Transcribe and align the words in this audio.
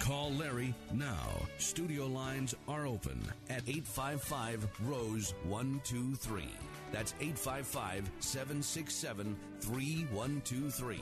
Call 0.00 0.32
Larry 0.32 0.74
now. 0.94 1.28
Studio 1.58 2.06
lines 2.06 2.54
are 2.66 2.86
open 2.86 3.20
at 3.50 3.62
855 3.68 4.66
Rose 4.84 5.34
123. 5.44 6.48
That's 6.90 7.14
855 7.20 8.10
767 8.18 9.36
3123. 9.60 11.00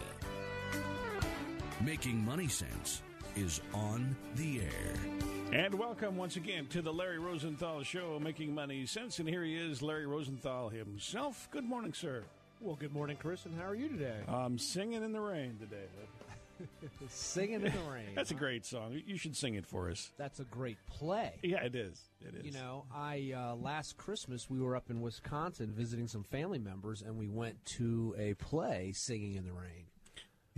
Making 1.81 2.25
Money 2.25 2.49
Sense 2.49 3.03
is 3.37 3.61
on 3.73 4.17
the 4.35 4.61
air. 4.63 4.95
And 5.53 5.73
welcome 5.75 6.17
once 6.17 6.35
again 6.37 6.67
to 6.67 6.83
the 6.83 6.93
Larry 6.93 7.21
Rosenthal 7.21 7.85
Show, 7.85 8.19
Making 8.21 8.53
Money 8.53 8.85
Sense. 8.85 9.21
And 9.21 9.29
here 9.29 9.45
he 9.45 9.57
is, 9.57 9.81
Larry 9.81 10.07
Rosenthal 10.07 10.71
himself. 10.71 11.49
Good 11.53 11.65
morning, 11.65 11.95
sir. 11.95 12.25
Well, 12.61 12.75
good 12.75 12.93
morning, 12.93 13.17
Chris, 13.17 13.47
and 13.47 13.55
how 13.55 13.69
are 13.69 13.77
you 13.77 13.89
today? 13.89 14.19
I'm 14.27 14.59
singing 14.59 15.05
in 15.05 15.13
the 15.13 15.21
rain 15.21 15.57
today. 15.61 15.87
Singing 17.09 17.55
in 17.55 17.63
the 17.63 17.71
rain. 17.91 18.15
That's 18.15 18.31
a 18.31 18.35
great 18.35 18.65
song. 18.65 19.01
You 19.07 19.17
should 19.17 19.37
sing 19.37 19.55
it 19.55 19.67
for 19.67 19.91
us. 19.91 20.11
That's 20.19 20.41
a 20.41 20.45
great 20.45 20.79
play. 20.87 21.35
Yeah, 21.43 21.65
it 21.65 21.75
is. 21.75 22.01
It 22.21 22.35
is. 22.35 22.45
You 22.45 22.53
know, 22.53 22.85
I 22.95 23.33
uh, 23.37 23.55
last 23.55 23.97
Christmas 23.97 24.49
we 24.49 24.61
were 24.61 24.77
up 24.77 24.91
in 24.91 25.01
Wisconsin 25.01 25.73
visiting 25.73 26.09
some 26.09 26.25
family 26.25 26.59
members, 26.59 27.03
and 27.03 27.17
we 27.17 27.29
went 27.29 27.65
to 27.77 28.15
a 28.19 28.35
play, 28.35 28.93
Singing 28.95 29.35
in 29.35 29.45
the 29.45 29.53
Rain. 29.53 29.88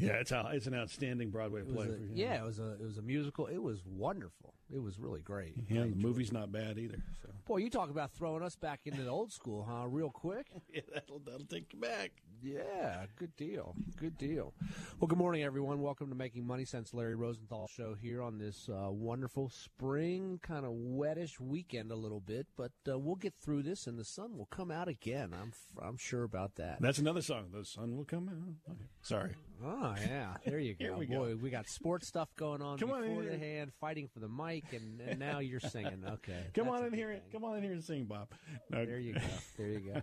Yeah, 0.01 0.12
it's 0.12 0.33
a, 0.33 0.51
it's 0.53 0.67
an 0.67 0.75
outstanding 0.75 1.31
Broadway 1.31 1.62
play. 1.62 1.87
a, 1.87 1.89
for 1.89 1.98
yeah, 2.15 2.41
it 2.41 2.45
was 2.45 2.59
a 2.59 2.73
it 2.73 2.83
was 2.83 2.98
a 2.98 3.03
musical. 3.03 3.47
It 3.47 3.62
was 3.62 3.83
wonderful. 3.84 4.55
It 4.73 4.83
was 4.83 4.98
really 4.98 5.20
great. 5.20 5.55
Yeah, 5.69 5.83
the 5.83 5.89
movie's 5.97 6.31
it. 6.31 6.34
not 6.34 6.53
bad 6.53 6.79
either. 6.79 7.03
So 7.23 7.29
Boy, 7.47 7.59
you 7.59 7.70
talk 7.70 7.91
about 7.91 8.12
throwing 8.12 8.43
us 8.43 8.55
back 8.55 8.81
into 8.84 9.03
the 9.03 9.11
old 9.11 9.33
school, 9.33 9.67
huh? 9.69 9.89
Real 9.89 10.11
quick. 10.11 10.47
yeah, 10.73 10.83
that'll 10.95 11.19
that'll 11.19 11.47
take 11.47 11.73
you 11.73 11.81
back. 11.81 12.12
Yeah, 12.43 13.05
good 13.17 13.37
deal. 13.37 13.75
Good 13.97 14.17
deal. 14.17 14.55
Well, 14.98 15.09
good 15.09 15.19
morning, 15.19 15.43
everyone. 15.43 15.83
Welcome 15.83 16.09
to 16.09 16.15
Making 16.15 16.47
Money 16.47 16.65
Sense, 16.65 16.95
Larry 16.95 17.15
Rosenthal 17.15 17.67
show 17.67 17.95
here 17.95 18.23
on 18.23 18.39
this 18.39 18.71
uh, 18.71 18.91
wonderful 18.91 19.51
spring, 19.51 20.41
kind 20.43 20.65
of 20.65 20.73
wettish 20.73 21.39
weekend 21.39 21.91
a 21.91 21.97
little 21.97 22.21
bit, 22.21 22.47
but 22.56 22.73
uh, 22.89 22.98
we'll 22.98 23.17
get 23.17 23.34
through 23.34 23.65
this 23.65 23.87
and 23.87 23.98
the 23.98 24.05
sun 24.05 24.39
will 24.39 24.47
come 24.47 24.71
out 24.71 24.89
again. 24.89 25.34
I'm 25.38 25.53
I'm 25.82 25.99
sure 25.99 26.22
about 26.22 26.55
that. 26.55 26.81
That's 26.81 26.99
another 26.99 27.21
song. 27.21 27.47
The 27.53 27.65
sun 27.65 27.97
will 27.97 28.06
come 28.06 28.28
out. 28.28 28.72
Okay. 28.72 28.84
Sorry. 29.03 29.34
Oh 29.65 29.94
yeah, 30.00 30.34
there 30.47 30.59
you 30.59 30.75
go. 30.81 30.97
We 30.97 31.06
go. 31.06 31.19
Boy, 31.19 31.37
we 31.37 31.50
got 31.50 31.69
sports 31.69 32.06
stuff 32.09 32.28
going 32.37 32.62
on 32.62 32.78
Come 32.78 32.91
on 32.93 33.03
before 33.03 33.22
in 33.22 33.28
the 33.31 33.37
here. 33.37 33.56
hand, 33.59 33.72
fighting 33.81 34.09
for 34.12 34.21
the 34.21 34.28
mic, 34.28 34.65
and, 34.72 35.00
and 35.00 35.19
now 35.19 35.41
you're 35.41 35.60
singing. 35.60 36.03
Okay, 36.06 36.47
Come 36.54 36.69
on 36.69 36.84
in 36.84 36.93
here. 36.93 37.09
thing. 37.12 37.21
Come 37.32 37.44
on 37.44 37.56
in 37.59 37.62
here 37.62 37.72
and 37.72 37.84
sing, 37.84 38.04
Bob. 38.04 38.28
No. 38.70 38.84
There 38.84 38.99
you 38.99 39.15
go. 39.15 39.20
There 39.59 39.69
you 39.69 39.81
go. 39.81 40.03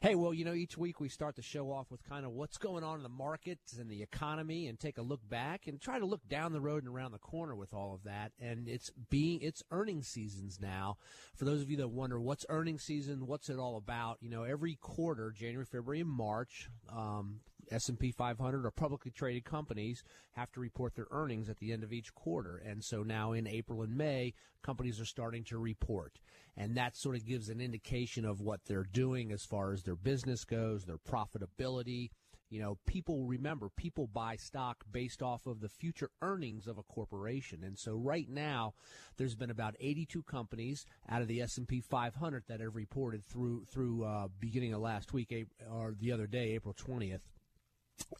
hey, 0.00 0.14
well, 0.14 0.32
you 0.32 0.44
know, 0.44 0.52
each 0.52 0.76
week 0.78 1.00
we 1.00 1.08
start 1.08 1.34
the 1.34 1.42
show 1.42 1.72
off 1.72 1.90
with 1.90 2.04
kind 2.08 2.24
of 2.24 2.30
what's 2.32 2.58
going 2.58 2.84
on 2.84 2.98
in 2.98 3.02
the 3.02 3.08
markets 3.08 3.76
and 3.78 3.90
the 3.90 4.02
economy 4.02 4.68
and 4.68 4.78
take 4.78 4.98
a 4.98 5.02
look 5.02 5.26
back 5.28 5.66
and 5.66 5.80
try 5.80 5.98
to 5.98 6.06
look 6.06 6.20
down 6.28 6.52
the 6.52 6.60
road 6.60 6.84
and 6.84 6.94
around 6.94 7.10
the 7.12 7.18
corner 7.18 7.56
with 7.56 7.72
all 7.74 7.94
of 7.94 8.04
that. 8.04 8.30
And 8.40 8.68
it's 8.68 8.90
being, 9.10 9.40
it's 9.42 9.62
earnings 9.72 10.06
seasons 10.06 10.58
now. 10.60 10.98
For 11.34 11.44
those 11.46 11.62
of 11.62 11.70
you 11.70 11.78
that 11.78 11.88
wonder 11.88 12.20
what's 12.20 12.46
earnings 12.48 12.84
season, 12.84 13.26
what's 13.26 13.48
it 13.48 13.58
all 13.58 13.76
about? 13.76 14.18
You 14.20 14.30
know, 14.30 14.44
every 14.44 14.76
quarter, 14.76 15.32
January, 15.32 15.64
February, 15.64 16.00
and 16.00 16.10
March, 16.10 16.68
um, 16.94 17.40
S&P 17.70 18.10
500 18.10 18.66
or 18.66 18.70
publicly 18.70 19.10
traded 19.10 19.44
companies 19.44 20.02
have 20.32 20.50
to 20.52 20.60
report 20.60 20.94
their 20.94 21.06
earnings 21.10 21.48
at 21.48 21.58
the 21.58 21.72
end 21.72 21.82
of 21.82 21.92
each 21.92 22.14
quarter. 22.14 22.56
And 22.56 22.82
so 22.82 23.02
now 23.02 23.32
in 23.32 23.46
April 23.46 23.82
and 23.82 23.96
May, 23.96 24.34
companies 24.62 25.00
are 25.00 25.04
starting 25.04 25.44
to 25.44 25.58
report. 25.58 26.18
And 26.56 26.76
that 26.76 26.96
sort 26.96 27.16
of 27.16 27.26
gives 27.26 27.48
an 27.48 27.60
indication 27.60 28.24
of 28.24 28.40
what 28.40 28.64
they're 28.66 28.84
doing 28.84 29.32
as 29.32 29.44
far 29.44 29.72
as 29.72 29.82
their 29.82 29.96
business 29.96 30.44
goes, 30.44 30.84
their 30.84 30.98
profitability. 30.98 32.10
You 32.50 32.60
know, 32.60 32.78
people 32.86 33.24
remember 33.24 33.68
people 33.68 34.06
buy 34.06 34.36
stock 34.36 34.84
based 34.90 35.22
off 35.22 35.46
of 35.46 35.60
the 35.60 35.68
future 35.68 36.10
earnings 36.22 36.68
of 36.68 36.78
a 36.78 36.82
corporation. 36.84 37.64
And 37.64 37.76
so 37.76 37.96
right 37.96 38.28
now 38.28 38.74
there's 39.16 39.34
been 39.34 39.50
about 39.50 39.74
82 39.80 40.22
companies 40.22 40.86
out 41.08 41.22
of 41.22 41.28
the 41.28 41.42
S&P 41.42 41.80
500 41.80 42.44
that 42.46 42.60
have 42.60 42.76
reported 42.76 43.24
through 43.24 43.64
through 43.64 44.04
uh, 44.04 44.28
beginning 44.38 44.72
of 44.72 44.80
last 44.80 45.12
week 45.12 45.34
or 45.68 45.94
the 45.98 46.12
other 46.12 46.26
day, 46.26 46.52
April 46.52 46.74
20th 46.74 47.22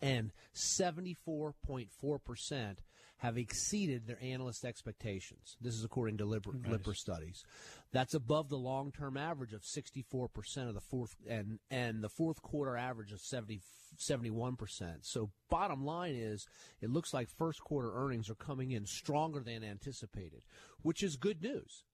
and 0.03 0.33
74.4% 0.55 2.77
have 3.19 3.39
exceeded 3.39 4.07
their 4.07 4.19
analyst 4.21 4.65
expectations. 4.65 5.57
This 5.61 5.75
is 5.75 5.85
according 5.85 6.19
to 6.19 6.27
Lipper, 6.27 6.53
Lipper 6.69 6.95
studies. 6.95 7.45
That's 7.93 8.15
above 8.15 8.49
the 8.49 8.59
long-term 8.59 9.17
average 9.17 9.53
of 9.53 9.63
64% 9.63 10.69
of 10.69 10.75
the 10.75 10.81
fourth 10.81 11.15
and 11.29 11.59
and 11.71 12.03
the 12.03 12.09
fourth 12.09 12.43
quarter 12.43 12.77
average 12.77 13.13
of 13.13 13.21
70 13.21 13.61
71%. 13.97 14.97
So 15.03 15.31
bottom 15.49 15.85
line 15.85 16.17
is 16.17 16.47
it 16.81 16.91
looks 16.91 17.15
like 17.15 17.29
first 17.29 17.61
quarter 17.61 17.93
earnings 17.95 18.29
are 18.29 18.35
coming 18.35 18.73
in 18.73 18.87
stronger 18.87 19.41
than 19.41 19.63
anticipated, 19.63 20.43
which 20.83 21.03
is 21.03 21.17
good 21.17 21.43
news 21.43 21.85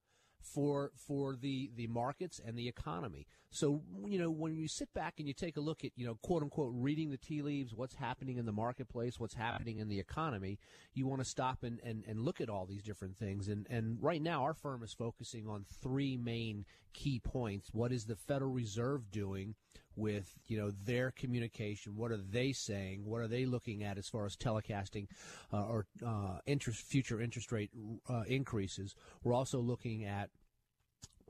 for 0.41 0.91
for 0.95 1.37
the 1.37 1.71
the 1.77 1.87
markets 1.87 2.41
and 2.45 2.57
the 2.59 2.69
economy. 2.69 3.27
So 3.51 3.83
you 4.07 4.19
know 4.19 4.31
when 4.31 4.57
you 4.57 4.69
sit 4.69 4.93
back 4.95 5.15
and 5.19 5.27
you 5.27 5.35
take 5.35 5.57
a 5.57 5.61
look 5.61 5.85
at 5.85 5.93
you 5.97 6.07
know 6.07 6.17
quote 6.23 6.43
unquote 6.43 6.73
reading 6.75 7.11
the 7.11 7.17
tea 7.17 7.43
leaves, 7.43 7.75
what's 7.75 7.95
happening 7.95 8.39
in 8.39 8.47
the 8.47 8.53
marketplace, 8.53 9.19
what's 9.19 9.35
happening 9.35 9.79
in 9.79 9.89
the 9.89 9.99
economy, 9.99 10.59
you 10.95 11.07
want 11.07 11.21
to 11.21 11.29
stop 11.29 11.63
and, 11.63 11.81
and, 11.85 12.05
and 12.07 12.21
look 12.21 12.41
at 12.41 12.49
all 12.49 12.67
these 12.67 12.83
different 12.83 13.17
things. 13.17 13.49
And 13.49 13.67
and 13.71 13.99
right 14.01 14.23
now 14.23 14.43
our 14.45 14.55
firm 14.55 14.83
is 14.83 14.93
focusing 14.93 15.49
on 15.49 15.65
three 15.83 16.17
main 16.17 16.65
key 16.93 17.21
points. 17.21 17.71
What 17.73 17.93
is 17.93 18.07
the 18.07 18.17
Federal 18.17 18.53
Reserve 18.53 19.11
doing? 19.11 19.55
With 20.01 20.39
you 20.47 20.59
know 20.59 20.73
their 20.85 21.11
communication. 21.11 21.97
What 21.97 22.11
are 22.11 22.17
they 22.17 22.53
saying? 22.53 23.05
What 23.05 23.21
are 23.21 23.29
they 23.29 23.45
looking 23.45 23.85
at 23.85 23.99
as 23.99 24.09
far 24.09 24.27
as 24.27 24.37
telecasting 24.37 25.07
uh, 25.53 25.63
or 25.63 25.87
uh, 26.05 26.39
interest 26.47 26.83
future 26.83 27.21
interest 27.21 27.53
rate 27.53 27.71
uh, 28.09 28.23
increases? 28.27 28.95
We're 29.23 29.35
also 29.35 29.61
looking 29.61 30.05
at 30.05 30.31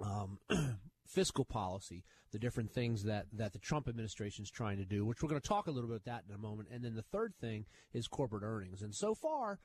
um, 0.03 0.39
fiscal 1.07 1.45
policy, 1.45 2.05
the 2.33 2.39
different 2.39 2.73
things 2.73 3.05
that, 3.05 3.27
that 3.33 3.53
the 3.53 3.59
Trump 3.59 3.89
administration 3.89 4.45
is 4.45 4.51
trying 4.51 4.79
to 4.79 4.85
do, 4.85 5.05
which 5.05 5.23
we're 5.23 5.29
going 5.29 5.41
to 5.41 5.49
talk 5.49 5.67
a 5.67 5.71
little 5.71 5.89
bit 5.89 5.97
about 5.97 6.05
that 6.05 6.25
in 6.29 6.35
a 6.35 6.39
moment. 6.39 6.69
And 6.73 6.85
then 6.85 6.95
the 6.95 7.03
third 7.03 7.35
thing 7.41 7.67
is 7.93 8.07
corporate 8.07 8.45
earnings. 8.45 8.83
And 8.83 8.95
so 8.95 9.15
far, 9.15 9.59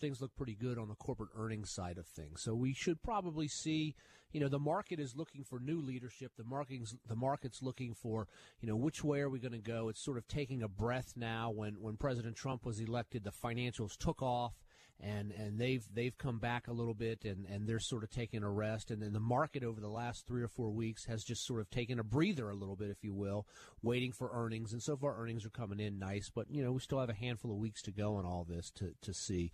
things 0.00 0.20
look 0.20 0.34
pretty 0.36 0.54
good 0.54 0.78
on 0.78 0.88
the 0.88 0.94
corporate 0.94 1.30
earnings 1.36 1.70
side 1.70 1.98
of 1.98 2.06
things. 2.06 2.42
So 2.42 2.54
we 2.54 2.72
should 2.74 3.02
probably 3.02 3.48
see, 3.48 3.94
you 4.32 4.40
know, 4.40 4.48
the 4.48 4.58
market 4.58 4.98
is 5.00 5.16
looking 5.16 5.44
for 5.44 5.60
new 5.60 5.80
leadership. 5.80 6.32
The 6.36 6.44
market's 6.44 6.94
the 7.06 7.16
market's 7.16 7.62
looking 7.62 7.94
for, 7.94 8.26
you 8.60 8.68
know, 8.68 8.76
which 8.76 9.04
way 9.04 9.20
are 9.20 9.30
we 9.30 9.38
going 9.38 9.52
to 9.52 9.58
go? 9.58 9.88
It's 9.88 10.04
sort 10.04 10.18
of 10.18 10.26
taking 10.26 10.62
a 10.62 10.68
breath 10.68 11.14
now. 11.16 11.50
When 11.50 11.74
when 11.80 11.96
President 11.96 12.36
Trump 12.36 12.64
was 12.64 12.80
elected, 12.80 13.24
the 13.24 13.30
financials 13.30 13.96
took 13.96 14.22
off. 14.22 14.54
And 15.00 15.32
and 15.32 15.58
they've 15.58 15.84
they've 15.92 16.16
come 16.16 16.38
back 16.38 16.68
a 16.68 16.72
little 16.72 16.94
bit 16.94 17.24
and, 17.24 17.46
and 17.46 17.66
they're 17.66 17.80
sort 17.80 18.04
of 18.04 18.10
taking 18.10 18.42
a 18.42 18.50
rest 18.50 18.90
and 18.90 19.02
then 19.02 19.12
the 19.12 19.20
market 19.20 19.64
over 19.64 19.80
the 19.80 19.88
last 19.88 20.26
three 20.26 20.42
or 20.42 20.48
four 20.48 20.70
weeks 20.70 21.04
has 21.06 21.24
just 21.24 21.44
sort 21.44 21.60
of 21.60 21.68
taken 21.68 21.98
a 21.98 22.04
breather 22.04 22.48
a 22.48 22.54
little 22.54 22.76
bit, 22.76 22.90
if 22.90 23.02
you 23.02 23.12
will, 23.12 23.46
waiting 23.82 24.12
for 24.12 24.30
earnings. 24.32 24.72
And 24.72 24.82
so 24.82 24.96
far 24.96 25.16
earnings 25.18 25.44
are 25.44 25.50
coming 25.50 25.80
in 25.80 25.98
nice, 25.98 26.30
but 26.34 26.50
you 26.50 26.62
know, 26.62 26.72
we 26.72 26.80
still 26.80 27.00
have 27.00 27.10
a 27.10 27.14
handful 27.14 27.50
of 27.50 27.58
weeks 27.58 27.82
to 27.82 27.92
go 27.92 28.16
on 28.16 28.24
all 28.24 28.46
this 28.48 28.70
to, 28.76 28.94
to 29.02 29.12
see. 29.12 29.50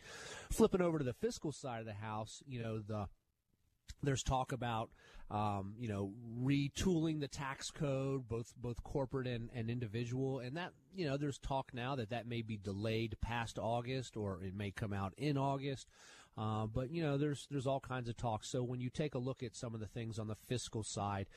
Flipping 0.50 0.82
over 0.82 0.98
to 0.98 1.04
the 1.04 1.14
fiscal 1.14 1.52
side 1.52 1.80
of 1.80 1.86
the 1.86 1.94
house, 1.94 2.42
you 2.46 2.62
know, 2.62 2.78
the 2.78 3.08
there's 4.02 4.22
talk 4.22 4.52
about 4.52 4.90
um, 5.30 5.74
you 5.78 5.88
know 5.88 6.12
retooling 6.42 7.20
the 7.20 7.28
tax 7.28 7.70
code, 7.70 8.28
both 8.28 8.52
both 8.56 8.82
corporate 8.82 9.26
and, 9.26 9.48
and 9.54 9.70
individual, 9.70 10.40
and 10.40 10.56
that 10.56 10.72
you 10.94 11.06
know 11.06 11.16
there's 11.16 11.38
talk 11.38 11.72
now 11.72 11.94
that 11.96 12.10
that 12.10 12.26
may 12.26 12.42
be 12.42 12.56
delayed 12.56 13.16
past 13.20 13.58
August 13.58 14.16
or 14.16 14.42
it 14.42 14.54
may 14.54 14.70
come 14.70 14.92
out 14.92 15.14
in 15.16 15.38
August. 15.38 15.88
Uh, 16.36 16.66
but 16.66 16.90
you 16.90 17.02
know 17.02 17.16
there's 17.16 17.46
there's 17.50 17.66
all 17.66 17.80
kinds 17.80 18.08
of 18.08 18.16
talk. 18.16 18.44
So 18.44 18.62
when 18.62 18.80
you 18.80 18.90
take 18.90 19.14
a 19.14 19.18
look 19.18 19.42
at 19.42 19.54
some 19.54 19.74
of 19.74 19.80
the 19.80 19.86
things 19.86 20.18
on 20.18 20.26
the 20.26 20.34
fiscal 20.34 20.82
side, 20.82 21.28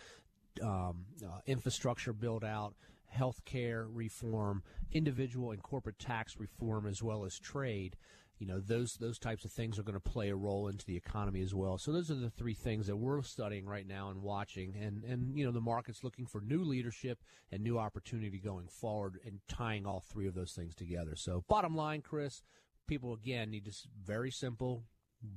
um, 0.62 1.06
uh, 1.24 1.40
infrastructure 1.45 2.13
build 2.13 2.44
out, 2.44 2.74
healthcare 3.16 3.86
reform, 3.90 4.63
individual 4.92 5.51
and 5.51 5.62
corporate 5.62 6.00
tax 6.00 6.40
reform, 6.40 6.88
as 6.88 7.04
well 7.04 7.25
as 7.25 7.38
trade 7.38 7.95
you 8.44 8.50
know 8.50 8.60
those 8.60 8.95
those 8.95 9.18
types 9.18 9.45
of 9.45 9.54
things 9.54 9.80
are 9.80 9.84
going 9.84 9.94
to 9.94 10.01
play 10.01 10.30
a 10.30 10.36
role 10.36 10.68
into 10.68 10.86
the 10.86 10.98
economy 10.98 11.42
as 11.42 11.56
well. 11.56 11.78
So 11.78 11.94
those 11.94 12.12
are 12.12 12.16
the 12.16 12.30
three 12.30 12.54
things 12.54 12.88
that 12.88 12.98
we're 12.98 13.22
studying 13.22 13.66
right 13.66 13.88
now 13.88 14.10
and 14.10 14.22
watching, 14.22 14.75
and 14.75 15.06
and 15.06 15.38
you 15.38 15.45
know 15.45 15.54
the 15.54 15.62
market's 15.62 16.04
looking 16.04 16.25
for 16.25 16.42
new 16.42 16.62
leadership 16.62 17.24
and 17.54 17.63
new 17.63 17.80
opportunity 17.80 18.40
going 18.40 18.68
forward, 18.68 19.18
and 19.25 19.40
tying 19.48 19.86
all 19.86 20.01
three 20.01 20.28
of 20.28 20.36
those 20.36 20.51
things 20.51 20.75
together. 20.75 21.16
So 21.16 21.45
bottom 21.48 21.74
line, 21.74 22.01
Chris, 22.01 22.44
people 22.86 23.13
again 23.13 23.50
need 23.50 23.63
to 23.63 23.72
very 24.04 24.30
simple. 24.30 24.84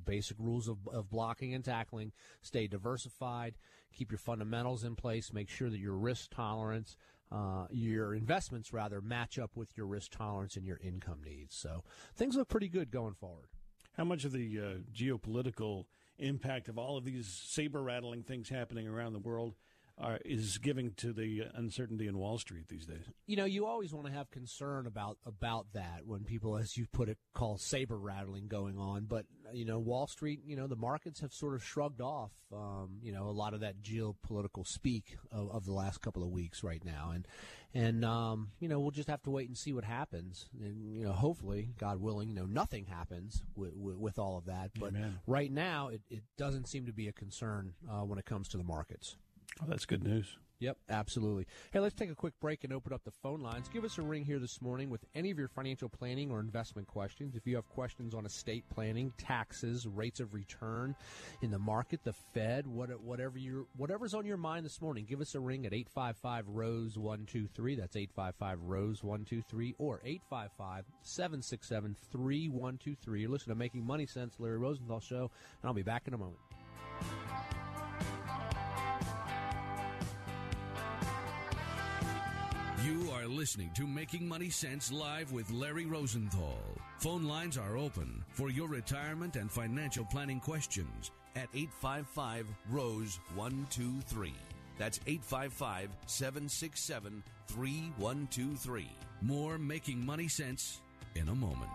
Basic 0.03 0.35
rules 0.37 0.67
of, 0.67 0.79
of 0.91 1.09
blocking 1.09 1.53
and 1.53 1.63
tackling. 1.63 2.11
Stay 2.41 2.67
diversified. 2.67 3.55
Keep 3.93 4.11
your 4.11 4.17
fundamentals 4.17 4.83
in 4.83 4.97
place. 4.97 5.31
Make 5.31 5.47
sure 5.47 5.69
that 5.69 5.79
your 5.79 5.95
risk 5.95 6.29
tolerance 6.29 6.97
uh, 7.31 7.67
your 7.71 8.13
investments 8.13 8.71
rather 8.71 9.01
match 9.01 9.37
up 9.37 9.55
with 9.55 9.75
your 9.75 9.85
risk 9.85 10.11
tolerance 10.11 10.55
and 10.55 10.65
your 10.65 10.79
income 10.83 11.21
needs. 11.23 11.55
So 11.55 11.83
things 12.15 12.35
look 12.35 12.47
pretty 12.47 12.69
good 12.69 12.91
going 12.91 13.13
forward. 13.13 13.47
How 13.97 14.03
much 14.03 14.25
of 14.25 14.31
the 14.31 14.59
uh, 14.59 14.63
geopolitical 14.93 15.85
impact 16.19 16.67
of 16.67 16.77
all 16.77 16.97
of 16.97 17.03
these 17.03 17.27
saber 17.27 17.81
rattling 17.81 18.23
things 18.23 18.49
happening 18.49 18.87
around 18.87 19.13
the 19.13 19.19
world 19.19 19.55
are, 19.99 20.19
is 20.23 20.59
giving 20.59 20.91
to 20.97 21.11
the 21.11 21.43
uncertainty 21.55 22.07
in 22.07 22.17
Wall 22.17 22.37
Street 22.37 22.67
these 22.67 22.85
days. 22.85 23.03
You 23.25 23.35
know, 23.35 23.45
you 23.45 23.65
always 23.65 23.93
want 23.93 24.05
to 24.07 24.13
have 24.13 24.29
concern 24.29 24.85
about 24.85 25.17
about 25.25 25.67
that 25.73 26.01
when 26.05 26.23
people, 26.23 26.55
as 26.57 26.77
you 26.77 26.85
put 26.91 27.09
it, 27.09 27.17
call 27.33 27.57
saber 27.57 27.97
rattling 27.97 28.47
going 28.47 28.77
on. 28.77 29.05
But 29.05 29.25
you 29.53 29.65
know, 29.65 29.79
Wall 29.79 30.07
Street, 30.07 30.41
you 30.45 30.55
know, 30.55 30.67
the 30.67 30.75
markets 30.75 31.21
have 31.21 31.33
sort 31.33 31.55
of 31.55 31.63
shrugged 31.63 32.01
off, 32.01 32.31
um, 32.53 32.99
you 33.01 33.11
know, 33.11 33.27
a 33.27 33.31
lot 33.31 33.53
of 33.53 33.61
that 33.61 33.81
geopolitical 33.81 34.67
speak 34.67 35.17
of, 35.31 35.49
of, 35.51 35.65
the 35.65 35.73
last 35.73 36.01
couple 36.01 36.23
of 36.23 36.29
weeks 36.29 36.63
right 36.63 36.83
now, 36.85 37.11
and 37.13 37.27
and 37.73 38.05
um, 38.05 38.49
you 38.59 38.69
know, 38.69 38.79
we'll 38.79 38.91
just 38.91 39.09
have 39.09 39.23
to 39.23 39.31
wait 39.31 39.47
and 39.47 39.57
see 39.57 39.73
what 39.73 39.83
happens, 39.83 40.47
and 40.61 40.95
you 40.95 41.05
know, 41.05 41.11
hopefully, 41.11 41.69
God 41.79 41.99
willing, 41.99 42.29
you 42.29 42.35
know, 42.35 42.45
nothing 42.45 42.85
happens 42.85 43.41
with, 43.55 43.73
with, 43.73 43.95
with 43.95 44.19
all 44.19 44.37
of 44.37 44.45
that. 44.45 44.71
But 44.79 44.89
Amen. 44.89 45.19
right 45.25 45.51
now, 45.51 45.87
it, 45.87 46.01
it 46.09 46.23
doesn't 46.37 46.67
seem 46.67 46.85
to 46.85 46.93
be 46.93 47.07
a 47.07 47.11
concern 47.11 47.73
uh, 47.89 48.05
when 48.05 48.19
it 48.19 48.25
comes 48.25 48.47
to 48.49 48.57
the 48.57 48.63
markets. 48.63 49.17
Oh, 49.61 49.65
that's 49.67 49.85
good 49.85 50.03
news. 50.03 50.37
Yep, 50.59 50.77
absolutely. 50.89 51.45
Hey, 51.71 51.79
let's 51.79 51.93
take 51.93 52.09
a 52.09 52.15
quick 52.15 52.33
break 52.41 52.63
and 52.63 52.73
open 52.73 52.91
up 52.91 53.03
the 53.03 53.11
phone 53.11 53.41
lines. 53.41 53.69
Give 53.69 53.85
us 53.85 53.99
a 53.99 54.01
ring 54.01 54.25
here 54.25 54.39
this 54.39 54.59
morning 54.59 54.89
with 54.89 55.05
any 55.13 55.29
of 55.29 55.37
your 55.37 55.47
financial 55.47 55.87
planning 55.87 56.31
or 56.31 56.39
investment 56.39 56.87
questions. 56.87 57.35
If 57.35 57.45
you 57.45 57.55
have 57.57 57.69
questions 57.69 58.15
on 58.15 58.25
estate 58.25 58.63
planning, 58.73 59.13
taxes, 59.19 59.85
rates 59.85 60.19
of 60.19 60.33
return 60.33 60.95
in 61.43 61.51
the 61.51 61.59
market, 61.59 62.03
the 62.03 62.13
Fed, 62.33 62.65
what, 62.65 62.89
whatever 63.01 63.37
you 63.37 63.67
whatever's 63.77 64.15
on 64.15 64.25
your 64.25 64.37
mind 64.37 64.65
this 64.65 64.81
morning, 64.81 65.05
give 65.07 65.21
us 65.21 65.35
a 65.35 65.39
ring 65.39 65.67
at 65.67 65.73
855 65.73 66.47
Rose 66.47 66.97
123. 66.97 67.75
That's 67.75 67.95
855 67.95 68.59
Rose 68.63 69.03
123 69.03 69.75
or 69.77 70.01
855 70.03 70.85
767 71.03 71.95
3123. 72.11 73.21
You're 73.21 73.29
listening 73.29 73.55
to 73.55 73.59
Making 73.59 73.85
Money 73.85 74.07
Sense, 74.07 74.35
Larry 74.39 74.57
Rosenthal 74.57 75.01
Show, 75.01 75.29
and 75.61 75.65
I'll 75.65 75.73
be 75.73 75.83
back 75.83 76.07
in 76.07 76.15
a 76.15 76.17
moment. 76.17 76.39
You 82.87 83.11
are 83.11 83.27
listening 83.27 83.71
to 83.73 83.85
Making 83.85 84.29
Money 84.29 84.49
Sense 84.49 84.93
live 84.93 85.33
with 85.33 85.51
Larry 85.51 85.85
Rosenthal. 85.85 86.57
Phone 86.99 87.25
lines 87.25 87.57
are 87.57 87.75
open 87.75 88.23
for 88.29 88.49
your 88.49 88.69
retirement 88.69 89.35
and 89.35 89.51
financial 89.51 90.05
planning 90.05 90.39
questions 90.39 91.11
at 91.35 91.49
855 91.53 92.47
Rose 92.69 93.19
123. 93.35 94.33
That's 94.77 95.01
855 95.05 95.89
767 96.05 97.23
3123. 97.47 98.89
More 99.21 99.57
Making 99.57 100.05
Money 100.05 100.29
Sense 100.29 100.79
in 101.15 101.27
a 101.27 101.35
moment. 101.35 101.71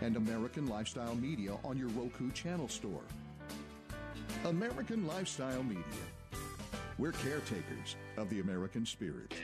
and 0.02 0.16
American 0.16 0.66
Lifestyle 0.66 1.14
Media 1.14 1.56
on 1.64 1.78
your 1.78 1.88
Roku 1.88 2.30
channel 2.32 2.68
store. 2.68 3.00
American 4.44 5.06
Lifestyle 5.06 5.62
Media. 5.62 5.82
We're 6.98 7.12
caretakers 7.12 7.96
of 8.16 8.30
the 8.30 8.40
American 8.40 8.86
spirit. 8.86 9.34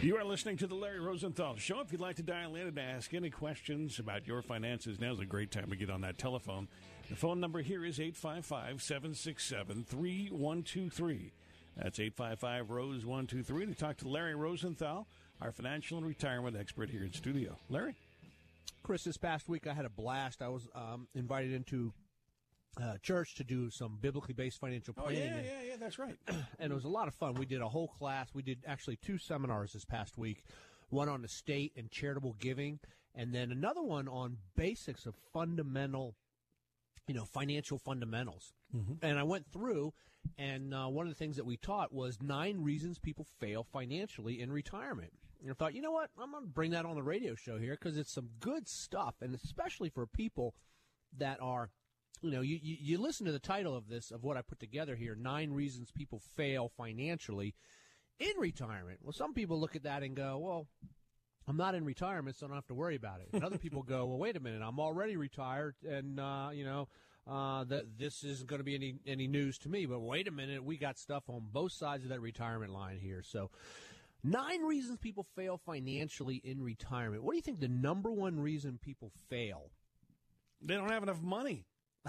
You 0.00 0.16
are 0.16 0.22
listening 0.22 0.56
to 0.58 0.68
the 0.68 0.76
Larry 0.76 1.00
Rosenthal 1.00 1.56
Show. 1.56 1.80
If 1.80 1.90
you'd 1.90 2.00
like 2.00 2.14
to 2.16 2.22
dial 2.22 2.54
in 2.54 2.68
and 2.68 2.78
ask 2.78 3.12
any 3.14 3.30
questions 3.30 3.98
about 3.98 4.28
your 4.28 4.42
finances, 4.42 5.00
now's 5.00 5.18
a 5.18 5.26
great 5.26 5.50
time 5.50 5.70
to 5.70 5.76
get 5.76 5.90
on 5.90 6.02
that 6.02 6.18
telephone. 6.18 6.68
The 7.10 7.16
phone 7.16 7.40
number 7.40 7.62
here 7.62 7.84
is 7.84 7.98
855 7.98 8.80
767 8.80 9.84
3123. 9.88 11.32
That's 11.76 11.98
855 11.98 12.70
Rose 12.70 13.04
123 13.04 13.66
to 13.66 13.74
talk 13.74 13.96
to 13.96 14.08
Larry 14.08 14.36
Rosenthal, 14.36 15.08
our 15.42 15.50
financial 15.50 15.98
and 15.98 16.06
retirement 16.06 16.56
expert 16.56 16.90
here 16.90 17.02
in 17.02 17.12
studio. 17.12 17.58
Larry? 17.68 17.96
Chris, 18.84 19.02
this 19.02 19.16
past 19.16 19.48
week 19.48 19.66
I 19.66 19.72
had 19.72 19.84
a 19.84 19.90
blast. 19.90 20.42
I 20.42 20.48
was 20.48 20.68
um, 20.76 21.08
invited 21.16 21.52
into 21.52 21.92
uh, 22.82 22.96
church 23.02 23.34
to 23.36 23.44
do 23.44 23.70
some 23.70 23.98
biblically 24.00 24.34
based 24.34 24.60
financial 24.60 24.94
planning. 24.94 25.32
Oh, 25.32 25.36
yeah, 25.36 25.42
yeah, 25.42 25.68
yeah, 25.70 25.76
that's 25.78 25.98
right. 25.98 26.16
and 26.58 26.72
it 26.72 26.74
was 26.74 26.84
a 26.84 26.88
lot 26.88 27.08
of 27.08 27.14
fun. 27.14 27.34
We 27.34 27.46
did 27.46 27.60
a 27.60 27.68
whole 27.68 27.88
class. 27.88 28.28
We 28.34 28.42
did 28.42 28.58
actually 28.66 28.96
two 28.96 29.18
seminars 29.18 29.72
this 29.72 29.84
past 29.84 30.16
week 30.16 30.42
one 30.90 31.08
on 31.08 31.24
estate 31.24 31.72
and 31.76 31.90
charitable 31.90 32.36
giving, 32.40 32.78
and 33.14 33.34
then 33.34 33.50
another 33.50 33.82
one 33.82 34.08
on 34.08 34.38
basics 34.56 35.06
of 35.06 35.14
fundamental, 35.32 36.14
you 37.06 37.14
know, 37.14 37.24
financial 37.24 37.78
fundamentals. 37.78 38.54
Mm-hmm. 38.74 38.94
And 39.02 39.18
I 39.18 39.22
went 39.22 39.46
through, 39.52 39.92
and 40.36 40.74
uh, 40.74 40.86
one 40.86 41.06
of 41.06 41.12
the 41.12 41.18
things 41.18 41.36
that 41.36 41.46
we 41.46 41.56
taught 41.56 41.92
was 41.92 42.18
nine 42.22 42.62
reasons 42.62 42.98
people 42.98 43.26
fail 43.38 43.64
financially 43.64 44.40
in 44.40 44.50
retirement. 44.50 45.12
And 45.40 45.50
I 45.50 45.54
thought, 45.54 45.74
you 45.74 45.82
know 45.82 45.92
what? 45.92 46.10
I'm 46.18 46.32
going 46.32 46.44
to 46.44 46.48
bring 46.48 46.72
that 46.72 46.84
on 46.84 46.96
the 46.96 47.02
radio 47.02 47.34
show 47.34 47.58
here 47.58 47.76
because 47.78 47.96
it's 47.96 48.12
some 48.12 48.30
good 48.40 48.68
stuff, 48.68 49.16
and 49.20 49.34
especially 49.34 49.88
for 49.88 50.06
people 50.06 50.54
that 51.16 51.38
are 51.40 51.70
you 52.22 52.30
know, 52.30 52.40
you, 52.40 52.58
you, 52.62 52.76
you 52.80 52.98
listen 52.98 53.26
to 53.26 53.32
the 53.32 53.38
title 53.38 53.76
of 53.76 53.88
this, 53.88 54.10
of 54.10 54.24
what 54.24 54.36
I 54.36 54.42
put 54.42 54.58
together 54.58 54.96
here 54.96 55.14
nine 55.14 55.52
reasons 55.52 55.90
people 55.90 56.20
fail 56.36 56.70
financially 56.76 57.54
in 58.18 58.32
retirement. 58.38 59.00
Well, 59.02 59.12
some 59.12 59.34
people 59.34 59.60
look 59.60 59.76
at 59.76 59.84
that 59.84 60.02
and 60.02 60.16
go, 60.16 60.38
well, 60.38 60.66
I'm 61.46 61.56
not 61.56 61.74
in 61.74 61.84
retirement, 61.84 62.36
so 62.36 62.46
I 62.46 62.48
don't 62.48 62.56
have 62.56 62.66
to 62.66 62.74
worry 62.74 62.96
about 62.96 63.20
it. 63.20 63.28
And 63.32 63.44
other 63.44 63.58
people 63.58 63.82
go, 63.82 64.04
well, 64.06 64.18
wait 64.18 64.36
a 64.36 64.40
minute, 64.40 64.62
I'm 64.62 64.80
already 64.80 65.16
retired, 65.16 65.76
and, 65.88 66.20
uh, 66.20 66.50
you 66.52 66.64
know, 66.64 66.88
uh, 67.26 67.64
that 67.64 67.98
this 67.98 68.24
isn't 68.24 68.48
going 68.48 68.60
to 68.60 68.64
be 68.64 68.74
any, 68.74 68.94
any 69.06 69.26
news 69.26 69.58
to 69.58 69.68
me. 69.68 69.86
But 69.86 70.00
wait 70.00 70.28
a 70.28 70.30
minute, 70.30 70.64
we 70.64 70.76
got 70.76 70.98
stuff 70.98 71.24
on 71.28 71.46
both 71.52 71.72
sides 71.72 72.04
of 72.04 72.10
that 72.10 72.20
retirement 72.20 72.72
line 72.72 72.98
here. 72.98 73.22
So, 73.22 73.50
nine 74.24 74.62
reasons 74.62 74.98
people 74.98 75.26
fail 75.36 75.58
financially 75.58 76.40
in 76.42 76.62
retirement. 76.62 77.22
What 77.22 77.32
do 77.32 77.36
you 77.36 77.42
think 77.42 77.60
the 77.60 77.68
number 77.68 78.10
one 78.10 78.40
reason 78.40 78.78
people 78.82 79.12
fail? 79.28 79.70
They 80.60 80.74
don't 80.74 80.90
have 80.90 81.02
enough 81.02 81.22
money. 81.22 81.66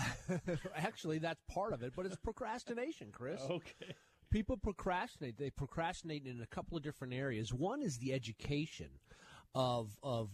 Actually, 0.75 1.20
that's 1.20 1.41
part 1.50 1.74
of 1.74 1.84
it, 1.84 1.94
but 1.96 2.06
it's 2.06 2.15
procrastination, 2.15 3.10
Chris. 3.12 3.41
Okay. 3.50 3.94
people 4.32 4.58
procrastinate. 4.58 5.38
They 5.38 5.50
procrastinate 5.50 6.25
in 6.25 6.41
a 6.41 6.46
couple 6.46 6.77
of 6.77 6.84
different 6.84 7.13
areas. 7.13 7.53
One 7.53 7.82
is 7.82 7.98
the 7.98 8.13
education 8.13 8.89
of 9.56 9.98
of 10.03 10.29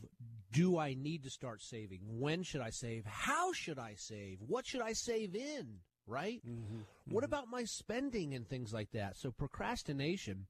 do 0.51 0.77
I 0.77 0.93
need 0.93 1.24
to 1.24 1.29
start 1.29 1.62
saving? 1.62 2.01
When 2.03 2.43
should 2.43 2.62
I 2.62 2.69
save? 2.69 3.05
How 3.05 3.53
should 3.53 3.79
I 3.79 3.95
save? 3.95 4.39
What 4.45 4.65
should 4.65 4.81
I 4.81 4.93
save 4.93 5.36
in? 5.36 5.79
Right? 6.07 6.41
Mm-hmm. 6.48 6.81
What 7.10 7.24
mm-hmm. 7.24 7.34
about 7.34 7.50
my 7.50 7.63
spending 7.63 8.36
and 8.36 8.48
things 8.48 8.74
like 8.74 8.91
that? 8.91 9.17
So 9.17 9.31
procrastination 9.31 10.45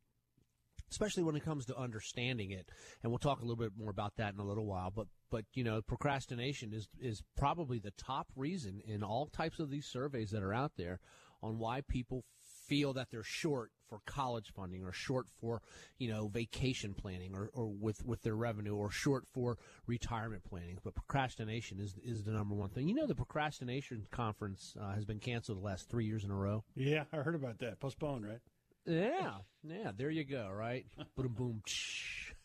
especially 0.95 1.23
when 1.23 1.35
it 1.35 1.43
comes 1.43 1.65
to 1.65 1.77
understanding 1.77 2.51
it. 2.51 2.69
And 3.03 3.11
we'll 3.11 3.19
talk 3.19 3.39
a 3.39 3.43
little 3.43 3.57
bit 3.57 3.73
more 3.77 3.89
about 3.89 4.15
that 4.15 4.33
in 4.33 4.39
a 4.39 4.45
little 4.45 4.65
while. 4.65 4.91
But 4.95 5.07
but 5.29 5.43
you 5.53 5.63
know, 5.63 5.81
procrastination 5.81 6.73
is 6.73 6.87
is 6.99 7.21
probably 7.35 7.79
the 7.79 7.91
top 7.91 8.27
reason 8.35 8.81
in 8.85 9.03
all 9.03 9.27
types 9.27 9.59
of 9.59 9.69
these 9.69 9.85
surveys 9.85 10.31
that 10.31 10.41
are 10.41 10.53
out 10.53 10.71
there 10.77 10.99
on 11.43 11.59
why 11.59 11.81
people 11.81 12.23
feel 12.67 12.93
that 12.93 13.09
they're 13.11 13.23
short 13.23 13.71
for 13.87 13.99
college 14.07 14.51
funding 14.55 14.83
or 14.83 14.91
short 14.91 15.27
for 15.39 15.61
you 15.99 16.09
know 16.09 16.27
vacation 16.27 16.95
planning 16.95 17.35
or, 17.35 17.51
or 17.53 17.67
with 17.67 18.03
with 18.03 18.23
their 18.23 18.35
revenue 18.35 18.75
or 18.75 18.89
short 18.89 19.27
for 19.27 19.57
retirement 19.85 20.43
planning 20.43 20.79
but 20.83 20.95
procrastination 20.95 21.79
is 21.79 21.95
is 22.03 22.23
the 22.23 22.31
number 22.31 22.55
one 22.55 22.69
thing 22.69 22.87
you 22.87 22.95
know 22.95 23.05
the 23.05 23.13
procrastination 23.13 24.07
conference 24.09 24.75
uh, 24.81 24.95
has 24.95 25.05
been 25.05 25.19
canceled 25.19 25.59
the 25.59 25.63
last 25.63 25.87
three 25.87 26.05
years 26.05 26.23
in 26.23 26.31
a 26.31 26.35
row 26.35 26.63
yeah 26.75 27.03
i 27.13 27.17
heard 27.17 27.35
about 27.35 27.59
that 27.59 27.79
postponed 27.79 28.25
right 28.25 28.39
yeah, 28.85 29.37
yeah. 29.63 29.91
There 29.95 30.09
you 30.09 30.23
go. 30.23 30.49
Right. 30.53 30.85
boom, 31.15 31.33
boom. 31.33 31.61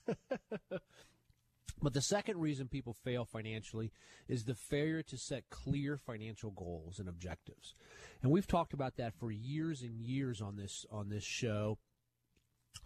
but 1.83 1.93
the 1.93 2.03
second 2.03 2.39
reason 2.39 2.69
people 2.69 2.95
fail 3.05 3.25
financially 3.25 3.93
is 4.29 4.45
the 4.45 4.55
failure 4.55 5.03
to 5.03 5.19
set 5.19 5.51
clear 5.51 5.97
financial 5.97 6.51
goals 6.51 6.99
and 6.99 7.09
objectives, 7.09 7.75
and 8.23 8.31
we've 8.31 8.47
talked 8.47 8.73
about 8.73 8.97
that 8.97 9.15
for 9.19 9.31
years 9.31 9.83
and 9.83 10.01
years 10.01 10.41
on 10.41 10.57
this 10.57 10.87
on 10.91 11.09
this 11.09 11.25
show. 11.25 11.79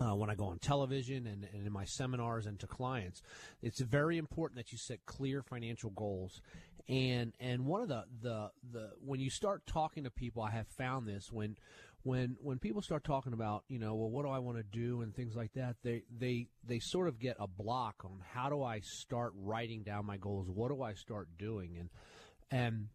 Uh, 0.00 0.16
when 0.16 0.30
I 0.30 0.34
go 0.34 0.46
on 0.46 0.58
television 0.58 1.26
and, 1.26 1.46
and 1.52 1.66
in 1.66 1.72
my 1.72 1.84
seminars 1.84 2.46
and 2.46 2.58
to 2.60 2.66
clients, 2.66 3.22
it's 3.62 3.80
very 3.80 4.16
important 4.16 4.56
that 4.56 4.72
you 4.72 4.78
set 4.78 5.04
clear 5.04 5.42
financial 5.42 5.90
goals. 5.90 6.40
And 6.88 7.32
and 7.38 7.64
one 7.66 7.80
of 7.80 7.88
the, 7.88 8.04
the 8.20 8.50
the 8.72 8.90
when 9.04 9.20
you 9.20 9.30
start 9.30 9.66
talking 9.66 10.04
to 10.04 10.10
people, 10.10 10.42
I 10.42 10.50
have 10.50 10.66
found 10.68 11.06
this 11.06 11.30
when 11.30 11.56
when 12.04 12.36
when 12.40 12.58
people 12.58 12.82
start 12.82 13.02
talking 13.02 13.32
about 13.32 13.64
you 13.68 13.78
know 13.78 13.94
well 13.94 14.10
what 14.10 14.24
do 14.24 14.30
I 14.30 14.38
want 14.38 14.58
to 14.58 14.62
do 14.62 15.00
and 15.00 15.14
things 15.14 15.34
like 15.34 15.52
that 15.54 15.76
they 15.82 16.02
they 16.16 16.48
they 16.66 16.78
sort 16.78 17.08
of 17.08 17.18
get 17.18 17.36
a 17.40 17.48
block 17.48 17.96
on 18.04 18.20
how 18.32 18.48
do 18.48 18.62
I 18.62 18.80
start 18.80 19.32
writing 19.36 19.82
down 19.82 20.06
my 20.06 20.16
goals? 20.16 20.48
What 20.48 20.68
do 20.68 20.82
I 20.82 20.94
start 20.94 21.28
doing? 21.38 21.76
And 21.78 21.90
and 22.50 22.88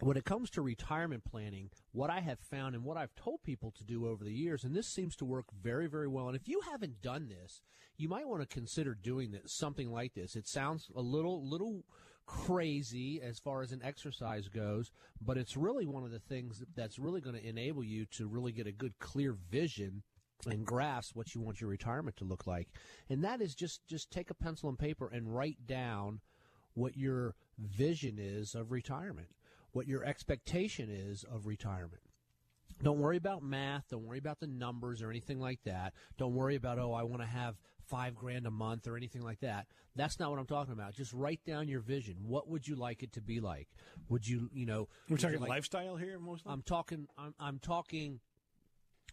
when 0.00 0.16
it 0.16 0.24
comes 0.24 0.50
to 0.50 0.62
retirement 0.62 1.22
planning 1.24 1.70
what 1.92 2.10
I 2.10 2.20
have 2.20 2.40
found 2.40 2.74
and 2.74 2.82
what 2.82 2.96
I've 2.96 3.14
told 3.14 3.42
people 3.44 3.72
to 3.78 3.84
do 3.84 4.08
over 4.08 4.24
the 4.24 4.32
years 4.32 4.64
and 4.64 4.74
this 4.74 4.88
seems 4.88 5.14
to 5.16 5.24
work 5.24 5.46
very 5.62 5.86
very 5.86 6.08
well 6.08 6.26
and 6.26 6.36
if 6.36 6.48
you 6.48 6.60
haven't 6.70 7.00
done 7.00 7.28
this 7.28 7.62
you 7.96 8.08
might 8.08 8.28
want 8.28 8.42
to 8.42 8.46
consider 8.46 8.94
doing 8.94 9.30
this 9.30 9.52
something 9.52 9.90
like 9.90 10.14
this. 10.14 10.36
It 10.36 10.48
sounds 10.48 10.90
a 10.96 11.00
little 11.00 11.48
little 11.48 11.84
crazy 12.26 13.20
as 13.20 13.38
far 13.38 13.62
as 13.62 13.72
an 13.72 13.82
exercise 13.82 14.48
goes, 14.48 14.90
but 15.20 15.36
it's 15.36 15.56
really 15.56 15.86
one 15.86 16.04
of 16.04 16.10
the 16.10 16.18
things 16.18 16.62
that's 16.74 16.98
really 16.98 17.20
going 17.20 17.36
to 17.36 17.48
enable 17.48 17.84
you 17.84 18.06
to 18.06 18.26
really 18.26 18.52
get 18.52 18.66
a 18.66 18.72
good 18.72 18.98
clear 18.98 19.32
vision 19.50 20.02
and 20.46 20.66
grasp 20.66 21.16
what 21.16 21.34
you 21.34 21.40
want 21.40 21.60
your 21.60 21.70
retirement 21.70 22.16
to 22.16 22.24
look 22.24 22.46
like. 22.46 22.68
And 23.08 23.24
that 23.24 23.40
is 23.40 23.54
just 23.54 23.86
just 23.86 24.10
take 24.10 24.30
a 24.30 24.34
pencil 24.34 24.68
and 24.68 24.78
paper 24.78 25.08
and 25.12 25.34
write 25.34 25.66
down 25.66 26.20
what 26.74 26.96
your 26.96 27.34
vision 27.58 28.16
is 28.18 28.54
of 28.54 28.72
retirement, 28.72 29.28
what 29.72 29.86
your 29.86 30.04
expectation 30.04 30.88
is 30.90 31.24
of 31.24 31.46
retirement. 31.46 32.02
Don't 32.82 32.98
worry 32.98 33.16
about 33.16 33.42
math. 33.42 33.88
Don't 33.90 34.04
worry 34.04 34.18
about 34.18 34.40
the 34.40 34.46
numbers 34.46 35.00
or 35.00 35.10
anything 35.10 35.38
like 35.38 35.60
that. 35.64 35.94
Don't 36.18 36.34
worry 36.34 36.56
about, 36.56 36.78
oh, 36.78 36.92
I 36.92 37.04
want 37.04 37.22
to 37.22 37.28
have 37.28 37.56
five 37.88 38.14
grand 38.14 38.46
a 38.46 38.50
month 38.50 38.86
or 38.86 38.96
anything 38.96 39.22
like 39.22 39.40
that. 39.40 39.66
That's 39.96 40.18
not 40.18 40.30
what 40.30 40.38
I'm 40.38 40.46
talking 40.46 40.72
about. 40.72 40.94
Just 40.94 41.12
write 41.12 41.40
down 41.46 41.68
your 41.68 41.80
vision. 41.80 42.16
What 42.26 42.48
would 42.48 42.66
you 42.66 42.74
like 42.76 43.02
it 43.02 43.12
to 43.12 43.20
be 43.20 43.40
like? 43.40 43.68
Would 44.08 44.26
you, 44.26 44.50
you 44.52 44.66
know, 44.66 44.88
we're 45.08 45.16
talking 45.16 45.40
like, 45.40 45.48
lifestyle 45.48 45.96
here 45.96 46.18
mostly. 46.18 46.52
I'm 46.52 46.62
talking. 46.62 47.06
I'm, 47.16 47.34
I'm 47.38 47.58
talking 47.58 48.20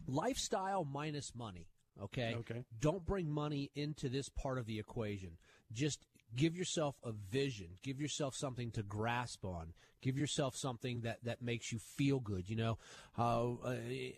lifestyle 0.06 0.84
minus 0.84 1.34
money. 1.34 1.68
Okay. 2.02 2.34
Okay. 2.40 2.64
Don't 2.80 3.04
bring 3.04 3.30
money 3.30 3.70
into 3.74 4.08
this 4.08 4.28
part 4.28 4.58
of 4.58 4.66
the 4.66 4.78
equation. 4.78 5.36
Just 5.72 6.06
give 6.34 6.56
yourself 6.56 6.96
a 7.04 7.12
vision. 7.12 7.68
Give 7.82 8.00
yourself 8.00 8.34
something 8.34 8.70
to 8.72 8.82
grasp 8.82 9.44
on. 9.44 9.74
Give 10.00 10.18
yourself 10.18 10.56
something 10.56 11.02
that 11.02 11.18
that 11.24 11.42
makes 11.42 11.70
you 11.70 11.78
feel 11.78 12.18
good. 12.18 12.48
You 12.48 12.56
know, 12.56 12.78
uh, 13.18 13.52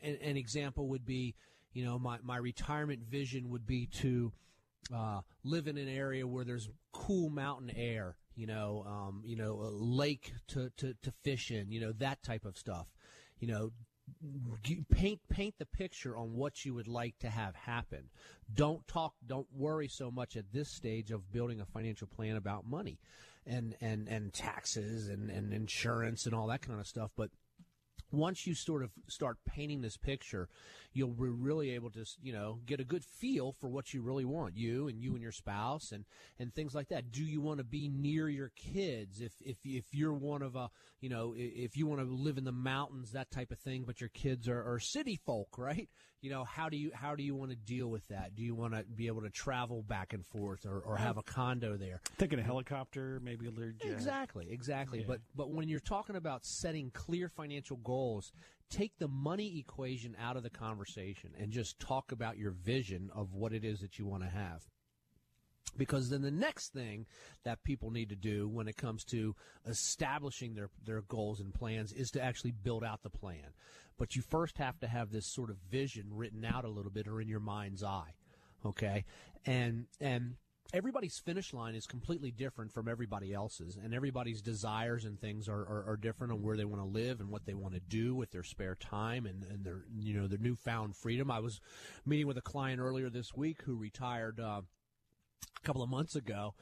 an, 0.03 0.19
an 0.23 0.37
example 0.37 0.89
would 0.89 1.05
be, 1.05 1.35
you 1.75 1.85
know, 1.85 1.99
my 1.99 2.19
my 2.23 2.37
retirement 2.37 3.03
vision 3.05 3.51
would 3.51 3.67
be 3.67 3.87
to 3.87 4.33
uh, 4.95 5.21
live 5.43 5.67
in 5.67 5.77
an 5.77 5.89
area 5.89 6.27
where 6.27 6.45
there's 6.45 6.69
cool 6.93 7.31
mountain 7.31 7.71
air, 7.77 8.17
you 8.35 8.47
know, 8.47 8.85
um, 8.87 9.23
you 9.25 9.37
know, 9.37 9.61
a 9.61 9.71
lake 9.71 10.33
to, 10.49 10.71
to, 10.77 10.95
to 11.03 11.13
fish 11.23 11.51
in, 11.51 11.71
you 11.71 11.81
know, 11.81 11.93
that 11.93 12.23
type 12.23 12.45
of 12.45 12.57
stuff. 12.57 12.87
You 13.41 13.49
know, 13.49 13.73
paint 14.91 15.21
paint 15.29 15.55
the 15.59 15.67
picture 15.67 16.17
on 16.17 16.35
what 16.35 16.65
you 16.65 16.75
would 16.75 16.89
like 16.89 17.19
to 17.19 17.29
have 17.29 17.55
happen. 17.55 18.05
Don't 18.53 18.87
talk, 18.87 19.15
don't 19.27 19.47
worry 19.53 19.89
so 19.89 20.11
much 20.11 20.37
at 20.37 20.53
this 20.53 20.71
stage 20.71 21.11
of 21.11 21.33
building 21.33 21.61
a 21.61 21.67
financial 21.67 22.07
plan 22.07 22.37
about 22.37 22.67
money 22.67 22.99
and 23.47 23.75
and 23.81 24.09
and 24.09 24.33
taxes 24.33 25.09
and 25.09 25.31
and 25.31 25.53
insurance 25.53 26.27
and 26.27 26.35
all 26.35 26.47
that 26.47 26.63
kind 26.63 26.81
of 26.81 26.87
stuff, 26.87 27.11
but 27.17 27.31
once 28.17 28.47
you 28.47 28.55
sort 28.55 28.83
of 28.83 28.91
start 29.09 29.39
painting 29.47 29.81
this 29.81 29.97
picture, 29.97 30.49
you'll 30.93 31.09
be 31.09 31.29
really 31.29 31.71
able 31.71 31.91
to, 31.91 32.05
you 32.23 32.33
know, 32.33 32.59
get 32.67 32.81
a 32.81 32.85
good 32.85 33.05
feel 33.05 33.53
for 33.53 33.69
what 33.69 33.93
you 33.93 34.03
really 34.03 34.25
want, 34.25 34.57
you 34.57 34.89
and 34.89 34.99
you 35.01 35.13
and 35.13 35.23
your 35.23 35.33
spouse 35.33 35.93
and, 35.93 36.05
and 36.39 36.55
things 36.55 36.75
like 36.75 36.89
that. 36.89 37.11
Do 37.11 37.23
you 37.23 37.41
want 37.41 37.59
to 37.59 37.65
be 37.65 37.89
near 37.89 38.29
your 38.29 38.53
kids? 38.57 39.21
If, 39.21 39.33
if, 39.41 39.59
if 39.65 39.85
you're 39.93 40.15
one 40.15 40.43
of 40.43 40.57
a, 40.57 40.71
you 41.01 41.09
know, 41.09 41.35
if 41.37 41.77
you 41.77 41.87
want 41.87 42.01
to 42.01 42.07
live 42.07 42.39
in 42.39 42.45
the 42.45 42.53
mountains, 42.53 43.13
that 43.13 43.31
type 43.31 43.51
of 43.51 43.59
thing, 43.59 43.85
but 43.87 44.01
your 44.01 44.11
kids 44.11 44.49
are, 44.49 44.63
are 44.63 44.79
city 44.79 45.21
folk, 45.27 45.59
right? 45.59 45.89
You 46.25 46.31
know, 46.31 46.45
how 46.45 46.71
do 46.71 46.79
you, 46.79 46.91
how 46.95 47.15
do 47.15 47.23
you 47.23 47.35
want 47.35 47.51
to 47.51 47.57
deal 47.57 47.89
with 47.89 48.09
that? 48.09 48.35
Do 48.35 48.43
you 48.43 48.55
want 48.55 48.73
to 48.73 48.83
be 48.83 49.09
able 49.09 49.21
to 49.21 49.29
travel 49.29 49.83
back 49.83 50.15
and 50.15 50.25
forth 50.25 50.65
or, 50.65 50.79
or 50.79 50.97
have 50.97 51.19
a 51.19 51.23
condo 51.23 51.77
there? 51.77 52.01
Thinking 52.17 52.39
a 52.39 52.43
helicopter, 52.43 53.21
maybe 53.23 53.47
a 53.47 53.51
Learjet. 53.51 53.93
Exactly, 53.93 54.47
exactly. 54.51 55.01
Yeah. 55.01 55.05
But, 55.07 55.21
but 55.37 55.51
when 55.51 55.69
you're 55.69 55.81
talking 55.81 56.17
about 56.17 56.47
setting 56.47 56.91
clear 56.95 57.29
financial 57.29 57.77
goals, 57.77 58.33
take 58.71 58.97
the 58.99 59.07
money 59.07 59.59
equation 59.59 60.17
out 60.19 60.39
of 60.39 60.43
the 60.43 60.49
conversation 60.49 61.33
and 61.39 61.53
just 61.53 61.79
talk 61.79 62.11
about 62.11 62.39
your 62.39 62.53
vision 62.53 63.11
of 63.15 63.35
what 63.35 63.53
it 63.53 63.63
is 63.63 63.81
that 63.81 63.99
you 63.99 64.07
want 64.07 64.23
to 64.23 64.31
have. 64.31 64.63
Because 65.77 66.11
then 66.11 66.23
the 66.23 66.31
next 66.31 66.73
thing 66.73 67.07
that 67.45 67.65
people 67.65 67.91
need 67.91 68.09
to 68.11 68.17
do 68.17 68.49
when 68.49 68.69
it 68.69 68.77
comes 68.77 69.05
to 69.07 69.35
establishing 69.67 70.55
their, 70.55 70.71
their 70.85 71.03
goals 71.03 71.41
and 71.41 71.53
plans 71.53 71.93
is 71.93 72.11
to 72.13 72.23
actually 72.23 72.53
build 72.53 72.85
out 72.85 73.03
the 73.03 73.11
plan. 73.11 73.53
But 73.99 74.17
you 74.17 74.23
first 74.23 74.59
have 74.59 74.79
to 74.81 74.87
have 74.87 75.11
this 75.11 75.27
sort 75.27 75.51
of 75.51 75.57
vision 75.71 76.07
written 76.11 76.45
out 76.45 76.65
a 76.65 76.69
little 76.69 76.91
bit 76.91 77.07
or 77.07 77.21
in 77.21 77.29
your 77.29 77.41
mind's 77.41 77.83
eye. 77.83 78.15
Okay. 78.65 79.05
And, 79.47 79.87
and 80.01 80.37
everybody's 80.73 81.19
finish 81.19 81.53
line 81.53 81.75
is 81.75 81.87
completely 81.87 82.31
different 82.31 82.73
from 82.73 82.89
everybody 82.89 83.33
else's, 83.33 83.77
and 83.77 83.95
everybody's 83.95 84.43
desires 84.43 85.05
and 85.05 85.21
things 85.21 85.49
are, 85.49 85.61
are, 85.61 85.85
are 85.89 85.97
different 85.97 86.33
on 86.33 86.43
where 86.43 86.57
they 86.57 86.65
want 86.65 86.83
to 86.83 86.89
live 86.89 87.21
and 87.21 87.31
what 87.31 87.47
they 87.47 87.55
want 87.55 87.75
to 87.75 87.81
do 87.81 88.15
with 88.15 88.31
their 88.31 88.43
spare 88.43 88.75
time 88.75 89.27
and, 89.27 89.45
and 89.45 89.65
their 89.65 89.85
you 89.97 90.15
know 90.15 90.27
their 90.27 90.39
newfound 90.39 90.97
freedom. 90.97 91.31
I 91.31 91.39
was 91.39 91.61
meeting 92.05 92.27
with 92.27 92.39
a 92.39 92.43
client 92.43 92.81
earlier 92.81 93.09
this 93.09 93.35
week 93.35 93.63
who 93.63 93.77
retired 93.77 94.41
uh, 94.41 94.63
a 95.63 95.67
couple 95.67 95.83
of 95.83 95.91
months 95.91 96.17
ago. 96.17 96.55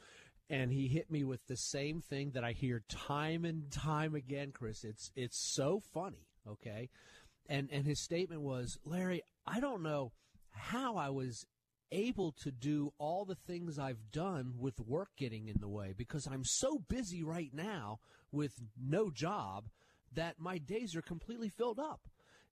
And 0.49 0.71
he 0.71 0.87
hit 0.87 1.09
me 1.09 1.23
with 1.23 1.45
the 1.47 1.57
same 1.57 2.01
thing 2.01 2.31
that 2.31 2.43
I 2.43 2.51
hear 2.51 2.83
time 2.89 3.45
and 3.45 3.71
time 3.71 4.13
again, 4.13 4.51
Chris. 4.51 4.83
It's 4.83 5.11
it's 5.15 5.37
so 5.37 5.81
funny, 5.93 6.27
okay? 6.47 6.89
And 7.47 7.69
and 7.71 7.85
his 7.85 8.03
statement 8.03 8.41
was, 8.41 8.77
Larry, 8.85 9.21
I 9.47 9.59
don't 9.59 9.83
know 9.83 10.11
how 10.51 10.97
I 10.97 11.09
was 11.09 11.45
able 11.91 12.31
to 12.31 12.51
do 12.51 12.91
all 12.97 13.23
the 13.23 13.35
things 13.35 13.77
I've 13.77 14.11
done 14.11 14.53
with 14.57 14.79
work 14.79 15.09
getting 15.17 15.47
in 15.47 15.57
the 15.59 15.67
way 15.67 15.93
because 15.95 16.27
I'm 16.27 16.43
so 16.43 16.79
busy 16.89 17.23
right 17.23 17.51
now 17.53 17.99
with 18.31 18.53
no 18.81 19.11
job 19.11 19.69
that 20.11 20.39
my 20.39 20.57
days 20.57 20.95
are 20.95 21.01
completely 21.01 21.49
filled 21.49 21.79
up. 21.79 22.01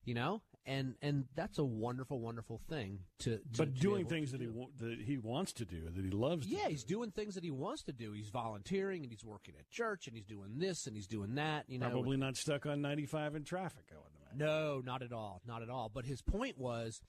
You 0.06 0.16
know, 0.16 0.42
and 0.66 0.96
and 1.02 1.26
that's 1.36 1.58
a 1.58 1.64
wonderful, 1.64 2.20
wonderful 2.20 2.62
thing 2.70 3.00
to. 3.20 3.38
to 3.38 3.42
but 3.58 3.74
doing 3.76 4.06
things 4.06 4.32
that 4.32 4.42
he 4.42 4.48
that 4.80 5.00
he 5.00 5.18
wants 5.18 5.54
to 5.54 5.66
do, 5.66 5.90
that 5.90 6.04
he 6.04 6.12
loves. 6.12 6.48
Yeah, 6.48 6.66
do. 6.66 6.70
he's 6.70 6.84
doing 6.84 7.12
things 7.12 7.36
that 7.36 7.44
he 7.44 7.52
wants 7.52 7.84
to 7.84 7.94
do. 7.94 8.12
He's 8.12 8.30
volunteering 8.30 9.04
and 9.04 9.12
he's 9.12 9.26
working 9.26 9.56
at 9.60 9.70
church 9.70 10.08
and 10.08 10.16
he's 10.16 10.26
doing 10.26 10.58
this 10.60 10.88
and 10.88 10.96
he's 10.96 11.08
doing 11.08 11.36
that. 11.36 11.66
You 11.68 11.80
know, 11.80 11.90
probably 11.90 12.18
not 12.18 12.38
stuck 12.38 12.66
on 12.66 12.82
ninety 12.82 13.06
five 13.06 13.36
in 13.36 13.44
traffic. 13.44 13.86
I 13.92 13.96
would 13.96 14.12
imagine. 14.22 14.48
No, 14.48 14.82
not 14.84 15.02
at 15.02 15.12
all, 15.12 15.42
not 15.46 15.62
at 15.62 15.70
all. 15.70 15.90
But 15.94 16.06
his 16.06 16.22
point 16.22 16.58
was 16.58 17.02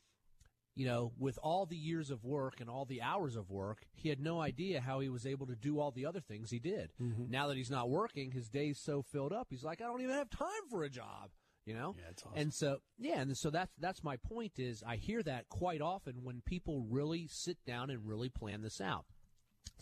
you 0.75 0.87
know, 0.87 1.13
with 1.19 1.39
all 1.43 1.67
the 1.67 1.77
years 1.77 2.11
of 2.11 2.25
work 2.25 2.61
and 2.61 2.71
all 2.71 2.85
the 2.85 3.03
hours 3.03 3.37
of 3.37 3.51
work, 3.51 3.85
he 3.93 4.09
had 4.09 4.21
no 4.21 4.41
idea 4.41 4.81
how 4.81 5.01
he 5.01 5.09
was 5.09 5.27
able 5.27 5.47
to 5.47 5.55
do 5.55 5.79
all 5.79 5.91
the 5.91 6.07
other 6.07 6.21
things 6.21 6.51
he 6.51 6.59
did. 6.59 6.93
Mm-hmm. 7.01 7.31
Now 7.31 7.49
that 7.49 7.57
he's 7.57 7.71
not 7.71 7.91
working, 7.91 8.31
his 8.31 8.49
day's 8.49 8.79
so 8.79 9.03
filled 9.03 9.33
up, 9.33 9.49
he's 9.51 9.65
like, 9.65 9.83
I 9.83 9.85
don't 9.85 10.01
even 10.01 10.15
have 10.15 10.31
time 10.31 10.49
for 10.71 10.83
a 10.83 10.89
job. 10.89 11.31
You 11.65 11.75
know, 11.75 11.95
Yeah, 11.97 12.05
it's 12.11 12.23
awesome. 12.25 12.39
and 12.39 12.53
so 12.55 12.79
yeah, 12.99 13.21
and 13.21 13.37
so 13.37 13.51
that's 13.51 13.73
that's 13.79 14.03
my 14.03 14.17
point. 14.17 14.59
Is 14.59 14.83
I 14.87 14.97
hear 14.97 15.23
that 15.23 15.49
quite 15.49 15.81
often 15.81 16.25
when 16.25 16.43
people 16.45 16.85
really 16.89 17.29
sit 17.29 17.59
down 17.65 17.89
and 17.91 18.07
really 18.07 18.29
plan 18.29 18.63
this 18.63 18.81
out. 18.81 19.05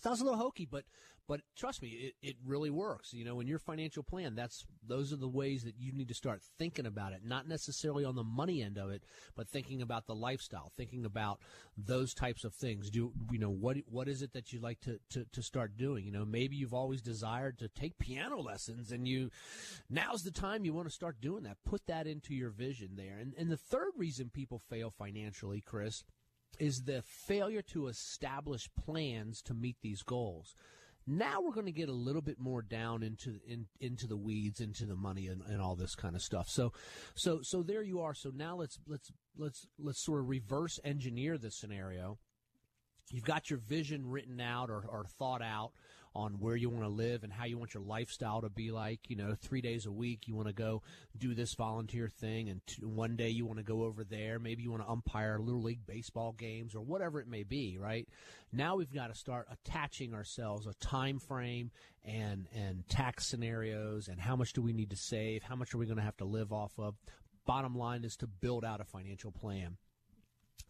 Sounds 0.02 0.20
a 0.20 0.24
little 0.24 0.38
hokey, 0.38 0.66
but 0.70 0.84
but 1.30 1.42
trust 1.54 1.80
me, 1.80 1.90
it, 1.90 2.14
it 2.28 2.36
really 2.44 2.70
works. 2.70 3.12
You 3.14 3.24
know, 3.24 3.38
in 3.38 3.46
your 3.46 3.60
financial 3.60 4.02
plan, 4.02 4.34
that's 4.34 4.66
those 4.84 5.12
are 5.12 5.16
the 5.16 5.28
ways 5.28 5.62
that 5.62 5.76
you 5.78 5.92
need 5.92 6.08
to 6.08 6.14
start 6.14 6.42
thinking 6.58 6.86
about 6.86 7.12
it. 7.12 7.20
Not 7.24 7.46
necessarily 7.46 8.04
on 8.04 8.16
the 8.16 8.24
money 8.24 8.60
end 8.60 8.76
of 8.76 8.90
it, 8.90 9.04
but 9.36 9.48
thinking 9.48 9.80
about 9.80 10.08
the 10.08 10.14
lifestyle, 10.16 10.72
thinking 10.76 11.04
about 11.04 11.38
those 11.76 12.14
types 12.14 12.42
of 12.42 12.52
things. 12.52 12.90
Do 12.90 13.12
you 13.30 13.38
know 13.38 13.48
what 13.48 13.76
what 13.88 14.08
is 14.08 14.22
it 14.22 14.32
that 14.32 14.52
you 14.52 14.58
like 14.58 14.80
to, 14.80 14.98
to, 15.10 15.24
to 15.30 15.40
start 15.40 15.76
doing? 15.76 16.04
You 16.04 16.10
know, 16.10 16.24
maybe 16.24 16.56
you've 16.56 16.74
always 16.74 17.00
desired 17.00 17.60
to 17.60 17.68
take 17.68 18.00
piano 18.00 18.40
lessons 18.40 18.90
and 18.90 19.06
you 19.06 19.30
now's 19.88 20.24
the 20.24 20.32
time 20.32 20.64
you 20.64 20.74
want 20.74 20.88
to 20.88 20.92
start 20.92 21.20
doing 21.20 21.44
that. 21.44 21.58
Put 21.64 21.86
that 21.86 22.08
into 22.08 22.34
your 22.34 22.50
vision 22.50 22.96
there. 22.96 23.18
And 23.20 23.34
and 23.38 23.52
the 23.52 23.56
third 23.56 23.92
reason 23.96 24.30
people 24.30 24.58
fail 24.58 24.90
financially, 24.90 25.60
Chris, 25.64 26.02
is 26.58 26.86
the 26.86 27.02
failure 27.02 27.62
to 27.62 27.86
establish 27.86 28.68
plans 28.74 29.40
to 29.42 29.54
meet 29.54 29.76
these 29.80 30.02
goals. 30.02 30.56
Now 31.06 31.40
we're 31.40 31.52
going 31.52 31.66
to 31.66 31.72
get 31.72 31.88
a 31.88 31.92
little 31.92 32.22
bit 32.22 32.38
more 32.38 32.62
down 32.62 33.02
into 33.02 33.40
in, 33.46 33.66
into 33.80 34.06
the 34.06 34.16
weeds, 34.16 34.60
into 34.60 34.86
the 34.86 34.94
money, 34.94 35.26
and, 35.28 35.42
and 35.42 35.60
all 35.60 35.74
this 35.74 35.94
kind 35.94 36.14
of 36.14 36.22
stuff. 36.22 36.48
So, 36.48 36.72
so 37.14 37.40
so 37.42 37.62
there 37.62 37.82
you 37.82 38.00
are. 38.00 38.14
So 38.14 38.30
now 38.34 38.56
let's 38.56 38.78
let's 38.86 39.10
let's 39.36 39.66
let's 39.78 40.04
sort 40.04 40.20
of 40.20 40.28
reverse 40.28 40.78
engineer 40.84 41.38
this 41.38 41.56
scenario. 41.56 42.18
You've 43.10 43.24
got 43.24 43.50
your 43.50 43.58
vision 43.58 44.08
written 44.08 44.40
out 44.40 44.70
or, 44.70 44.84
or 44.88 45.04
thought 45.18 45.42
out 45.42 45.72
on 46.14 46.40
where 46.40 46.56
you 46.56 46.68
want 46.68 46.84
to 46.84 46.88
live 46.88 47.22
and 47.22 47.32
how 47.32 47.44
you 47.44 47.56
want 47.56 47.74
your 47.74 47.82
lifestyle 47.82 48.40
to 48.40 48.48
be 48.48 48.70
like. 48.70 49.00
You 49.08 49.16
know, 49.16 49.34
three 49.40 49.60
days 49.60 49.86
a 49.86 49.92
week 49.92 50.26
you 50.26 50.34
want 50.34 50.48
to 50.48 50.54
go 50.54 50.82
do 51.16 51.34
this 51.34 51.54
volunteer 51.54 52.08
thing, 52.08 52.48
and 52.48 52.60
one 52.82 53.16
day 53.16 53.28
you 53.28 53.46
want 53.46 53.58
to 53.58 53.64
go 53.64 53.84
over 53.84 54.04
there. 54.04 54.38
Maybe 54.38 54.62
you 54.62 54.70
want 54.70 54.82
to 54.82 54.90
umpire 54.90 55.38
little 55.38 55.62
league 55.62 55.86
baseball 55.86 56.32
games 56.32 56.74
or 56.74 56.80
whatever 56.80 57.20
it 57.20 57.28
may 57.28 57.42
be. 57.42 57.78
Right 57.78 58.08
now, 58.52 58.76
we've 58.76 58.92
got 58.92 59.08
to 59.08 59.14
start 59.14 59.48
attaching 59.50 60.14
ourselves 60.14 60.66
a 60.66 60.74
time 60.74 61.18
frame 61.18 61.70
and 62.04 62.48
and 62.54 62.88
tax 62.88 63.26
scenarios 63.26 64.08
and 64.08 64.20
how 64.20 64.36
much 64.36 64.52
do 64.52 64.62
we 64.62 64.72
need 64.72 64.90
to 64.90 64.96
save? 64.96 65.42
How 65.42 65.56
much 65.56 65.74
are 65.74 65.78
we 65.78 65.86
going 65.86 65.98
to 65.98 66.04
have 66.04 66.16
to 66.18 66.24
live 66.24 66.52
off 66.52 66.72
of? 66.78 66.94
Bottom 67.46 67.74
line 67.74 68.04
is 68.04 68.16
to 68.16 68.26
build 68.26 68.64
out 68.64 68.80
a 68.80 68.84
financial 68.84 69.32
plan 69.32 69.76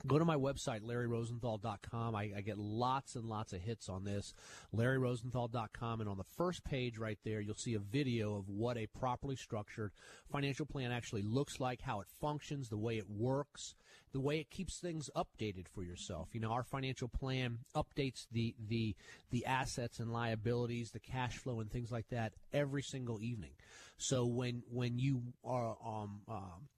go 0.06 0.18
to 0.18 0.24
my 0.24 0.36
website 0.36 0.80
larryrosenthal.com 0.80 2.14
I, 2.14 2.32
I, 2.36 2.40
get 2.40 2.58
lots 2.58 3.16
and 3.16 3.24
lots 3.24 3.52
of 3.52 3.60
hits 3.60 3.88
on 3.88 4.04
this. 4.04 4.34
larryrosenthal.com 4.74 6.00
and 6.00 6.08
on 6.08 6.16
the 6.16 6.24
first 6.24 6.64
page 6.64 6.98
right 6.98 7.18
there 7.24 7.40
you'll 7.40 7.54
see 7.54 7.74
a 7.74 7.80
video 7.80 8.36
of 8.36 8.48
what 8.48 8.76
a 8.76 8.86
properly 8.86 9.36
structured 9.36 9.92
financial 10.30 10.66
plan 10.66 10.92
actually 10.92 11.22
looks 11.22 11.60
like 11.60 11.80
how 11.82 12.00
it 12.00 12.06
functions 12.20 12.68
the 12.68 12.78
way 12.78 12.98
it 12.98 13.08
works 13.08 13.74
the 14.12 14.20
way 14.20 14.40
it 14.40 14.50
keeps 14.50 14.78
things 14.78 15.08
updated 15.14 15.68
for 15.68 15.82
yourself. 15.82 16.28
You 16.32 16.40
know 16.40 16.50
our 16.50 16.62
financial 16.62 17.08
plan 17.08 17.58
updates 17.74 18.26
the 18.32 18.54
the 18.68 18.96
the 19.30 19.46
assets 19.46 20.00
and 20.00 20.12
liabilities 20.12 20.90
the 20.90 21.00
cash 21.00 21.36
flow 21.36 21.60
and 21.60 21.70
things 21.70 21.92
like 21.92 22.08
that 22.10 22.32
every 22.52 22.82
single 22.82 23.22
evening. 23.22 23.52
So 23.98 24.26
when 24.26 24.62
when 24.70 24.98
you 24.98 25.22
are 25.44 25.76
um, 25.84 26.22
um 26.28 26.68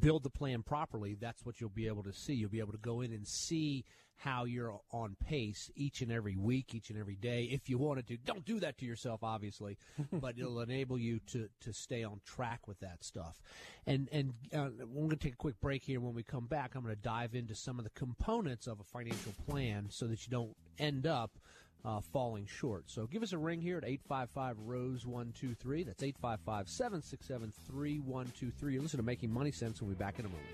build 0.00 0.22
the 0.22 0.30
plan 0.30 0.62
properly, 0.62 1.16
that's 1.20 1.44
what 1.44 1.60
you'll 1.60 1.70
be 1.70 1.86
able 1.86 2.02
to 2.04 2.12
see. 2.12 2.34
You'll 2.34 2.50
be 2.50 2.60
able 2.60 2.72
to 2.72 2.78
go 2.78 3.00
in 3.00 3.12
and 3.12 3.26
see 3.26 3.84
how 4.18 4.44
you're 4.44 4.80
on 4.92 5.14
pace 5.26 5.70
each 5.76 6.00
and 6.00 6.10
every 6.10 6.36
week, 6.36 6.74
each 6.74 6.88
and 6.88 6.98
every 6.98 7.16
day. 7.16 7.44
If 7.52 7.68
you 7.68 7.76
wanted 7.76 8.06
to, 8.08 8.16
don't 8.16 8.44
do 8.44 8.58
that 8.60 8.78
to 8.78 8.86
yourself, 8.86 9.22
obviously, 9.22 9.76
but 10.12 10.38
it'll 10.38 10.60
enable 10.60 10.98
you 10.98 11.20
to, 11.32 11.48
to 11.60 11.72
stay 11.72 12.02
on 12.02 12.20
track 12.24 12.66
with 12.66 12.80
that 12.80 13.04
stuff. 13.04 13.40
And 13.86 14.08
and 14.10 14.32
uh, 14.54 14.70
we're 14.86 15.06
going 15.06 15.10
to 15.10 15.16
take 15.16 15.34
a 15.34 15.36
quick 15.36 15.60
break 15.60 15.84
here. 15.84 16.00
When 16.00 16.14
we 16.14 16.22
come 16.22 16.46
back, 16.46 16.74
I'm 16.74 16.82
going 16.82 16.94
to 16.94 17.00
dive 17.00 17.34
into 17.34 17.54
some 17.54 17.78
of 17.78 17.84
the 17.84 17.90
components 17.90 18.66
of 18.66 18.80
a 18.80 18.84
financial 18.84 19.34
plan 19.46 19.88
so 19.90 20.06
that 20.06 20.26
you 20.26 20.30
don't 20.30 20.56
end 20.78 21.06
up 21.06 21.38
uh, 21.86 22.00
falling 22.00 22.46
short. 22.46 22.84
So 22.90 23.06
give 23.06 23.22
us 23.22 23.32
a 23.32 23.38
ring 23.38 23.60
here 23.60 23.78
at 23.78 23.84
855 23.84 24.56
Rose 24.66 25.06
123. 25.06 25.84
That's 25.84 26.02
855 26.02 26.68
767 26.68 27.52
3123. 27.68 28.74
You 28.74 28.82
listen 28.82 28.98
to 28.98 29.04
Making 29.04 29.32
Money 29.32 29.52
Sense. 29.52 29.80
We'll 29.80 29.90
be 29.90 29.96
back 29.96 30.18
in 30.18 30.26
a 30.26 30.28
moment. 30.28 30.48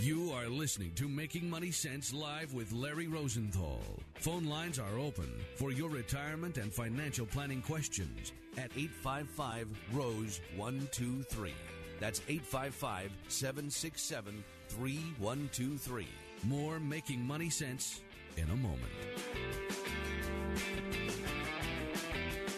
You 0.00 0.32
are 0.32 0.48
listening 0.48 0.92
to 0.94 1.08
Making 1.08 1.48
Money 1.48 1.70
Sense 1.70 2.12
live 2.12 2.52
with 2.52 2.72
Larry 2.72 3.06
Rosenthal. 3.06 3.80
Phone 4.14 4.46
lines 4.46 4.78
are 4.78 4.98
open 4.98 5.30
for 5.56 5.70
your 5.70 5.90
retirement 5.90 6.58
and 6.58 6.72
financial 6.72 7.26
planning 7.26 7.62
questions 7.62 8.32
at 8.56 8.70
855 8.76 9.68
Rose 9.92 10.40
123. 10.56 11.52
That's 12.00 12.22
855 12.28 13.12
767 13.28 14.42
3123. 14.70 16.06
More 16.44 16.78
Making 16.78 17.26
Money 17.26 17.50
Sense 17.50 18.00
in 18.36 18.48
a 18.50 18.56
moment. 18.56 18.92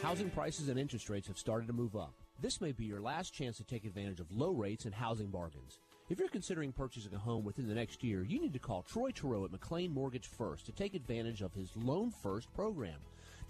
Housing 0.03 0.29
prices 0.31 0.68
and 0.68 0.79
interest 0.79 1.09
rates 1.09 1.27
have 1.27 1.38
started 1.38 1.66
to 1.68 1.72
move 1.72 1.96
up. 1.96 2.12
This 2.40 2.61
may 2.61 2.72
be 2.72 2.85
your 2.85 3.01
last 3.01 3.33
chance 3.33 3.57
to 3.57 3.64
take 3.64 3.85
advantage 3.87 4.20
of 4.20 4.31
low 4.31 4.53
rates 4.53 4.85
and 4.85 4.94
housing 4.94 5.29
bargains. 5.29 5.79
If 6.11 6.18
you're 6.18 6.29
considering 6.29 6.72
purchasing 6.72 7.14
a 7.14 7.18
home 7.18 7.44
within 7.44 7.66
the 7.66 7.75
next 7.75 8.05
year, 8.05 8.22
you 8.22 8.40
need 8.40 8.53
to 8.53 8.59
call 8.59 8.83
Troy 8.83 9.11
Terrell 9.11 9.46
at 9.46 9.53
McLean 9.53 9.94
Mortgage 9.94 10.27
First 10.27 10.66
to 10.66 10.72
take 10.72 10.94
advantage 10.94 11.40
of 11.40 11.55
his 11.55 11.70
Loan 11.77 12.11
First 12.22 12.53
program. 12.53 12.98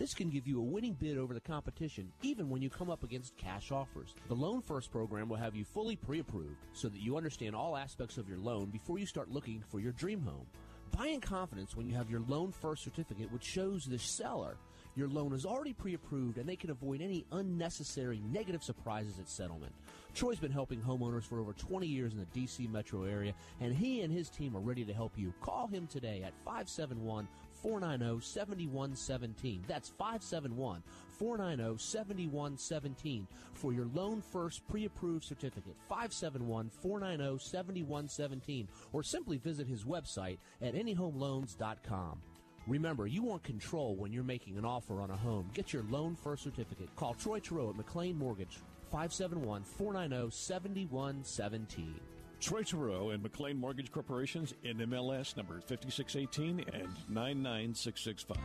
This 0.03 0.15
can 0.15 0.31
give 0.31 0.49
you 0.49 0.59
a 0.59 0.65
winning 0.65 0.95
bid 0.95 1.17
over 1.17 1.33
the 1.33 1.41
competition 1.41 2.11
even 2.23 2.51
when 2.51 2.61
you 2.61 2.69
come 2.69 2.91
up 2.91 3.05
against 3.05 3.37
cash 3.37 3.71
offers. 3.71 4.17
The 4.27 4.35
Loan 4.35 4.61
First 4.61 4.91
program 4.91 5.29
will 5.29 5.37
have 5.37 5.55
you 5.55 5.65
fully 5.65 5.95
pre 5.95 6.19
approved 6.19 6.67
so 6.73 6.89
that 6.89 7.01
you 7.01 7.17
understand 7.17 7.55
all 7.55 7.77
aspects 7.77 8.19
of 8.19 8.29
your 8.29 8.39
loan 8.39 8.71
before 8.71 8.99
you 8.99 9.07
start 9.07 9.31
looking 9.31 9.63
for 9.71 9.79
your 9.79 9.93
dream 9.93 10.21
home. 10.21 10.49
Buy 10.91 11.07
in 11.07 11.21
confidence 11.21 11.77
when 11.77 11.87
you 11.87 11.95
have 11.95 12.11
your 12.11 12.19
Loan 12.27 12.51
First 12.51 12.83
certificate, 12.83 13.31
which 13.31 13.45
shows 13.45 13.85
the 13.85 13.97
seller 13.97 14.57
your 14.95 15.09
loan 15.09 15.33
is 15.33 15.47
already 15.47 15.73
pre 15.73 15.95
approved 15.95 16.37
and 16.37 16.49
they 16.49 16.57
can 16.57 16.71
avoid 16.71 17.01
any 17.01 17.25
unnecessary 17.33 18.21
negative 18.31 18.63
surprises 18.63 19.19
at 19.19 19.29
settlement. 19.29 19.73
Troy's 20.15 20.39
been 20.39 20.53
helping 20.53 20.81
homeowners 20.81 21.25
for 21.25 21.41
over 21.41 21.55
20 21.55 21.87
years 21.87 22.13
in 22.13 22.19
the 22.19 22.27
D.C. 22.27 22.67
metro 22.67 23.05
area, 23.05 23.33
and 23.61 23.75
he 23.75 24.03
and 24.03 24.13
his 24.13 24.29
team 24.29 24.55
are 24.55 24.61
ready 24.61 24.85
to 24.85 24.93
help 24.93 25.13
you. 25.17 25.33
Call 25.41 25.67
him 25.67 25.87
today 25.87 26.23
at 26.23 26.35
571 26.45 27.27
490 27.63 28.25
7117. 28.25 29.65
That's 29.69 29.89
571 29.91 30.83
490 31.19 31.79
7117 31.79 33.27
for 33.53 33.73
your 33.73 33.87
Loan 33.95 34.21
First 34.21 34.67
pre 34.69 34.85
approved 34.85 35.25
certificate. 35.25 35.77
571 35.89 36.71
490 36.71 37.39
7117. 37.43 38.69
Or 38.93 39.03
simply 39.03 39.39
visit 39.39 39.67
his 39.67 39.85
website 39.85 40.39
at 40.61 40.75
anyhomeloans.com. 40.75 42.21
Remember, 42.69 43.07
you 43.07 43.23
want 43.23 43.43
control 43.43 43.97
when 43.97 44.13
you're 44.13 44.23
making 44.23 44.57
an 44.57 44.65
offer 44.65 45.01
on 45.01 45.11
a 45.11 45.17
home. 45.17 45.51
Get 45.53 45.73
your 45.73 45.83
Loan 45.91 46.15
First 46.15 46.45
certificate. 46.45 46.95
Call 46.97 47.15
Troy 47.15 47.41
Terrell 47.41 47.71
at 47.71 47.77
McLean 47.77 48.17
Mortgage, 48.17 48.59
571 48.91 49.65
490 49.65 50.31
7117. 50.31 52.22
Troy 52.43 52.65
Terrell 52.65 53.11
and 53.11 53.23
McLean 53.23 53.57
Mortgage 53.57 53.93
Corporation's 53.93 54.53
NMLS 54.65 55.37
number 55.37 55.61
5618 55.61 56.67
and 56.75 56.89
99665. 57.09 58.37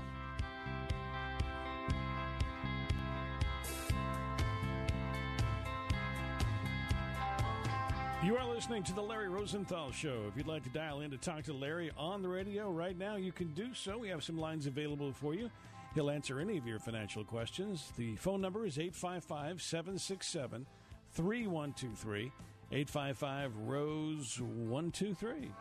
You 8.23 8.37
are 8.37 8.45
listening 8.45 8.83
to 8.83 8.93
the 8.93 9.01
Larry 9.01 9.29
Rosenthal 9.29 9.91
Show. 9.91 10.25
If 10.27 10.37
you'd 10.37 10.45
like 10.45 10.63
to 10.65 10.69
dial 10.69 11.01
in 11.01 11.09
to 11.09 11.17
talk 11.17 11.43
to 11.45 11.53
Larry 11.53 11.89
on 11.97 12.21
the 12.21 12.29
radio 12.29 12.69
right 12.69 12.95
now, 12.95 13.15
you 13.15 13.31
can 13.31 13.51
do 13.55 13.73
so. 13.73 13.97
We 13.97 14.09
have 14.09 14.23
some 14.23 14.37
lines 14.37 14.67
available 14.67 15.11
for 15.11 15.33
you. 15.33 15.49
He'll 15.95 16.11
answer 16.11 16.39
any 16.39 16.59
of 16.59 16.67
your 16.67 16.77
financial 16.77 17.23
questions. 17.23 17.91
The 17.97 18.15
phone 18.17 18.41
number 18.41 18.67
is 18.67 18.77
855 18.77 19.59
767 19.59 20.67
3123. 21.13 22.31
855 22.71 23.57
Rose 23.59 24.41
123. 24.41 25.51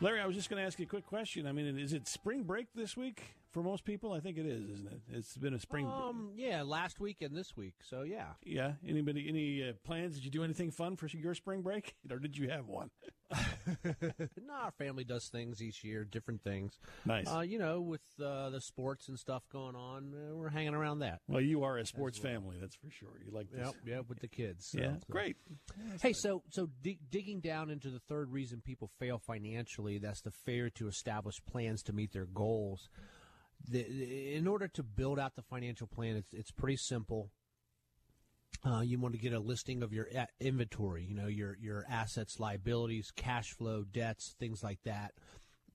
Larry, 0.00 0.20
I 0.20 0.26
was 0.26 0.34
just 0.34 0.48
going 0.48 0.60
to 0.60 0.66
ask 0.66 0.78
you 0.78 0.86
a 0.86 0.88
quick 0.88 1.06
question. 1.06 1.46
I 1.46 1.52
mean, 1.52 1.78
is 1.78 1.92
it 1.92 2.08
spring 2.08 2.44
break 2.44 2.68
this 2.74 2.96
week 2.96 3.22
for 3.54 3.62
most 3.62 3.84
people? 3.84 4.12
I 4.12 4.20
think 4.20 4.36
it 4.36 4.44
is, 4.44 4.68
isn't 4.68 4.88
it? 4.88 5.00
It's 5.12 5.36
been 5.36 5.54
a 5.54 5.60
spring. 5.60 5.86
Um, 5.86 6.32
yeah, 6.36 6.62
last 6.62 6.98
week 6.98 7.22
and 7.22 7.34
this 7.34 7.56
week. 7.56 7.74
So 7.82 8.02
yeah. 8.02 8.32
Yeah. 8.44 8.72
Anybody? 8.86 9.26
Any 9.28 9.66
uh, 9.66 9.72
plans? 9.84 10.16
Did 10.16 10.24
you 10.24 10.30
do 10.30 10.42
anything 10.42 10.72
fun 10.72 10.96
for 10.96 11.06
your 11.06 11.34
spring 11.34 11.62
break, 11.62 11.94
or 12.10 12.18
did 12.18 12.36
you 12.36 12.50
have 12.50 12.66
one? 12.66 12.90
no, 13.84 14.54
our 14.62 14.72
family 14.72 15.04
does 15.04 15.28
things 15.28 15.62
each 15.62 15.82
year, 15.82 16.04
different 16.04 16.42
things. 16.42 16.78
Nice. 17.06 17.26
Uh, 17.32 17.40
you 17.40 17.58
know, 17.58 17.80
with 17.80 18.02
uh, 18.22 18.50
the 18.50 18.60
sports 18.60 19.08
and 19.08 19.18
stuff 19.18 19.42
going 19.50 19.74
on, 19.74 20.14
uh, 20.14 20.34
we're 20.34 20.50
hanging 20.50 20.74
around 20.74 20.98
that. 20.98 21.20
Well, 21.28 21.40
you 21.40 21.62
are 21.64 21.78
a 21.78 21.86
sports 21.86 22.20
well. 22.22 22.32
family, 22.32 22.56
that's 22.60 22.74
for 22.74 22.90
sure. 22.90 23.20
You 23.24 23.32
like 23.32 23.50
this? 23.50 23.64
Yep, 23.64 23.74
yeah, 23.86 24.00
with 24.06 24.20
the 24.20 24.28
kids. 24.28 24.66
So, 24.66 24.78
yeah, 24.78 24.94
so. 24.94 25.04
great. 25.10 25.36
hey, 26.02 26.12
so 26.12 26.42
so 26.50 26.68
dig, 26.82 26.98
digging 27.10 27.40
down 27.40 27.70
into 27.70 27.88
the 27.88 28.00
third 28.00 28.30
reason 28.30 28.60
people 28.60 28.90
fail 28.98 29.18
financially, 29.18 29.98
that's 29.98 30.20
the 30.20 30.32
failure 30.32 30.70
to 30.70 30.88
establish 30.88 31.40
plans 31.50 31.82
to 31.84 31.92
meet 31.92 32.12
their 32.12 32.26
goals. 32.26 32.88
The, 33.68 34.36
in 34.36 34.46
order 34.46 34.68
to 34.68 34.82
build 34.82 35.18
out 35.18 35.36
the 35.36 35.42
financial 35.42 35.86
plan, 35.86 36.16
it's 36.16 36.32
it's 36.34 36.50
pretty 36.50 36.76
simple. 36.76 37.30
Uh, 38.64 38.80
you 38.80 38.98
want 38.98 39.14
to 39.14 39.20
get 39.20 39.32
a 39.32 39.40
listing 39.40 39.82
of 39.82 39.92
your 39.92 40.08
inventory, 40.40 41.04
you 41.04 41.14
know, 41.14 41.26
your 41.26 41.56
your 41.60 41.84
assets, 41.88 42.40
liabilities, 42.40 43.12
cash 43.14 43.52
flow, 43.52 43.84
debts, 43.84 44.34
things 44.38 44.62
like 44.62 44.78
that, 44.84 45.12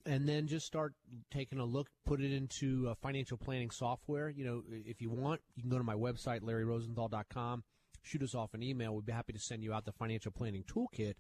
and 0.06 0.28
then 0.28 0.48
just 0.48 0.66
start 0.66 0.94
taking 1.32 1.60
a 1.60 1.66
look. 1.66 1.88
Put 2.06 2.22
it 2.22 2.32
into 2.32 2.88
uh, 2.90 2.96
financial 3.02 3.38
planning 3.38 3.70
software. 3.70 4.30
You 4.30 4.46
know, 4.46 4.64
if 4.72 5.02
you 5.02 5.10
want, 5.10 5.42
you 5.56 5.64
can 5.64 5.70
go 5.70 5.78
to 5.78 5.84
my 5.84 5.96
website, 5.96 6.42
LarryRosenthal.com. 6.42 7.64
Shoot 8.02 8.24
us 8.24 8.34
off 8.34 8.54
an 8.54 8.64
email. 8.64 8.96
We'd 8.96 9.06
be 9.06 9.12
happy 9.12 9.34
to 9.34 9.40
send 9.40 9.62
you 9.62 9.74
out 9.74 9.86
the 9.86 9.92
financial 9.92 10.32
planning 10.32 10.64
toolkit. 10.64 11.16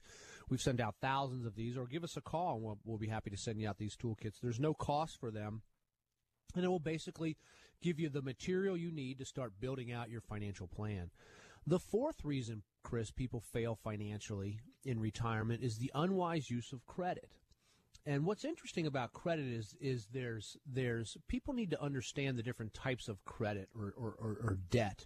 We've 0.49 0.61
sent 0.61 0.79
out 0.79 0.95
thousands 1.01 1.45
of 1.45 1.55
these, 1.55 1.77
or 1.77 1.85
give 1.85 2.03
us 2.03 2.15
a 2.15 2.21
call, 2.21 2.55
and 2.55 2.63
we'll, 2.63 2.79
we'll 2.85 2.97
be 2.97 3.09
happy 3.09 3.29
to 3.29 3.37
send 3.37 3.59
you 3.59 3.67
out 3.67 3.77
these 3.77 3.97
toolkits. 3.97 4.39
There's 4.41 4.59
no 4.59 4.73
cost 4.73 5.19
for 5.19 5.29
them 5.29 5.61
and 6.55 6.65
it 6.65 6.67
will 6.67 6.79
basically 6.79 7.37
give 7.81 7.99
you 7.99 8.09
the 8.09 8.21
material 8.21 8.77
you 8.77 8.91
need 8.91 9.19
to 9.19 9.25
start 9.25 9.59
building 9.59 9.91
out 9.91 10.09
your 10.09 10.21
financial 10.21 10.67
plan. 10.67 11.11
The 11.65 11.79
fourth 11.79 12.23
reason, 12.23 12.63
Chris, 12.83 13.11
people 13.11 13.41
fail 13.41 13.75
financially 13.75 14.59
in 14.83 14.99
retirement 14.99 15.63
is 15.63 15.77
the 15.77 15.91
unwise 15.93 16.49
use 16.49 16.73
of 16.73 16.85
credit. 16.85 17.29
And 18.05 18.25
what's 18.25 18.45
interesting 18.45 18.87
about 18.87 19.13
credit 19.13 19.45
is 19.45 19.75
is 19.79 20.07
there's 20.11 20.57
there's 20.65 21.17
people 21.27 21.53
need 21.53 21.71
to 21.71 21.81
understand 21.81 22.37
the 22.37 22.43
different 22.43 22.73
types 22.73 23.07
of 23.07 23.23
credit 23.25 23.69
or, 23.75 23.93
or, 23.95 24.15
or, 24.17 24.29
or 24.41 24.57
debt. 24.71 25.05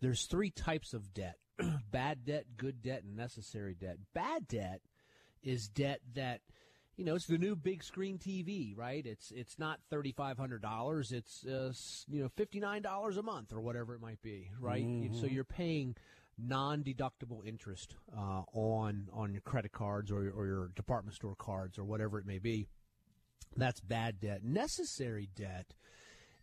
There's 0.00 0.24
three 0.24 0.50
types 0.50 0.94
of 0.94 1.12
debt: 1.12 1.36
bad 1.90 2.24
debt, 2.24 2.46
good 2.56 2.82
debt, 2.82 3.04
and 3.04 3.14
necessary 3.14 3.74
debt. 3.74 3.98
Bad 4.14 4.48
debt 4.48 4.80
is 5.42 5.68
debt 5.68 6.00
that 6.14 6.40
you 7.00 7.06
know, 7.06 7.14
it's 7.14 7.24
the 7.24 7.38
new 7.38 7.56
big 7.56 7.82
screen 7.82 8.18
TV, 8.18 8.76
right? 8.76 9.06
It's 9.06 9.32
it's 9.34 9.58
not 9.58 9.80
thirty 9.88 10.12
five 10.12 10.36
hundred 10.36 10.60
dollars. 10.60 11.12
It's 11.12 11.46
uh, 11.46 11.72
you 12.10 12.22
know 12.22 12.28
fifty 12.28 12.60
nine 12.60 12.82
dollars 12.82 13.16
a 13.16 13.22
month 13.22 13.54
or 13.54 13.60
whatever 13.62 13.94
it 13.94 14.02
might 14.02 14.20
be, 14.20 14.50
right? 14.60 14.84
Mm-hmm. 14.84 15.18
So 15.18 15.24
you're 15.24 15.42
paying 15.42 15.96
non 16.36 16.84
deductible 16.84 17.42
interest 17.42 17.96
uh, 18.14 18.42
on 18.52 19.08
on 19.14 19.32
your 19.32 19.40
credit 19.40 19.72
cards 19.72 20.10
or 20.10 20.30
or 20.30 20.44
your 20.44 20.72
department 20.76 21.14
store 21.14 21.34
cards 21.34 21.78
or 21.78 21.84
whatever 21.84 22.18
it 22.18 22.26
may 22.26 22.38
be. 22.38 22.66
That's 23.56 23.80
bad 23.80 24.20
debt. 24.20 24.44
Necessary 24.44 25.30
debt 25.34 25.72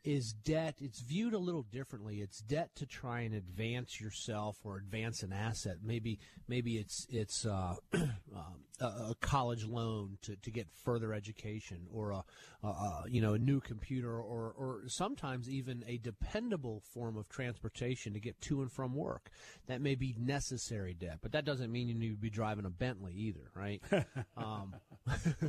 is 0.08 0.32
debt. 0.32 0.76
It's 0.80 1.02
viewed 1.02 1.34
a 1.34 1.38
little 1.38 1.64
differently. 1.64 2.22
It's 2.22 2.40
debt 2.40 2.70
to 2.78 2.86
try 2.86 3.22
and 3.22 3.36
advance 3.36 4.00
yourself 4.00 4.56
or 4.64 4.78
advance 4.78 5.22
an 5.22 5.34
asset. 5.34 5.80
Maybe 5.84 6.20
maybe 6.48 6.78
it's 6.78 7.06
it's 7.10 7.46
uh, 7.46 7.76
um, 7.94 8.64
a, 8.80 9.16
college 9.20 9.66
loan 9.66 10.18
to, 10.22 10.38
to 10.38 10.50
get 10.50 10.68
further 10.86 11.14
education, 11.14 11.88
or 11.92 12.12
a, 12.12 12.24
a, 12.64 12.68
a, 12.68 13.04
you 13.10 13.20
know 13.20 13.34
a 13.34 13.38
new 13.38 13.60
computer, 13.60 14.18
or 14.18 14.54
or 14.58 14.84
sometimes 14.88 15.50
even 15.50 15.84
a 15.86 15.98
dependable 15.98 16.82
form 16.94 17.18
of 17.18 17.28
transportation 17.28 18.14
to 18.14 18.22
get 18.22 18.40
to 18.40 18.62
and 18.62 18.72
from 18.72 18.94
work. 18.94 19.30
That 19.68 19.82
may 19.82 19.96
be 19.96 20.16
necessary 20.18 20.94
debt, 20.94 21.18
but 21.22 21.34
that 21.34 21.44
doesn't 21.44 21.70
mean 21.70 21.90
you 21.90 21.96
need 21.96 22.12
to 22.12 22.16
be 22.16 22.30
driving 22.30 22.64
a 22.64 22.70
Bentley 22.70 23.14
either, 23.14 23.52
right? 23.54 23.84
um, 24.38 24.74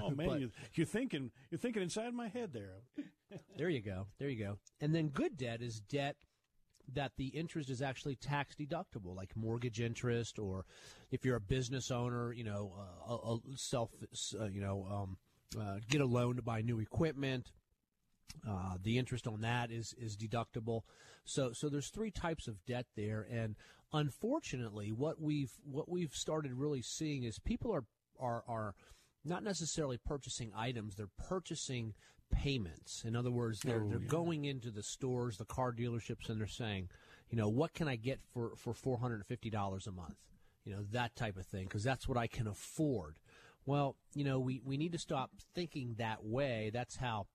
oh 0.00 0.10
man, 0.10 0.16
but, 0.28 0.40
you, 0.40 0.50
you're 0.74 0.84
thinking 0.84 1.30
you're 1.48 1.60
thinking 1.60 1.82
inside 1.82 2.12
my 2.12 2.26
head 2.26 2.52
there. 2.52 2.82
There 3.56 3.68
you 3.68 3.82
go. 3.82 4.06
There 4.18 4.28
you 4.28 4.44
go. 4.44 4.58
And 4.80 4.94
then 4.94 5.08
good 5.08 5.36
debt 5.36 5.62
is 5.62 5.80
debt 5.80 6.16
that 6.94 7.12
the 7.16 7.26
interest 7.28 7.70
is 7.70 7.82
actually 7.82 8.16
tax 8.16 8.54
deductible, 8.56 9.14
like 9.14 9.36
mortgage 9.36 9.80
interest, 9.80 10.38
or 10.38 10.64
if 11.10 11.24
you're 11.24 11.36
a 11.36 11.40
business 11.40 11.90
owner, 11.90 12.32
you 12.32 12.44
know, 12.44 12.72
uh, 12.78 13.14
a, 13.14 13.34
a 13.34 13.56
self, 13.56 13.90
uh, 14.40 14.46
you 14.46 14.60
know, 14.60 14.86
um, 14.90 15.16
uh, 15.60 15.76
get 15.88 16.00
a 16.00 16.06
loan 16.06 16.36
to 16.36 16.42
buy 16.42 16.62
new 16.62 16.80
equipment. 16.80 17.52
Uh, 18.48 18.76
the 18.82 18.98
interest 18.98 19.26
on 19.26 19.40
that 19.40 19.70
is 19.70 19.94
is 19.98 20.16
deductible. 20.16 20.82
So 21.24 21.52
so 21.52 21.68
there's 21.68 21.88
three 21.88 22.10
types 22.10 22.46
of 22.46 22.64
debt 22.66 22.86
there, 22.96 23.26
and 23.30 23.56
unfortunately, 23.92 24.92
what 24.92 25.20
we've 25.20 25.52
what 25.64 25.88
we've 25.88 26.12
started 26.12 26.52
really 26.52 26.82
seeing 26.82 27.24
is 27.24 27.38
people 27.38 27.72
are 27.72 27.84
are 28.20 28.44
are 28.46 28.74
not 29.24 29.42
necessarily 29.42 29.98
purchasing 29.98 30.52
items; 30.54 30.94
they're 30.94 31.08
purchasing 31.28 31.94
payments. 32.30 33.04
In 33.04 33.16
other 33.16 33.30
words, 33.30 33.60
they're, 33.60 33.82
oh, 33.82 33.88
they're 33.88 34.00
yeah. 34.00 34.08
going 34.08 34.44
into 34.44 34.70
the 34.70 34.82
stores, 34.82 35.36
the 35.36 35.44
car 35.44 35.72
dealerships, 35.72 36.28
and 36.28 36.40
they're 36.40 36.46
saying, 36.46 36.88
you 37.30 37.36
know, 37.36 37.48
what 37.48 37.74
can 37.74 37.88
I 37.88 37.96
get 37.96 38.20
for, 38.32 38.52
for 38.56 38.74
$450 38.74 39.86
a 39.86 39.92
month? 39.92 40.16
You 40.64 40.76
know, 40.76 40.84
that 40.92 41.16
type 41.16 41.36
of 41.36 41.46
thing, 41.46 41.64
because 41.64 41.84
that's 41.84 42.08
what 42.08 42.18
I 42.18 42.26
can 42.26 42.46
afford. 42.46 43.16
Well, 43.66 43.96
you 44.14 44.24
know, 44.24 44.38
we, 44.38 44.60
we 44.64 44.76
need 44.76 44.92
to 44.92 44.98
stop 44.98 45.30
thinking 45.54 45.94
that 45.98 46.24
way. 46.24 46.70
That's 46.72 46.96
how 46.96 47.26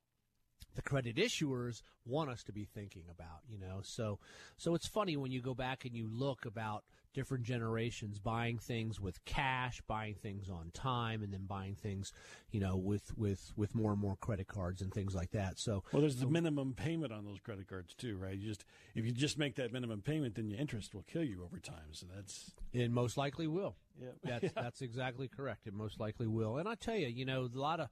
the 0.75 0.81
credit 0.81 1.17
issuers 1.17 1.81
want 2.05 2.29
us 2.29 2.43
to 2.43 2.51
be 2.51 2.65
thinking 2.65 3.03
about, 3.09 3.41
you 3.47 3.57
know. 3.57 3.79
So 3.83 4.19
so 4.57 4.75
it's 4.75 4.88
funny 4.88 5.17
when 5.17 5.31
you 5.31 5.41
go 5.41 5.53
back 5.53 5.86
and 5.86 5.95
you 5.95 6.07
look 6.12 6.45
about 6.45 6.83
different 7.13 7.43
generations 7.43 8.17
buying 8.19 8.57
things 8.57 8.99
with 8.99 9.23
cash, 9.25 9.81
buying 9.88 10.15
things 10.15 10.49
on 10.49 10.71
time, 10.73 11.21
and 11.21 11.31
then 11.31 11.45
buying 11.45 11.75
things, 11.75 12.12
you 12.51 12.59
know, 12.59 12.75
with 12.75 13.17
with 13.17 13.51
with 13.55 13.75
more 13.75 13.91
and 13.91 14.01
more 14.01 14.15
credit 14.17 14.47
cards 14.47 14.81
and 14.81 14.93
things 14.93 15.15
like 15.15 15.31
that. 15.31 15.59
So 15.59 15.83
well, 15.91 16.01
there's 16.01 16.17
the 16.17 16.27
minimum 16.27 16.73
payment 16.73 17.13
on 17.13 17.25
those 17.25 17.39
credit 17.39 17.67
cards 17.67 17.93
too, 17.93 18.17
right? 18.17 18.36
You 18.36 18.49
just 18.49 18.65
if 18.95 19.05
you 19.05 19.12
just 19.12 19.38
make 19.38 19.55
that 19.55 19.71
minimum 19.71 20.01
payment, 20.01 20.36
then 20.36 20.49
your 20.49 20.59
interest 20.59 20.93
will 20.93 21.03
kill 21.03 21.23
you 21.23 21.43
over 21.43 21.59
time. 21.59 21.91
So 21.91 22.07
that's 22.13 22.51
it. 22.73 22.91
Most 22.91 23.17
likely 23.17 23.47
will. 23.47 23.75
Yeah, 24.01 24.09
that's 24.23 24.43
yeah. 24.55 24.62
that's 24.62 24.81
exactly 24.81 25.27
correct. 25.27 25.67
It 25.67 25.73
most 25.73 25.99
likely 25.99 26.27
will. 26.27 26.57
And 26.57 26.67
I 26.67 26.75
tell 26.75 26.95
you, 26.95 27.07
you 27.07 27.25
know, 27.25 27.49
a 27.53 27.57
lot 27.57 27.79
of 27.79 27.89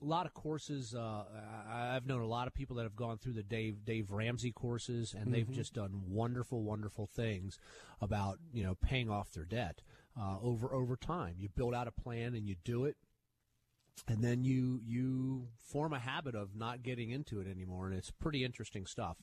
a 0.00 0.04
lot 0.04 0.26
of 0.26 0.34
courses. 0.34 0.94
Uh, 0.94 1.24
I've 1.70 2.06
known 2.06 2.20
a 2.20 2.26
lot 2.26 2.46
of 2.46 2.54
people 2.54 2.76
that 2.76 2.84
have 2.84 2.96
gone 2.96 3.18
through 3.18 3.34
the 3.34 3.42
Dave 3.42 3.84
Dave 3.84 4.10
Ramsey 4.10 4.52
courses, 4.52 5.14
and 5.14 5.24
mm-hmm. 5.24 5.32
they've 5.32 5.50
just 5.50 5.74
done 5.74 6.02
wonderful, 6.08 6.62
wonderful 6.62 7.06
things 7.06 7.58
about 8.00 8.38
you 8.52 8.62
know 8.62 8.76
paying 8.76 9.10
off 9.10 9.32
their 9.32 9.44
debt 9.44 9.82
uh, 10.18 10.36
over 10.42 10.72
over 10.72 10.96
time. 10.96 11.34
You 11.38 11.48
build 11.48 11.74
out 11.74 11.88
a 11.88 11.92
plan 11.92 12.34
and 12.34 12.46
you 12.46 12.56
do 12.64 12.84
it, 12.84 12.96
and 14.06 14.22
then 14.22 14.44
you 14.44 14.80
you 14.84 15.48
form 15.58 15.92
a 15.92 15.98
habit 15.98 16.34
of 16.34 16.54
not 16.54 16.82
getting 16.82 17.10
into 17.10 17.40
it 17.40 17.48
anymore, 17.48 17.86
and 17.86 17.96
it's 17.96 18.10
pretty 18.10 18.44
interesting 18.44 18.86
stuff 18.86 19.16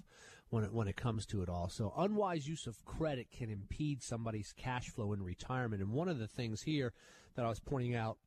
when 0.49 0.63
it 0.63 0.73
when 0.73 0.87
it 0.87 0.95
comes 0.95 1.25
to 1.27 1.41
it 1.41 1.49
all. 1.49 1.69
So 1.69 1.93
unwise 1.97 2.47
use 2.47 2.67
of 2.67 2.83
credit 2.85 3.27
can 3.31 3.49
impede 3.49 4.03
somebody's 4.03 4.53
cash 4.55 4.89
flow 4.89 5.13
in 5.13 5.23
retirement, 5.23 5.81
and 5.81 5.91
one 5.91 6.09
of 6.09 6.19
the 6.19 6.27
things 6.27 6.63
here 6.63 6.93
that 7.35 7.45
I 7.45 7.49
was 7.49 7.59
pointing 7.59 7.95
out 7.95 8.17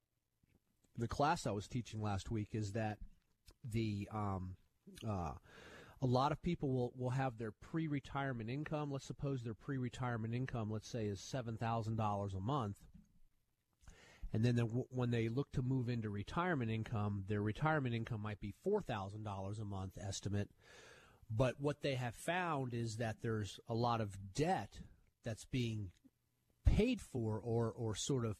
the 0.98 1.08
class 1.08 1.46
I 1.46 1.52
was 1.52 1.68
teaching 1.68 2.02
last 2.02 2.30
week 2.30 2.48
is 2.52 2.72
that 2.72 2.98
the 3.64 4.08
um, 4.12 4.56
uh, 5.08 5.32
a 6.00 6.06
lot 6.06 6.32
of 6.32 6.42
people 6.42 6.72
will, 6.72 6.92
will 6.96 7.10
have 7.10 7.38
their 7.38 7.52
pre-retirement 7.52 8.50
income. 8.50 8.90
Let's 8.90 9.06
suppose 9.06 9.42
their 9.42 9.54
pre-retirement 9.54 10.34
income, 10.34 10.70
let's 10.70 10.90
say, 10.90 11.06
is 11.06 11.20
seven 11.20 11.56
thousand 11.56 11.96
dollars 11.96 12.34
a 12.34 12.40
month, 12.40 12.76
and 14.32 14.44
then 14.44 14.58
when 14.90 15.10
they 15.10 15.28
look 15.28 15.52
to 15.52 15.62
move 15.62 15.88
into 15.88 16.10
retirement 16.10 16.70
income, 16.70 17.24
their 17.28 17.42
retirement 17.42 17.94
income 17.94 18.22
might 18.22 18.40
be 18.40 18.54
four 18.62 18.82
thousand 18.82 19.24
dollars 19.24 19.58
a 19.58 19.64
month 19.64 19.92
estimate. 20.00 20.50
But 21.30 21.56
what 21.60 21.82
they 21.82 21.94
have 21.94 22.14
found 22.14 22.74
is 22.74 22.96
that 22.96 23.16
there's 23.22 23.60
a 23.68 23.74
lot 23.74 24.00
of 24.00 24.16
debt 24.34 24.70
that's 25.24 25.44
being 25.44 25.90
paid 26.64 27.00
for 27.00 27.38
or 27.38 27.70
or 27.70 27.94
sort 27.94 28.24
of 28.24 28.36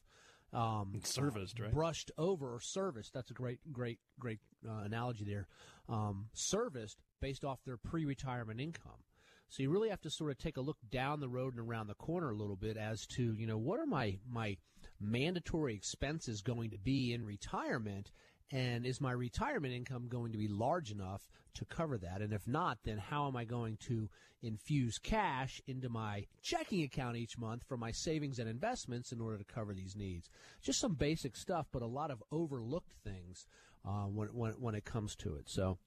um, 0.53 1.01
serviced, 1.03 1.61
right? 1.61 1.73
Brushed 1.73 2.11
over 2.19 2.55
or 2.55 2.61
serviced. 2.61 3.13
That's 3.13 3.31
a 3.31 3.35
great, 3.35 3.61
great, 3.73 3.99
great 4.19 4.41
uh, 4.67 4.85
analogy 4.85 5.25
there. 5.25 5.47
Um, 5.89 6.27
serviced 6.33 6.99
based 7.21 7.45
off 7.45 7.59
their 7.65 7.77
pre-retirement 7.77 8.61
income. 8.61 9.05
So 9.51 9.63
you 9.63 9.71
really 9.71 9.89
have 9.89 10.03
to 10.03 10.11
sort 10.11 10.31
of 10.31 10.39
take 10.39 10.59
a 10.59 10.61
look 10.61 10.77
down 10.91 11.21
the 11.21 11.29
road 11.29 11.55
and 11.55 11.67
around 11.67 11.87
the 11.87 11.95
corner 11.95 12.31
a 12.31 12.37
little 12.37 12.57
bit 12.57 12.77
as 12.77 13.07
to 13.09 13.35
you 13.35 13.47
know 13.47 13.57
what 13.57 13.81
are 13.81 13.87
my 13.87 14.19
my 14.31 14.59
mandatory 15.01 15.75
expenses 15.75 16.43
going 16.43 16.71
to 16.71 16.79
be 16.79 17.13
in 17.13 17.25
retirement, 17.25 18.11
and 18.51 18.87
is 18.87 19.01
my 19.01 19.13
retirement 19.13 19.75
income 19.75 20.09
going 20.09 20.33
to 20.33 20.39
be 20.39 20.49
large 20.49 20.91
enough 20.91 21.29
to 21.55 21.65
cover 21.65 21.99
that? 21.99 22.23
And 22.23 22.33
if 22.33 22.47
not, 22.47 22.79
then 22.85 22.99
how 22.99 23.29
am 23.29 23.37
I 23.37 23.45
going 23.45 23.77
to 23.89 24.09
infuse 24.43 24.99
cash 24.99 25.61
into 25.67 25.89
my 25.89 26.27
checking 26.43 26.83
account 26.83 27.17
each 27.17 27.37
month 27.37 27.65
for 27.67 27.77
my 27.77 27.91
savings 27.91 28.39
and 28.39 28.49
investments 28.49 29.13
in 29.13 29.21
order 29.21 29.39
to 29.39 29.45
cover 29.45 29.75
these 29.75 29.97
needs? 29.97 30.31
Just 30.63 30.81
some 30.81 30.95
basic 30.95 31.37
stuff, 31.37 31.67
but 31.73 31.83
a 31.83 31.87
lot 31.87 32.11
of 32.11 32.23
overlooked 32.33 32.95
things 33.05 33.47
uh, 33.87 34.05
when, 34.05 34.29
when, 34.29 34.53
when 34.53 34.75
it 34.75 34.85
comes 34.85 35.15
to 35.17 35.37
it. 35.37 35.49
So 35.49 35.79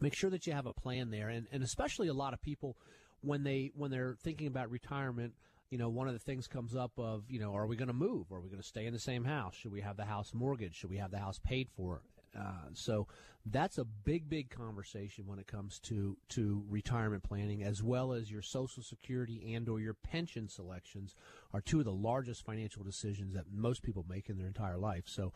make 0.00 0.14
sure 0.14 0.30
that 0.30 0.46
you 0.46 0.52
have 0.52 0.66
a 0.66 0.72
plan 0.72 1.10
there. 1.10 1.28
And, 1.28 1.46
and 1.52 1.62
especially 1.62 2.08
a 2.08 2.14
lot 2.14 2.32
of 2.32 2.42
people, 2.42 2.76
when 3.20 3.44
they 3.44 3.72
when 3.74 3.90
they're 3.90 4.16
thinking 4.22 4.46
about 4.46 4.70
retirement, 4.70 5.34
you 5.70 5.78
know, 5.78 5.88
one 5.88 6.06
of 6.08 6.14
the 6.14 6.20
things 6.20 6.46
comes 6.46 6.76
up 6.76 6.92
of, 6.98 7.24
you 7.28 7.40
know, 7.40 7.54
are 7.54 7.66
we 7.66 7.76
going 7.76 7.88
to 7.88 7.94
move? 7.94 8.30
Are 8.32 8.40
we 8.40 8.48
going 8.48 8.62
to 8.62 8.66
stay 8.66 8.86
in 8.86 8.92
the 8.92 8.98
same 8.98 9.24
house? 9.24 9.54
Should 9.54 9.72
we 9.72 9.80
have 9.80 9.96
the 9.96 10.04
house 10.04 10.32
mortgaged? 10.32 10.76
Should 10.76 10.90
we 10.90 10.98
have 10.98 11.10
the 11.10 11.18
house 11.18 11.40
paid 11.44 11.68
for? 11.76 12.02
Uh, 12.38 12.68
so 12.74 13.06
that's 13.46 13.78
a 13.78 13.84
big, 13.84 14.28
big 14.28 14.50
conversation 14.50 15.26
when 15.26 15.38
it 15.38 15.46
comes 15.46 15.78
to 15.78 16.16
to 16.30 16.64
retirement 16.68 17.22
planning, 17.22 17.62
as 17.62 17.82
well 17.82 18.12
as 18.12 18.30
your 18.30 18.42
Social 18.42 18.82
Security 18.82 19.54
and 19.54 19.68
or 19.68 19.80
your 19.80 19.94
pension 19.94 20.48
selections 20.48 21.14
are 21.54 21.60
two 21.60 21.78
of 21.78 21.84
the 21.86 21.92
largest 21.92 22.44
financial 22.44 22.84
decisions 22.84 23.34
that 23.34 23.44
most 23.50 23.82
people 23.82 24.04
make 24.08 24.28
in 24.28 24.36
their 24.36 24.48
entire 24.48 24.76
life. 24.76 25.04
So, 25.06 25.32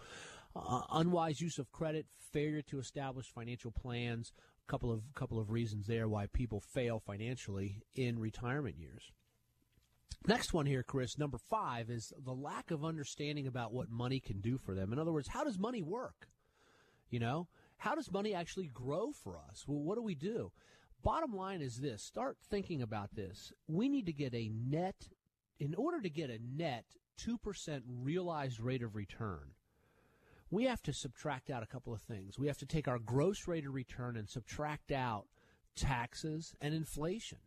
uh, 0.54 0.82
unwise 0.92 1.40
use 1.40 1.58
of 1.58 1.72
credit, 1.72 2.06
failure 2.32 2.62
to 2.62 2.78
establish 2.78 3.32
financial 3.32 3.70
plans, 3.70 4.32
couple 4.66 4.92
of 4.92 5.02
couple 5.14 5.38
of 5.38 5.50
reasons 5.50 5.86
there 5.86 6.08
why 6.08 6.26
people 6.26 6.60
fail 6.60 7.00
financially 7.00 7.82
in 7.94 8.18
retirement 8.18 8.76
years. 8.78 9.10
Next 10.26 10.52
one 10.52 10.66
here, 10.66 10.82
Chris, 10.82 11.18
number 11.18 11.38
five 11.38 11.88
is 11.88 12.12
the 12.24 12.34
lack 12.34 12.70
of 12.70 12.84
understanding 12.84 13.46
about 13.46 13.72
what 13.72 13.90
money 13.90 14.20
can 14.20 14.40
do 14.40 14.58
for 14.58 14.74
them. 14.74 14.92
In 14.92 14.98
other 14.98 15.12
words, 15.12 15.28
how 15.28 15.44
does 15.44 15.58
money 15.58 15.82
work? 15.82 16.28
You 17.08 17.20
know, 17.20 17.48
how 17.78 17.94
does 17.94 18.12
money 18.12 18.34
actually 18.34 18.68
grow 18.68 19.12
for 19.12 19.38
us? 19.38 19.64
Well, 19.66 19.80
what 19.80 19.96
do 19.96 20.02
we 20.02 20.14
do? 20.14 20.52
Bottom 21.02 21.34
line 21.34 21.62
is 21.62 21.78
this 21.78 22.02
start 22.02 22.36
thinking 22.50 22.82
about 22.82 23.14
this. 23.14 23.52
We 23.66 23.88
need 23.88 24.06
to 24.06 24.12
get 24.12 24.34
a 24.34 24.50
net, 24.50 25.08
in 25.58 25.74
order 25.74 26.02
to 26.02 26.10
get 26.10 26.28
a 26.28 26.38
net 26.38 26.84
2% 27.18 27.82
realized 27.86 28.60
rate 28.60 28.82
of 28.82 28.94
return, 28.94 29.54
we 30.50 30.64
have 30.64 30.82
to 30.82 30.92
subtract 30.92 31.48
out 31.48 31.62
a 31.62 31.66
couple 31.66 31.94
of 31.94 32.02
things. 32.02 32.38
We 32.38 32.48
have 32.48 32.58
to 32.58 32.66
take 32.66 32.88
our 32.88 32.98
gross 32.98 33.48
rate 33.48 33.66
of 33.66 33.74
return 33.74 34.16
and 34.16 34.28
subtract 34.28 34.92
out 34.92 35.26
taxes 35.74 36.54
and 36.60 36.74
inflation. 36.74 37.38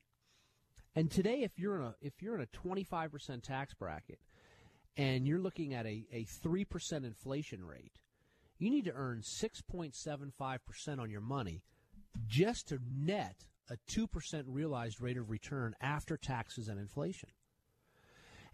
And 0.96 1.10
today, 1.10 1.42
if 1.42 1.58
you're 1.58 1.76
in 1.76 1.82
a 1.82 1.96
if 2.02 2.22
you're 2.22 2.36
in 2.36 2.42
a 2.42 2.68
25% 2.68 3.42
tax 3.42 3.74
bracket 3.74 4.20
and 4.96 5.28
you're 5.28 5.40
looking 5.40 5.74
at 5.74 5.86
a, 5.86 6.06
a 6.12 6.26
3% 6.26 6.94
inflation 7.04 7.66
rate, 7.66 8.00
you 8.60 8.70
need 8.70 8.86
to 8.86 8.94
earn 8.94 9.22
6.75% 9.22 11.00
on 11.00 11.10
your 11.10 11.22
money 11.22 11.64
just 12.28 12.68
to 12.68 12.80
net 12.96 13.46
a 13.70 13.78
2% 13.90 14.44
realized 14.48 15.02
rate 15.02 15.18
of 15.18 15.30
return 15.30 15.76
after 15.82 16.18
taxes 16.18 16.68
and 16.68 16.80
inflation. 16.80 17.30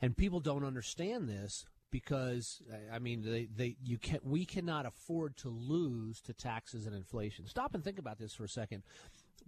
And 0.02 0.16
people 0.16 0.40
don't 0.40 0.64
understand 0.64 1.28
this 1.28 1.66
because 1.92 2.62
I 2.94 3.00
mean 3.00 3.24
they, 3.24 3.48
they 3.54 3.76
you 3.84 3.98
can 3.98 4.20
we 4.24 4.46
cannot 4.46 4.86
afford 4.86 5.36
to 5.38 5.50
lose 5.50 6.22
to 6.22 6.34
taxes 6.34 6.86
and 6.86 6.96
inflation. 6.96 7.48
Stop 7.48 7.74
and 7.74 7.84
think 7.84 8.00
about 8.00 8.20
this 8.20 8.34
for 8.34 8.44
a 8.44 8.50
second. 8.50 8.84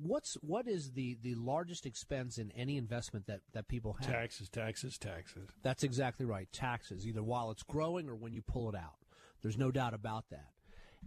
What's 0.03 0.35
what 0.35 0.67
is 0.67 0.91
the 0.91 1.17
the 1.21 1.35
largest 1.35 1.85
expense 1.85 2.37
in 2.37 2.51
any 2.51 2.77
investment 2.77 3.27
that 3.27 3.41
that 3.53 3.67
people 3.67 3.93
have? 3.93 4.07
Taxes, 4.07 4.49
taxes, 4.49 4.97
taxes. 4.97 5.49
That's 5.63 5.83
exactly 5.83 6.25
right. 6.25 6.47
Taxes, 6.51 7.07
either 7.07 7.23
while 7.23 7.51
it's 7.51 7.63
growing 7.63 8.09
or 8.09 8.15
when 8.15 8.33
you 8.33 8.41
pull 8.41 8.69
it 8.69 8.75
out. 8.75 8.95
There's 9.41 9.57
no 9.57 9.71
doubt 9.71 9.93
about 9.93 10.29
that. 10.29 10.49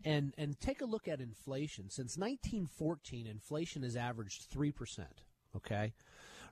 And 0.05 0.35
and 0.37 0.59
take 0.61 0.81
a 0.81 0.87
look 0.87 1.09
at 1.09 1.21
inflation. 1.21 1.89
Since 1.89 2.17
1914, 2.17 3.27
inflation 3.27 3.83
has 3.85 3.97
averaged 3.97 4.51
3%, 4.51 4.73
okay? 5.57 5.93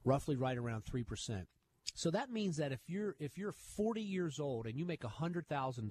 Roughly 0.04 0.36
right 0.36 0.56
around 0.56 0.84
3%. 0.84 1.46
So 1.94 2.10
that 2.10 2.30
means 2.30 2.56
that 2.56 2.72
if 2.72 2.80
you're 2.88 3.16
if 3.18 3.36
you're 3.36 3.52
40 3.52 4.00
years 4.00 4.38
old 4.38 4.66
and 4.66 4.78
you 4.78 4.86
make 4.86 5.02
$100,000, 5.02 5.90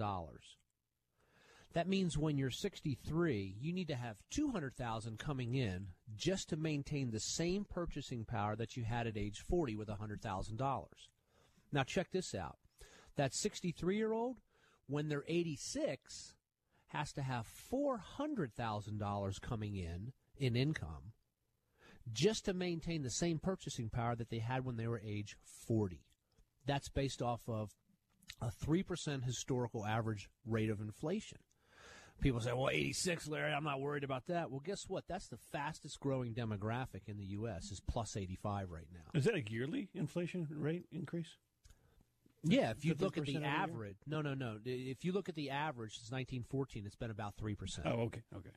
that 1.73 1.87
means 1.87 2.17
when 2.17 2.37
you're 2.37 2.49
63, 2.49 3.55
you 3.59 3.73
need 3.73 3.87
to 3.87 3.95
have 3.95 4.21
200,000 4.31 5.17
coming 5.17 5.55
in 5.55 5.87
just 6.15 6.49
to 6.49 6.57
maintain 6.57 7.11
the 7.11 7.19
same 7.19 7.65
purchasing 7.69 8.25
power 8.25 8.55
that 8.57 8.75
you 8.75 8.83
had 8.83 9.07
at 9.07 9.17
age 9.17 9.39
40 9.47 9.75
with 9.75 9.87
$100,000. 9.87 10.85
Now 11.71 11.83
check 11.83 12.11
this 12.11 12.35
out. 12.35 12.57
That 13.15 13.31
63-year-old 13.31 14.37
when 14.87 15.07
they're 15.07 15.23
86 15.27 16.35
has 16.87 17.13
to 17.13 17.21
have 17.21 17.47
$400,000 17.71 19.41
coming 19.41 19.77
in 19.77 20.11
in 20.37 20.55
income 20.57 21.13
just 22.11 22.45
to 22.45 22.53
maintain 22.53 23.03
the 23.03 23.09
same 23.09 23.39
purchasing 23.39 23.89
power 23.89 24.15
that 24.15 24.29
they 24.29 24.39
had 24.39 24.65
when 24.65 24.75
they 24.75 24.87
were 24.87 25.01
age 25.05 25.37
40. 25.67 26.03
That's 26.65 26.89
based 26.89 27.21
off 27.21 27.41
of 27.47 27.71
a 28.41 28.51
3% 28.65 29.23
historical 29.23 29.85
average 29.85 30.29
rate 30.45 30.69
of 30.69 30.81
inflation. 30.81 31.37
People 32.21 32.39
say, 32.39 32.53
well, 32.53 32.69
86, 32.69 33.27
Larry, 33.27 33.51
I'm 33.51 33.63
not 33.63 33.81
worried 33.81 34.03
about 34.03 34.27
that. 34.27 34.51
Well, 34.51 34.61
guess 34.63 34.85
what? 34.87 35.07
That's 35.07 35.27
the 35.27 35.39
fastest 35.51 35.99
growing 35.99 36.33
demographic 36.33 37.07
in 37.07 37.17
the 37.17 37.25
U.S. 37.25 37.71
is 37.71 37.81
plus 37.87 38.15
85 38.15 38.69
right 38.69 38.87
now. 38.93 39.19
Is 39.19 39.25
that 39.25 39.35
a 39.35 39.41
yearly 39.41 39.89
inflation 39.95 40.47
rate 40.49 40.85
increase? 40.91 41.35
Yeah, 42.43 42.71
if 42.71 42.85
you 42.85 42.95
look 42.99 43.17
at 43.17 43.25
the 43.25 43.43
average, 43.43 43.97
no, 44.07 44.21
no, 44.21 44.33
no. 44.33 44.57
If 44.65 45.03
you 45.03 45.11
look 45.11 45.29
at 45.29 45.35
the 45.35 45.51
average 45.51 45.93
since 45.93 46.11
1914, 46.11 46.85
it's 46.85 46.95
been 46.95 47.11
about 47.11 47.35
3%. 47.37 47.55
Oh, 47.85 48.03
okay, 48.03 48.21
okay. 48.35 48.49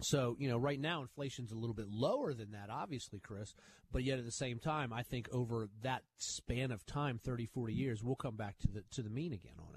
So, 0.00 0.36
you 0.38 0.48
know, 0.48 0.58
right 0.58 0.78
now 0.78 1.02
inflation's 1.02 1.50
a 1.50 1.56
little 1.56 1.74
bit 1.74 1.88
lower 1.90 2.32
than 2.32 2.52
that, 2.52 2.70
obviously, 2.70 3.20
Chris. 3.20 3.54
But 3.90 4.04
yet 4.04 4.18
at 4.18 4.24
the 4.24 4.32
same 4.32 4.58
time, 4.58 4.92
I 4.92 5.02
think 5.02 5.28
over 5.32 5.68
that 5.82 6.02
span 6.18 6.70
of 6.70 6.86
time, 6.86 7.18
30, 7.18 7.46
40 7.46 7.72
years, 7.72 8.02
we'll 8.02 8.16
come 8.16 8.36
back 8.36 8.58
to 8.60 8.68
the 8.68 8.84
to 8.92 9.02
the 9.02 9.10
mean 9.10 9.32
again 9.32 9.54
on. 9.58 9.67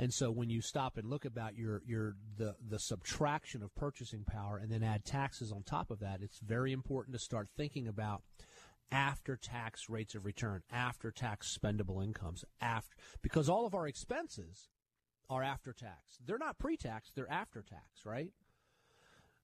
And 0.00 0.14
so 0.14 0.30
when 0.30 0.48
you 0.48 0.62
stop 0.62 0.96
and 0.96 1.10
look 1.10 1.26
about 1.26 1.58
your 1.58 1.82
your 1.86 2.16
the 2.38 2.54
the 2.66 2.78
subtraction 2.78 3.62
of 3.62 3.74
purchasing 3.74 4.24
power 4.24 4.56
and 4.56 4.72
then 4.72 4.82
add 4.82 5.04
taxes 5.04 5.52
on 5.52 5.62
top 5.62 5.90
of 5.90 6.00
that, 6.00 6.22
it's 6.22 6.38
very 6.38 6.72
important 6.72 7.14
to 7.14 7.22
start 7.22 7.50
thinking 7.54 7.86
about 7.86 8.22
after 8.90 9.36
tax 9.36 9.90
rates 9.90 10.14
of 10.14 10.24
return, 10.24 10.62
after 10.72 11.10
tax 11.10 11.54
spendable 11.54 12.02
incomes, 12.02 12.46
after 12.62 12.96
because 13.20 13.50
all 13.50 13.66
of 13.66 13.74
our 13.74 13.86
expenses 13.86 14.70
are 15.28 15.42
after 15.42 15.74
tax. 15.74 16.18
They're 16.26 16.38
not 16.38 16.58
pre-tax, 16.58 17.12
they're 17.14 17.30
after 17.30 17.60
tax, 17.60 18.06
right? 18.06 18.32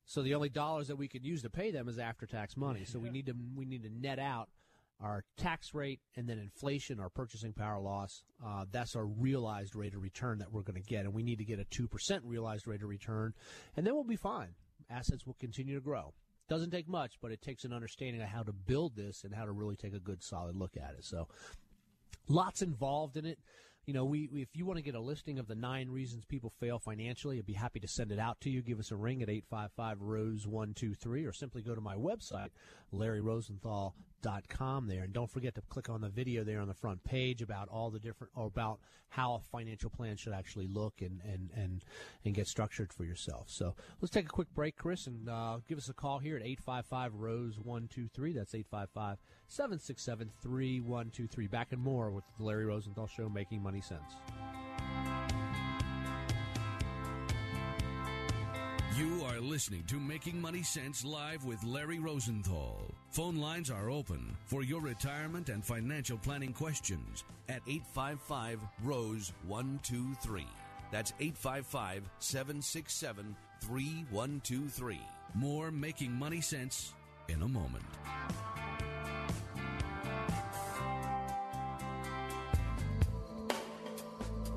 So 0.07 0.23
the 0.23 0.35
only 0.35 0.49
dollars 0.49 0.89
that 0.89 0.97
we 0.97 1.07
can 1.07 1.23
use 1.23 1.43
to 1.43 1.51
pay 1.51 1.71
them 1.71 1.87
is 1.87 1.99
after 1.99 2.25
tax 2.25 2.57
money. 2.57 2.87
So 2.87 2.99
we 2.99 3.11
need 3.11 3.27
to 3.27 3.35
we 3.55 3.67
need 3.67 3.83
to 3.83 3.91
net 3.91 4.19
out 4.19 4.49
our 5.01 5.25
tax 5.37 5.75
rate 5.75 6.01
and 6.17 6.29
then 6.29 6.39
inflation, 6.39 7.01
our 7.01 7.09
purchasing 7.09 7.53
power 7.53 7.81
loss. 7.81 8.25
Uh, 8.45 8.65
that's 8.71 8.97
our 8.97 9.07
realized 9.07 9.77
rate 9.77 9.95
of 9.95 10.03
return 10.03 10.39
that 10.39 10.53
we're 10.53 10.63
going 10.63 10.81
to 10.81 10.89
get, 10.89 11.05
and 11.05 11.13
we 11.13 11.23
need 11.23 11.39
to 11.39 11.45
get 11.45 11.59
a 11.59 11.65
two 11.65 11.89
percent 11.89 12.23
realized 12.25 12.67
rate 12.67 12.83
of 12.83 12.89
return, 12.89 13.35
and 13.77 13.87
then 13.87 13.95
we'll 13.95 14.05
be 14.05 14.17
fine. 14.17 14.55
Assets 14.91 15.27
will 15.27 15.37
continue 15.41 15.75
to 15.75 15.81
grow. 15.81 16.15
Doesn't 16.49 16.71
take 16.71 16.89
much, 16.89 17.15
but 17.21 17.33
it 17.33 17.43
takes 17.43 17.65
an 17.65 17.73
understanding 17.73 18.23
of 18.23 18.29
how 18.29 18.45
to 18.45 18.53
build 18.53 18.95
this 18.95 19.25
and 19.25 19.35
how 19.35 19.45
to 19.45 19.53
really 19.53 19.77
take 19.77 19.95
a 19.95 19.99
good 19.99 20.23
solid 20.23 20.55
look 20.55 20.77
at 20.77 20.95
it. 20.97 21.05
So 21.05 21.27
lots 22.29 22.63
involved 22.63 23.17
in 23.17 23.27
it 23.27 23.39
you 23.87 23.95
know, 23.95 24.05
we, 24.05 24.29
we, 24.33 24.43
if 24.43 24.49
you 24.55 24.67
want 24.67 24.79
to 24.79 24.83
get 24.83 24.97
a 24.97 25.01
listing 25.01 25.39
of 25.39 25.47
the 25.47 25.55
nine 25.55 25.89
reasons 25.89 26.25
people 26.25 26.53
fail 26.59 26.81
financially, 26.81 27.39
I'd 27.39 27.47
be 27.47 27.53
happy 27.53 27.79
to 27.79 27.89
send 27.89 28.11
it 28.11 28.19
out 28.19 28.41
to 28.41 28.51
you. 28.51 28.61
Give 28.61 28.81
us 28.81 28.91
a 28.91 28.97
ring 28.97 29.23
at 29.23 29.31
855 29.31 30.03
Rose 30.03 30.47
123 30.47 31.25
or 31.25 31.33
simply 31.33 31.63
go 31.63 31.75
to 31.75 31.81
my 31.81 31.95
website, 31.95 32.51
LarryRosenthal.com 34.27 34.89
there. 34.89 35.03
And 35.03 35.13
don't 35.13 35.31
forget 35.31 35.55
to 35.55 35.61
click 35.63 35.89
on 35.89 36.01
the 36.01 36.09
video 36.09 36.45
there 36.45 36.61
on 36.61 36.69
the 36.69 36.75
front 36.75 37.03
page 37.05 37.43
about 37.43 37.69
all 37.69 37.91
the 37.91 37.99
different, 37.99 38.33
or 38.35 38.47
about 38.47 38.81
how 39.09 39.35
a 39.35 39.41
financial 39.41 39.91
plan 39.91 40.17
should 40.17 40.33
actually 40.33 40.67
look 40.67 41.01
and, 41.01 41.21
and, 41.25 41.51
and, 41.55 41.85
and 42.25 42.35
get 42.35 42.47
structured 42.47 42.93
for 42.93 43.05
yourself. 43.05 43.47
So 43.49 43.75
let's 44.01 44.13
take 44.13 44.27
a 44.27 44.31
quick 44.31 44.53
break, 44.55 44.77
Chris, 44.77 45.07
and 45.07 45.29
uh, 45.29 45.59
give 45.69 45.79
us 45.79 45.89
a 45.89 45.95
call 45.95 46.19
here 46.19 46.37
at 46.37 46.43
855 46.43 47.15
Rose 47.15 47.59
123. 47.59 48.33
That's 48.33 48.55
855 48.55 49.19
767 49.49 50.31
3123. 50.43 51.47
Back 51.47 51.73
and 51.73 51.83
more 51.83 52.11
with 52.11 52.25
the 52.39 52.45
Larry 52.45 52.67
Rosenthal 52.67 53.07
Show, 53.07 53.29
Making 53.29 53.63
Money 53.63 53.81
Sense. 53.81 54.17
You 58.97 59.25
are 59.27 59.41
listening 59.41 59.85
to 59.89 60.01
Making 60.01 60.41
Money 60.41 60.63
Sense 60.63 61.05
live 61.05 61.45
with 61.45 61.63
Larry 61.63 61.99
Rosenthal. 61.99 62.96
Phone 63.17 63.37
lines 63.37 63.71
are 63.71 63.89
open 63.89 64.37
for 64.45 64.63
your 64.63 64.83
retirement 64.83 65.49
and 65.49 65.65
financial 65.65 66.19
planning 66.19 66.53
questions 66.53 67.25
at 67.49 67.63
855 67.67 68.61
Rose 68.85 69.33
123. 69.47 70.47
That's 70.93 71.15
855 71.19 72.03
767 72.19 73.35
3123. 73.63 75.01
More 75.35 75.71
Making 75.71 76.13
Money 76.13 76.43
Sense 76.43 76.93
in 77.31 77.41
a 77.41 77.49
moment. 77.49 77.87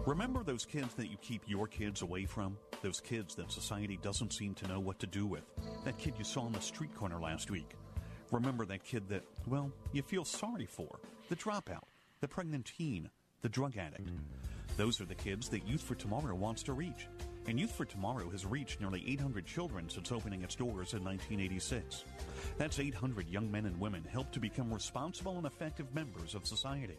Remember 0.06 0.44
those 0.44 0.66
kids 0.66 0.94
that 0.96 1.10
you 1.10 1.16
keep 1.22 1.44
your 1.48 1.68
kids 1.68 2.02
away 2.02 2.26
from? 2.26 2.58
Those 2.82 3.00
kids 3.00 3.36
that 3.36 3.54
society 3.54 3.98
doesn't 4.02 4.34
seem 4.34 4.54
to 4.56 4.68
know 4.68 4.82
what 4.82 5.00
to 5.00 5.08
do 5.08 5.26
with? 5.26 5.44
That 5.86 5.98
kid 5.98 6.16
you 6.18 6.26
saw 6.26 6.42
on 6.42 6.52
the 6.52 6.60
street 6.60 6.94
corner 6.94 7.22
last 7.22 7.50
week? 7.50 7.78
Remember 8.32 8.66
that 8.66 8.84
kid 8.84 9.10
that, 9.10 9.24
well, 9.48 9.72
you 9.92 10.02
feel 10.04 10.24
sorry 10.24 10.66
for? 10.66 11.00
The 11.30 11.36
dropout, 11.36 11.86
the 12.22 12.28
pregnant 12.28 12.72
teen, 12.78 13.10
the 13.42 13.50
drug 13.50 13.78
addict. 13.78 14.10
Those 14.78 15.02
are 15.02 15.06
the 15.06 15.16
kids 15.16 15.50
that 15.50 15.68
Youth 15.68 15.82
for 15.82 15.96
Tomorrow 15.96 16.36
wants 16.36 16.64
to 16.64 16.74
reach. 16.74 17.08
And 17.48 17.60
Youth 17.60 17.72
for 17.72 17.86
Tomorrow 17.86 18.30
has 18.30 18.46
reached 18.46 18.80
nearly 18.80 19.04
800 19.08 19.46
children 19.46 19.90
since 19.90 20.12
opening 20.12 20.44
its 20.44 20.56
doors 20.56 20.94
in 20.94 21.04
1986. 21.04 22.04
That's 22.58 22.80
800 22.80 23.28
young 23.28 23.52
men 23.52 23.66
and 23.66 23.80
women 23.80 24.04
helped 24.12 24.34
to 24.34 24.40
become 24.40 24.72
responsible 24.72 25.38
and 25.38 25.48
effective 25.48 25.94
members 25.96 26.36
of 26.36 26.46
society. 26.46 26.98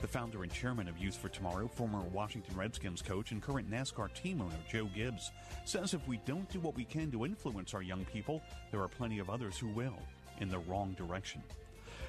The 0.00 0.08
founder 0.08 0.42
and 0.42 0.52
chairman 0.52 0.88
of 0.88 0.98
Youth 0.98 1.16
for 1.16 1.28
Tomorrow, 1.28 1.68
former 1.68 2.00
Washington 2.00 2.56
Redskins 2.56 3.02
coach 3.02 3.32
and 3.32 3.42
current 3.42 3.70
NASCAR 3.70 4.12
team 4.14 4.40
owner 4.40 4.56
Joe 4.70 4.88
Gibbs, 4.94 5.30
says 5.64 5.94
if 5.94 6.06
we 6.08 6.20
don't 6.26 6.48
do 6.50 6.60
what 6.60 6.74
we 6.74 6.84
can 6.84 7.10
to 7.10 7.24
influence 7.26 7.74
our 7.74 7.82
young 7.82 8.04
people, 8.06 8.42
there 8.70 8.82
are 8.82 8.88
plenty 8.88 9.18
of 9.18 9.28
others 9.28 9.58
who 9.58 9.68
will, 9.68 9.98
in 10.40 10.48
the 10.48 10.58
wrong 10.58 10.94
direction. 10.94 11.42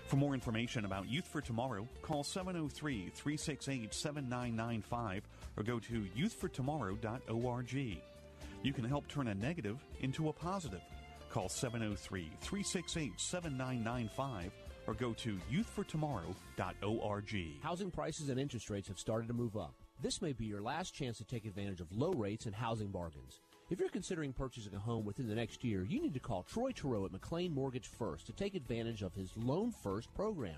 For 0.08 0.15
more 0.17 0.34
information 0.34 0.86
about 0.86 1.10
Youth 1.10 1.28
for 1.28 1.39
Tomorrow, 1.39 1.88
call 2.02 2.24
703 2.24 3.12
368 3.13 3.94
7995 3.94 5.24
or 5.56 5.63
go 5.63 5.80
to 5.80 6.06
youthfortomorrow.org. 6.17 8.02
You 8.63 8.74
can 8.74 8.84
help 8.84 9.08
turn 9.08 9.30
a 9.30 9.36
negative 9.36 9.84
into 10.02 10.30
a 10.30 10.34
positive. 10.34 10.82
Call 11.30 11.48
703 11.48 12.32
368 12.41 13.20
7995 13.20 14.52
or 14.88 14.94
go 14.94 15.13
to 15.13 15.39
youthfortomorrow.org. 15.52 17.63
Housing 17.63 17.91
prices 17.91 18.30
and 18.30 18.39
interest 18.39 18.70
rates 18.70 18.89
have 18.89 19.00
started 19.00 19.28
to 19.28 19.34
move 19.34 19.56
up. 19.56 19.76
This 20.02 20.22
may 20.22 20.34
be 20.34 20.46
your 20.46 20.62
last 20.62 20.94
chance 20.94 21.17
to 21.20 21.24
take 21.24 21.46
advantage 21.46 21.80
of 21.80 21.91
low 21.91 22.12
rates 22.12 22.46
and 22.46 22.56
housing 22.56 22.89
bargains. 22.89 23.39
If 23.71 23.79
you're 23.79 23.88
considering 23.88 24.34
purchasing 24.34 24.75
a 24.75 24.79
home 24.79 25.05
within 25.05 25.29
the 25.29 25.36
next 25.36 25.63
year, 25.63 25.86
you 25.86 26.01
need 26.01 26.13
to 26.15 26.19
call 26.19 26.43
Troy 26.43 26.73
Terrell 26.73 27.05
at 27.05 27.13
McLean 27.13 27.55
Mortgage 27.55 27.88
First 27.88 28.25
to 28.25 28.34
take 28.34 28.53
advantage 28.53 29.01
of 29.01 29.13
his 29.13 29.31
Loan 29.38 29.71
First 29.71 30.13
program. 30.13 30.57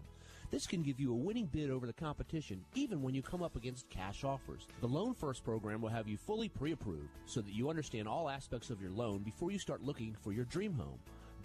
This 0.49 0.65
can 0.65 0.81
give 0.81 0.99
you 0.99 1.11
a 1.11 1.15
winning 1.15 1.45
bid 1.45 1.69
over 1.69 1.85
the 1.85 1.93
competition, 1.93 2.65
even 2.73 3.03
when 3.03 3.13
you 3.13 3.21
come 3.21 3.43
up 3.43 3.55
against 3.55 3.87
cash 3.91 4.23
offers. 4.23 4.65
The 4.81 4.87
Loan 4.87 5.13
First 5.13 5.43
program 5.43 5.79
will 5.79 5.89
have 5.89 6.07
you 6.07 6.17
fully 6.17 6.49
pre 6.49 6.71
approved 6.71 7.19
so 7.27 7.39
that 7.41 7.53
you 7.53 7.69
understand 7.69 8.07
all 8.07 8.31
aspects 8.31 8.71
of 8.71 8.81
your 8.81 8.89
loan 8.89 9.19
before 9.19 9.51
you 9.51 9.59
start 9.59 9.83
looking 9.83 10.15
for 10.23 10.33
your 10.33 10.45
dream 10.45 10.73
home. 10.73 10.97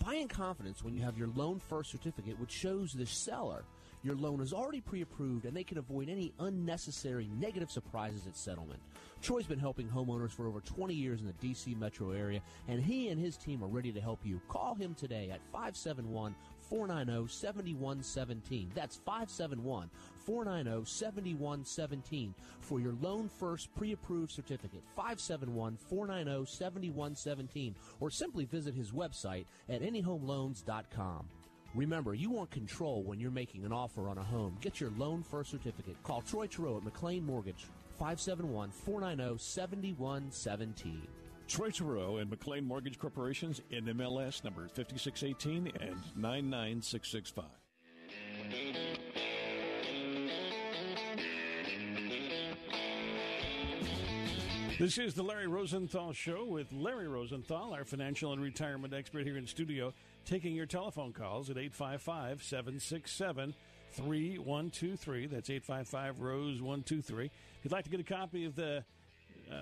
Buy 0.03 0.15
in 0.15 0.29
confidence 0.29 0.83
when 0.83 0.95
you 0.95 1.03
have 1.03 1.19
your 1.19 1.29
Loan 1.29 1.59
First 1.59 1.91
certificate, 1.91 2.41
which 2.41 2.51
shows 2.51 2.95
the 2.95 3.05
seller 3.05 3.63
your 4.03 4.17
loan 4.17 4.41
is 4.41 4.53
already 4.53 4.81
pre 4.81 5.03
approved 5.03 5.45
and 5.45 5.57
they 5.57 5.65
can 5.65 5.79
avoid 5.79 6.09
any 6.09 6.33
unnecessary 6.41 7.29
negative 7.39 7.71
surprises 7.71 8.27
at 8.27 8.37
settlement. 8.37 8.81
Troy's 9.21 9.47
been 9.47 9.59
helping 9.59 9.89
homeowners 9.89 10.31
for 10.31 10.47
over 10.47 10.61
20 10.61 10.95
years 10.95 11.21
in 11.21 11.27
the 11.27 11.33
D.C. 11.35 11.75
metro 11.75 12.13
area, 12.13 12.41
and 12.69 12.81
he 12.81 13.09
and 13.09 13.21
his 13.21 13.37
team 13.37 13.65
are 13.65 13.69
ready 13.69 13.91
to 13.91 14.01
help 14.01 14.21
you. 14.25 14.41
Call 14.49 14.75
him 14.75 14.95
today 14.95 15.31
at 15.31 15.41
571 15.53 16.35
490 16.69 17.33
7117. 17.33 18.71
That's 18.75 18.97
571 18.97 19.91
490 20.25 20.89
7117 20.89 22.35
for 22.61 22.81
your 22.81 22.95
Loan 23.01 23.29
First 23.29 23.75
pre 23.75 23.93
approved 23.93 24.31
certificate. 24.31 24.83
571 24.95 25.77
490 25.89 26.51
7117. 26.51 27.75
Or 28.01 28.11
simply 28.11 28.45
visit 28.45 28.75
his 28.75 28.93
website 28.93 29.47
at 29.69 29.83
anyhomeloans.com. 29.83 31.29
Remember, 31.79 32.13
you 32.13 32.29
want 32.31 32.51
control 32.51 33.05
when 33.05 33.21
you're 33.21 33.31
making 33.31 33.65
an 33.65 33.73
offer 33.73 34.09
on 34.09 34.19
a 34.19 34.23
home. 34.23 34.59
Get 34.61 34.81
your 34.81 34.91
Loan 34.99 35.23
First 35.23 35.53
certificate. 35.53 35.95
Call 36.03 36.23
Troy 36.23 36.49
Terrell 36.49 36.79
at 36.79 36.83
McLean 36.83 37.25
Mortgage, 37.25 37.67
571 38.01 38.73
490 38.73 39.39
7117. 39.41 41.07
Troy 41.47 41.71
Terrell 41.71 42.19
and 42.19 42.29
McLean 42.29 42.65
Mortgage 42.65 42.99
Corporations 42.99 43.63
NMLS 43.71 44.43
number 44.43 44.67
5618 44.67 45.73
and 45.81 46.03
99665. 46.17 47.45
This 54.81 54.97
is 54.97 55.13
the 55.13 55.25
Larry 55.25 55.49
Rosenthal 55.49 56.13
Show 56.13 56.45
with 56.45 56.73
Larry 56.73 57.09
Rosenthal, 57.09 57.75
our 57.75 57.85
financial 57.85 58.33
and 58.33 58.41
retirement 58.41 58.95
expert 58.95 59.25
here 59.25 59.37
in 59.37 59.45
studio, 59.45 59.93
taking 60.29 60.55
your 60.55 60.67
telephone 60.67 61.13
calls 61.13 61.49
at 61.49 61.57
855 61.57 62.43
767 62.43 63.55
3123. 63.93 65.27
That's 65.27 65.49
855 65.49 66.21
Rose 66.21 66.61
123. 66.61 67.27
If 67.27 67.33
you'd 67.65 67.73
like 67.73 67.85
to 67.85 67.91
get 67.91 68.01
a 68.01 68.05
copy 68.05 68.45
of 68.45 68.55
the 68.55 68.85
uh, 69.51 69.55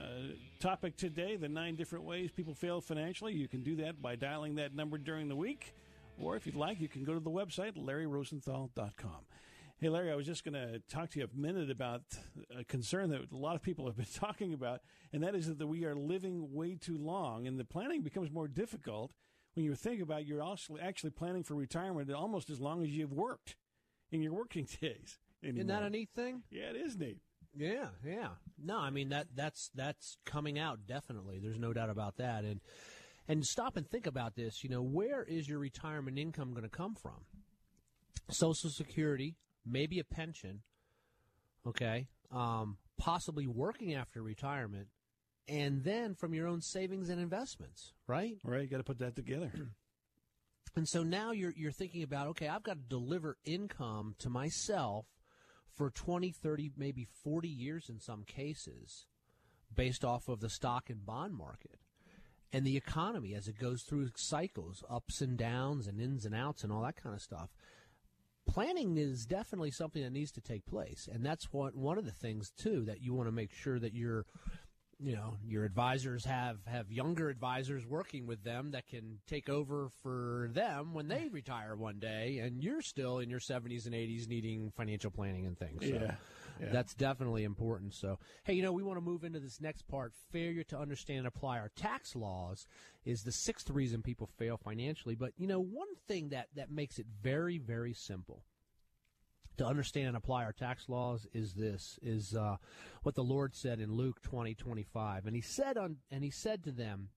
topic 0.58 0.96
today, 0.96 1.36
the 1.36 1.48
nine 1.48 1.76
different 1.76 2.04
ways 2.04 2.32
people 2.32 2.52
fail 2.52 2.80
financially, 2.80 3.32
you 3.32 3.46
can 3.46 3.62
do 3.62 3.76
that 3.76 4.02
by 4.02 4.16
dialing 4.16 4.56
that 4.56 4.74
number 4.74 4.98
during 4.98 5.28
the 5.28 5.36
week. 5.36 5.72
Or 6.20 6.34
if 6.34 6.46
you'd 6.46 6.56
like, 6.56 6.80
you 6.80 6.88
can 6.88 7.04
go 7.04 7.14
to 7.14 7.20
the 7.20 7.30
website, 7.30 7.76
larryrosenthal.com. 7.76 9.26
Hey, 9.78 9.88
Larry, 9.88 10.10
I 10.10 10.16
was 10.16 10.26
just 10.26 10.42
going 10.42 10.54
to 10.54 10.80
talk 10.88 11.10
to 11.10 11.20
you 11.20 11.26
a 11.26 11.38
minute 11.38 11.70
about 11.70 12.02
a 12.58 12.64
concern 12.64 13.10
that 13.10 13.30
a 13.30 13.36
lot 13.36 13.54
of 13.54 13.62
people 13.62 13.86
have 13.86 13.96
been 13.96 14.06
talking 14.14 14.52
about, 14.52 14.80
and 15.12 15.22
that 15.22 15.36
is 15.36 15.54
that 15.54 15.66
we 15.66 15.84
are 15.84 15.94
living 15.94 16.52
way 16.52 16.74
too 16.74 16.98
long, 16.98 17.46
and 17.46 17.56
the 17.56 17.64
planning 17.64 18.02
becomes 18.02 18.32
more 18.32 18.48
difficult 18.48 19.12
when 19.56 19.64
you 19.64 19.74
think 19.74 20.02
about 20.02 20.20
it, 20.20 20.26
you're 20.26 20.42
also 20.42 20.76
actually 20.80 21.10
planning 21.10 21.42
for 21.42 21.54
retirement 21.54 22.12
almost 22.12 22.50
as 22.50 22.60
long 22.60 22.84
as 22.84 22.90
you've 22.90 23.12
worked 23.12 23.56
in 24.12 24.20
your 24.20 24.34
working 24.34 24.68
days. 24.80 25.18
Anymore. 25.42 25.58
Isn't 25.60 25.68
that 25.68 25.82
a 25.82 25.90
neat 25.90 26.10
thing? 26.14 26.42
Yeah, 26.50 26.70
it 26.70 26.76
is 26.76 26.96
neat. 26.96 27.18
Yeah, 27.54 27.86
yeah. 28.04 28.28
No, 28.62 28.78
I 28.78 28.90
mean 28.90 29.08
that 29.10 29.28
that's 29.34 29.70
that's 29.74 30.18
coming 30.26 30.58
out 30.58 30.80
definitely. 30.86 31.38
There's 31.42 31.58
no 31.58 31.72
doubt 31.72 31.88
about 31.88 32.18
that. 32.18 32.44
And 32.44 32.60
and 33.28 33.44
stop 33.44 33.76
and 33.76 33.88
think 33.88 34.06
about 34.06 34.36
this. 34.36 34.62
You 34.62 34.68
know, 34.68 34.82
where 34.82 35.22
is 35.22 35.48
your 35.48 35.58
retirement 35.58 36.18
income 36.18 36.50
going 36.50 36.64
to 36.64 36.68
come 36.68 36.94
from? 36.94 37.24
Social 38.30 38.70
Security, 38.70 39.36
maybe 39.64 39.98
a 40.00 40.04
pension, 40.04 40.62
okay, 41.66 42.08
um, 42.30 42.76
possibly 42.98 43.46
working 43.46 43.94
after 43.94 44.22
retirement, 44.22 44.88
and 45.48 45.84
then 45.84 46.14
from 46.14 46.34
your 46.34 46.46
own 46.46 46.60
savings 46.60 47.08
and 47.08 47.20
investments, 47.20 47.92
right? 48.06 48.36
Right, 48.42 48.62
you 48.62 48.68
got 48.68 48.78
to 48.78 48.84
put 48.84 48.98
that 48.98 49.16
together. 49.16 49.50
And 50.74 50.86
so 50.86 51.02
now 51.02 51.30
you're 51.30 51.54
you're 51.56 51.72
thinking 51.72 52.02
about, 52.02 52.26
okay, 52.26 52.48
I've 52.48 52.62
got 52.62 52.74
to 52.74 52.82
deliver 52.86 53.38
income 53.46 54.14
to 54.18 54.28
myself 54.28 55.06
for 55.74 55.88
20, 55.88 56.32
30, 56.32 56.72
maybe 56.76 57.06
40 57.24 57.48
years 57.48 57.88
in 57.88 57.98
some 57.98 58.24
cases 58.24 59.06
based 59.74 60.04
off 60.04 60.28
of 60.28 60.40
the 60.40 60.50
stock 60.50 60.90
and 60.90 61.06
bond 61.06 61.34
market 61.34 61.80
and 62.52 62.66
the 62.66 62.76
economy 62.76 63.34
as 63.34 63.48
it 63.48 63.58
goes 63.58 63.84
through 63.84 64.10
cycles, 64.16 64.84
ups 64.90 65.22
and 65.22 65.38
downs 65.38 65.86
and 65.86 65.98
ins 65.98 66.26
and 66.26 66.34
outs 66.34 66.62
and 66.62 66.70
all 66.70 66.82
that 66.82 67.02
kind 67.02 67.14
of 67.14 67.22
stuff 67.22 67.48
planning 68.46 68.96
is 68.96 69.26
definitely 69.26 69.70
something 69.70 70.02
that 70.02 70.12
needs 70.12 70.30
to 70.32 70.40
take 70.40 70.64
place 70.66 71.08
and 71.12 71.24
that's 71.24 71.52
what 71.52 71.74
one 71.74 71.98
of 71.98 72.04
the 72.04 72.12
things 72.12 72.50
too 72.56 72.84
that 72.84 73.02
you 73.02 73.12
want 73.12 73.28
to 73.28 73.32
make 73.32 73.52
sure 73.52 73.78
that 73.78 73.92
you're 73.92 74.24
you 74.98 75.14
know 75.14 75.34
your 75.44 75.64
advisors 75.64 76.24
have 76.24 76.58
have 76.66 76.90
younger 76.90 77.28
advisors 77.28 77.86
working 77.86 78.26
with 78.26 78.42
them 78.44 78.70
that 78.70 78.86
can 78.86 79.18
take 79.26 79.48
over 79.48 79.90
for 80.02 80.48
them 80.52 80.94
when 80.94 81.08
they 81.08 81.28
retire 81.30 81.76
one 81.76 81.98
day 81.98 82.38
and 82.38 82.62
you're 82.62 82.80
still 82.80 83.18
in 83.18 83.28
your 83.28 83.40
70s 83.40 83.84
and 83.84 83.94
80s 83.94 84.26
needing 84.26 84.72
financial 84.74 85.10
planning 85.10 85.44
and 85.46 85.58
things. 85.58 85.82
So 85.82 85.88
yeah, 85.88 86.14
yeah. 86.60 86.68
that's 86.72 86.94
definitely 86.94 87.44
important. 87.44 87.94
So 87.94 88.18
hey 88.44 88.54
you 88.54 88.62
know 88.62 88.72
we 88.72 88.82
want 88.82 88.96
to 88.96 89.02
move 89.02 89.24
into 89.24 89.40
this 89.40 89.60
next 89.60 89.86
part. 89.86 90.12
Failure 90.30 90.64
to 90.64 90.78
understand 90.78 91.18
and 91.18 91.26
apply. 91.26 91.58
Our 91.58 91.70
tax 91.76 92.16
laws 92.16 92.66
is 93.04 93.22
the 93.22 93.32
sixth 93.32 93.68
reason 93.70 94.02
people 94.02 94.28
fail 94.38 94.56
financially 94.56 95.14
but 95.14 95.32
you 95.36 95.46
know 95.46 95.60
one 95.60 95.88
thing 96.08 96.30
that 96.30 96.48
that 96.54 96.70
makes 96.70 96.98
it 96.98 97.06
very 97.22 97.58
very 97.58 97.92
simple 97.92 98.42
to 99.58 99.66
understand 99.66 100.08
and 100.08 100.16
apply 100.16 100.44
our 100.44 100.52
tax 100.52 100.88
laws 100.88 101.26
is 101.32 101.54
this 101.54 101.98
is 102.02 102.34
uh, 102.34 102.56
what 103.02 103.14
the 103.14 103.22
Lord 103.24 103.54
said 103.54 103.80
in 103.80 103.94
Luke 103.94 104.20
twenty 104.22 104.54
twenty 104.54 104.84
five, 104.84 105.26
and 105.26 105.34
he 105.34 105.42
said 105.42 105.76
on 105.76 105.96
and 106.10 106.22
he 106.22 106.30
said 106.30 106.64
to 106.64 106.72
them, 106.72 107.08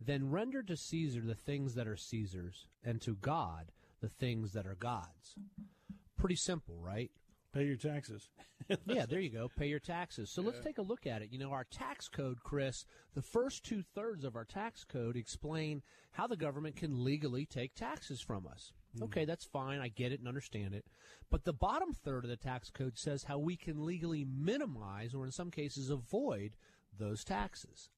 "Then 0.00 0.30
render 0.30 0.62
to 0.62 0.76
Caesar 0.76 1.20
the 1.20 1.34
things 1.34 1.74
that 1.74 1.88
are 1.88 1.96
Caesar's, 1.96 2.66
and 2.82 3.00
to 3.02 3.14
God 3.14 3.72
the 4.00 4.08
things 4.08 4.52
that 4.52 4.66
are 4.66 4.76
God's." 4.76 5.36
Pretty 6.16 6.36
simple, 6.36 6.78
right? 6.78 7.10
Pay 7.54 7.66
your 7.66 7.76
taxes. 7.76 8.28
yeah, 8.86 9.06
there 9.06 9.20
you 9.20 9.30
go. 9.30 9.48
Pay 9.56 9.68
your 9.68 9.78
taxes. 9.78 10.28
So 10.30 10.42
yeah. 10.42 10.48
let's 10.48 10.60
take 10.60 10.78
a 10.78 10.82
look 10.82 11.06
at 11.06 11.22
it. 11.22 11.28
You 11.30 11.38
know, 11.38 11.52
our 11.52 11.64
tax 11.64 12.08
code, 12.08 12.38
Chris, 12.42 12.84
the 13.14 13.22
first 13.22 13.64
two 13.64 13.82
thirds 13.94 14.24
of 14.24 14.34
our 14.34 14.44
tax 14.44 14.82
code 14.82 15.16
explain 15.16 15.82
how 16.10 16.26
the 16.26 16.36
government 16.36 16.74
can 16.74 17.04
legally 17.04 17.46
take 17.46 17.74
taxes 17.74 18.20
from 18.20 18.46
us. 18.46 18.72
Mm-hmm. 18.94 19.04
Okay, 19.04 19.24
that's 19.24 19.44
fine. 19.44 19.80
I 19.80 19.88
get 19.88 20.12
it 20.12 20.20
and 20.20 20.28
understand 20.28 20.74
it. 20.74 20.84
But 21.30 21.44
the 21.44 21.52
bottom 21.52 21.92
third 21.92 22.24
of 22.24 22.30
the 22.30 22.36
tax 22.36 22.70
code 22.70 22.96
says 22.98 23.24
how 23.24 23.38
we 23.38 23.56
can 23.56 23.84
legally 23.84 24.24
minimize 24.24 25.14
or 25.14 25.24
in 25.24 25.32
some 25.32 25.50
cases 25.50 25.90
avoid 25.90 26.56
those 26.96 27.24
taxes. 27.24 27.90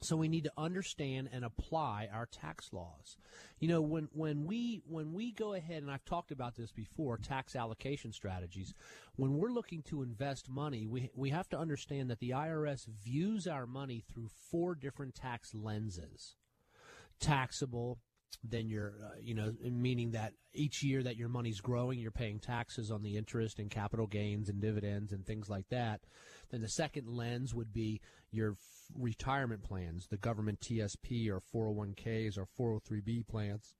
So 0.00 0.16
we 0.16 0.28
need 0.28 0.44
to 0.44 0.52
understand 0.56 1.28
and 1.32 1.44
apply 1.44 2.08
our 2.12 2.26
tax 2.26 2.72
laws. 2.72 3.16
You 3.58 3.66
know, 3.68 3.80
when, 3.80 4.08
when 4.12 4.46
we 4.46 4.80
when 4.86 5.12
we 5.12 5.32
go 5.32 5.54
ahead 5.54 5.82
and 5.82 5.90
I've 5.90 6.04
talked 6.04 6.30
about 6.30 6.54
this 6.54 6.70
before, 6.70 7.18
tax 7.18 7.56
allocation 7.56 8.12
strategies, 8.12 8.74
when 9.16 9.36
we're 9.36 9.50
looking 9.50 9.82
to 9.84 10.02
invest 10.02 10.48
money, 10.48 10.86
we 10.86 11.10
we 11.16 11.30
have 11.30 11.48
to 11.48 11.58
understand 11.58 12.10
that 12.10 12.20
the 12.20 12.30
IRS 12.30 12.86
views 12.86 13.48
our 13.48 13.66
money 13.66 14.04
through 14.12 14.28
four 14.50 14.76
different 14.76 15.16
tax 15.16 15.52
lenses. 15.52 16.36
Taxable, 17.18 17.98
then 18.44 18.68
you're, 18.68 18.94
uh, 19.04 19.16
you 19.20 19.34
know, 19.34 19.52
meaning 19.62 20.12
that 20.12 20.32
each 20.52 20.82
year 20.82 21.02
that 21.02 21.16
your 21.16 21.28
money's 21.28 21.60
growing, 21.60 21.98
you're 21.98 22.10
paying 22.10 22.38
taxes 22.38 22.90
on 22.90 23.02
the 23.02 23.16
interest 23.16 23.58
and 23.58 23.70
capital 23.70 24.06
gains 24.06 24.48
and 24.48 24.60
dividends 24.60 25.12
and 25.12 25.26
things 25.26 25.48
like 25.48 25.68
that. 25.70 26.00
Then 26.50 26.60
the 26.60 26.68
second 26.68 27.08
lens 27.08 27.54
would 27.54 27.72
be 27.72 28.00
your 28.30 28.52
f- 28.52 28.58
retirement 28.94 29.62
plans, 29.62 30.06
the 30.06 30.16
government 30.16 30.60
TSP 30.60 31.28
or 31.30 31.40
401ks 31.40 32.38
or 32.38 32.80
403b 32.80 33.26
plans, 33.26 33.74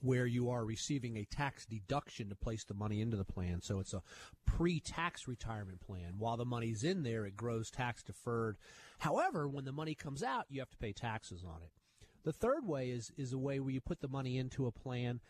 where 0.00 0.26
you 0.26 0.48
are 0.48 0.64
receiving 0.64 1.16
a 1.16 1.24
tax 1.24 1.66
deduction 1.66 2.28
to 2.28 2.36
place 2.36 2.64
the 2.64 2.74
money 2.74 3.00
into 3.00 3.16
the 3.16 3.24
plan. 3.24 3.60
So 3.60 3.80
it's 3.80 3.92
a 3.92 4.02
pre-tax 4.46 5.26
retirement 5.26 5.80
plan. 5.80 6.14
While 6.16 6.36
the 6.36 6.44
money's 6.44 6.84
in 6.84 7.02
there, 7.02 7.26
it 7.26 7.36
grows 7.36 7.70
tax 7.70 8.02
deferred. 8.02 8.56
However, 9.00 9.48
when 9.48 9.64
the 9.64 9.72
money 9.72 9.94
comes 9.94 10.22
out, 10.22 10.46
you 10.48 10.60
have 10.60 10.70
to 10.70 10.78
pay 10.78 10.92
taxes 10.92 11.44
on 11.44 11.62
it. 11.62 11.72
The 12.24 12.32
third 12.32 12.66
way 12.66 12.90
is 12.90 13.12
is 13.16 13.32
a 13.32 13.38
way 13.38 13.60
where 13.60 13.72
you 13.72 13.80
put 13.80 14.00
the 14.00 14.08
money 14.08 14.38
into 14.38 14.66
a 14.66 14.72
plan 14.72 15.20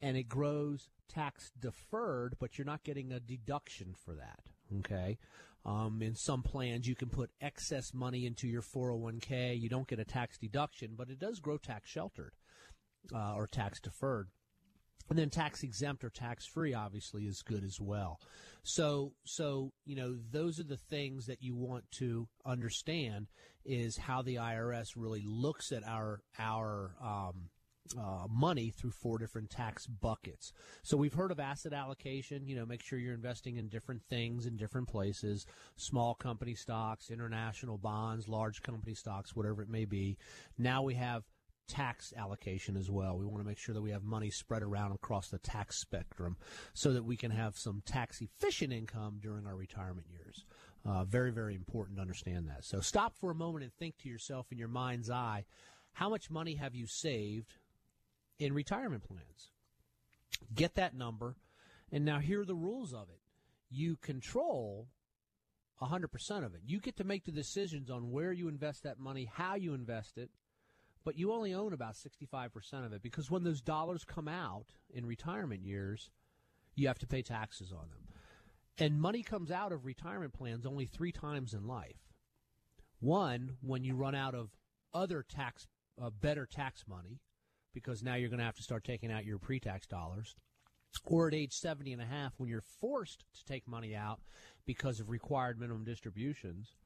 and 0.00 0.16
it 0.16 0.28
grows 0.28 0.88
tax 1.08 1.50
deferred, 1.58 2.36
but 2.38 2.56
you're 2.56 2.64
not 2.64 2.84
getting 2.84 3.12
a 3.12 3.20
deduction 3.20 3.94
for 4.04 4.14
that. 4.14 4.40
Okay. 4.78 5.18
Um, 5.64 6.00
in 6.02 6.14
some 6.14 6.42
plans, 6.42 6.88
you 6.88 6.94
can 6.94 7.08
put 7.08 7.30
excess 7.40 7.92
money 7.92 8.24
into 8.24 8.46
your 8.46 8.62
401k. 8.62 9.60
You 9.60 9.68
don't 9.68 9.88
get 9.88 9.98
a 9.98 10.04
tax 10.04 10.38
deduction, 10.38 10.94
but 10.96 11.10
it 11.10 11.18
does 11.18 11.40
grow 11.40 11.58
tax 11.58 11.90
sheltered 11.90 12.32
uh, 13.14 13.34
or 13.34 13.46
tax 13.46 13.80
deferred. 13.80 14.28
And 15.10 15.18
then 15.18 15.30
tax 15.30 15.62
exempt 15.62 16.04
or 16.04 16.10
tax 16.10 16.46
free 16.46 16.74
obviously 16.74 17.24
is 17.24 17.42
good 17.42 17.64
as 17.64 17.80
well. 17.80 18.20
So, 18.62 19.12
so, 19.24 19.72
you 19.86 19.96
know, 19.96 20.16
those 20.30 20.60
are 20.60 20.64
the 20.64 20.76
things 20.76 21.26
that 21.26 21.42
you 21.42 21.54
want 21.54 21.90
to 21.92 22.28
understand 22.44 23.28
is 23.64 23.96
how 23.96 24.22
the 24.22 24.36
IRS 24.36 24.92
really 24.96 25.24
looks 25.24 25.72
at 25.72 25.86
our, 25.86 26.20
our, 26.38 26.94
um, 27.02 27.50
uh, 27.96 28.26
money 28.28 28.70
through 28.70 28.90
four 28.90 29.18
different 29.18 29.50
tax 29.50 29.86
buckets. 29.86 30.52
So 30.82 30.96
we've 30.96 31.14
heard 31.14 31.30
of 31.30 31.40
asset 31.40 31.72
allocation. 31.72 32.46
You 32.46 32.56
know, 32.56 32.66
make 32.66 32.82
sure 32.82 32.98
you're 32.98 33.14
investing 33.14 33.56
in 33.56 33.68
different 33.68 34.02
things 34.10 34.46
in 34.46 34.56
different 34.56 34.88
places, 34.88 35.46
small 35.76 36.14
company 36.14 36.54
stocks, 36.54 37.10
international 37.10 37.78
bonds, 37.78 38.28
large 38.28 38.62
company 38.62 38.94
stocks, 38.94 39.34
whatever 39.34 39.62
it 39.62 39.68
may 39.68 39.84
be. 39.84 40.18
Now 40.58 40.82
we 40.82 40.94
have 40.94 41.24
tax 41.68 42.12
allocation 42.16 42.76
as 42.76 42.90
well. 42.90 43.16
We 43.16 43.26
want 43.26 43.40
to 43.42 43.48
make 43.48 43.58
sure 43.58 43.74
that 43.74 43.82
we 43.82 43.90
have 43.90 44.02
money 44.02 44.30
spread 44.30 44.62
around 44.62 44.92
across 44.92 45.28
the 45.28 45.38
tax 45.38 45.78
spectrum 45.78 46.36
so 46.74 46.92
that 46.92 47.04
we 47.04 47.16
can 47.16 47.30
have 47.30 47.56
some 47.56 47.82
tax 47.84 48.20
efficient 48.20 48.72
income 48.72 49.18
during 49.22 49.46
our 49.46 49.54
retirement 49.54 50.06
years. 50.10 50.44
Uh, 50.84 51.04
very, 51.04 51.30
very 51.30 51.54
important 51.54 51.98
to 51.98 52.02
understand 52.02 52.48
that. 52.48 52.64
So 52.64 52.80
stop 52.80 53.16
for 53.16 53.30
a 53.30 53.34
moment 53.34 53.64
and 53.64 53.72
think 53.74 53.98
to 53.98 54.08
yourself 54.08 54.46
in 54.50 54.58
your 54.58 54.68
mind's 54.68 55.10
eye 55.10 55.44
how 55.98 56.08
much 56.08 56.30
money 56.30 56.54
have 56.54 56.76
you 56.76 56.86
saved 56.86 57.54
in 58.38 58.52
retirement 58.52 59.02
plans? 59.02 59.50
Get 60.54 60.76
that 60.76 60.94
number. 60.94 61.34
And 61.90 62.04
now 62.04 62.20
here 62.20 62.42
are 62.42 62.46
the 62.46 62.54
rules 62.54 62.94
of 62.94 63.08
it. 63.08 63.18
You 63.68 63.96
control 63.96 64.86
100% 65.82 66.44
of 66.44 66.54
it. 66.54 66.60
You 66.64 66.78
get 66.78 66.96
to 66.98 67.04
make 67.04 67.24
the 67.24 67.32
decisions 67.32 67.90
on 67.90 68.12
where 68.12 68.32
you 68.32 68.46
invest 68.46 68.84
that 68.84 69.00
money, 69.00 69.28
how 69.32 69.56
you 69.56 69.74
invest 69.74 70.18
it, 70.18 70.30
but 71.08 71.16
you 71.16 71.32
only 71.32 71.54
own 71.54 71.72
about 71.72 71.94
65% 71.94 72.84
of 72.84 72.92
it 72.92 73.02
because 73.02 73.30
when 73.30 73.42
those 73.42 73.62
dollars 73.62 74.04
come 74.04 74.28
out 74.28 74.66
in 74.92 75.06
retirement 75.06 75.62
years, 75.62 76.10
you 76.74 76.86
have 76.86 76.98
to 76.98 77.06
pay 77.06 77.22
taxes 77.22 77.72
on 77.72 77.88
them. 77.88 78.14
And 78.76 79.00
money 79.00 79.22
comes 79.22 79.50
out 79.50 79.72
of 79.72 79.86
retirement 79.86 80.34
plans 80.34 80.66
only 80.66 80.84
three 80.84 81.10
times 81.10 81.54
in 81.54 81.66
life. 81.66 82.12
One, 83.00 83.56
when 83.62 83.84
you 83.84 83.94
run 83.94 84.14
out 84.14 84.34
of 84.34 84.50
other 84.92 85.24
tax, 85.26 85.66
uh, 85.98 86.10
better 86.10 86.44
tax 86.44 86.84
money, 86.86 87.22
because 87.72 88.02
now 88.02 88.14
you're 88.14 88.28
going 88.28 88.40
to 88.40 88.44
have 88.44 88.56
to 88.56 88.62
start 88.62 88.84
taking 88.84 89.10
out 89.10 89.24
your 89.24 89.38
pre-tax 89.38 89.86
dollars. 89.86 90.36
Or 91.06 91.28
at 91.28 91.32
age 91.32 91.54
70 91.54 91.94
and 91.94 92.02
a 92.02 92.04
half 92.04 92.34
when 92.36 92.50
you're 92.50 92.60
forced 92.60 93.24
to 93.32 93.44
take 93.46 93.66
money 93.66 93.96
out 93.96 94.20
because 94.66 95.00
of 95.00 95.08
required 95.08 95.58
minimum 95.58 95.84
distributions. 95.84 96.76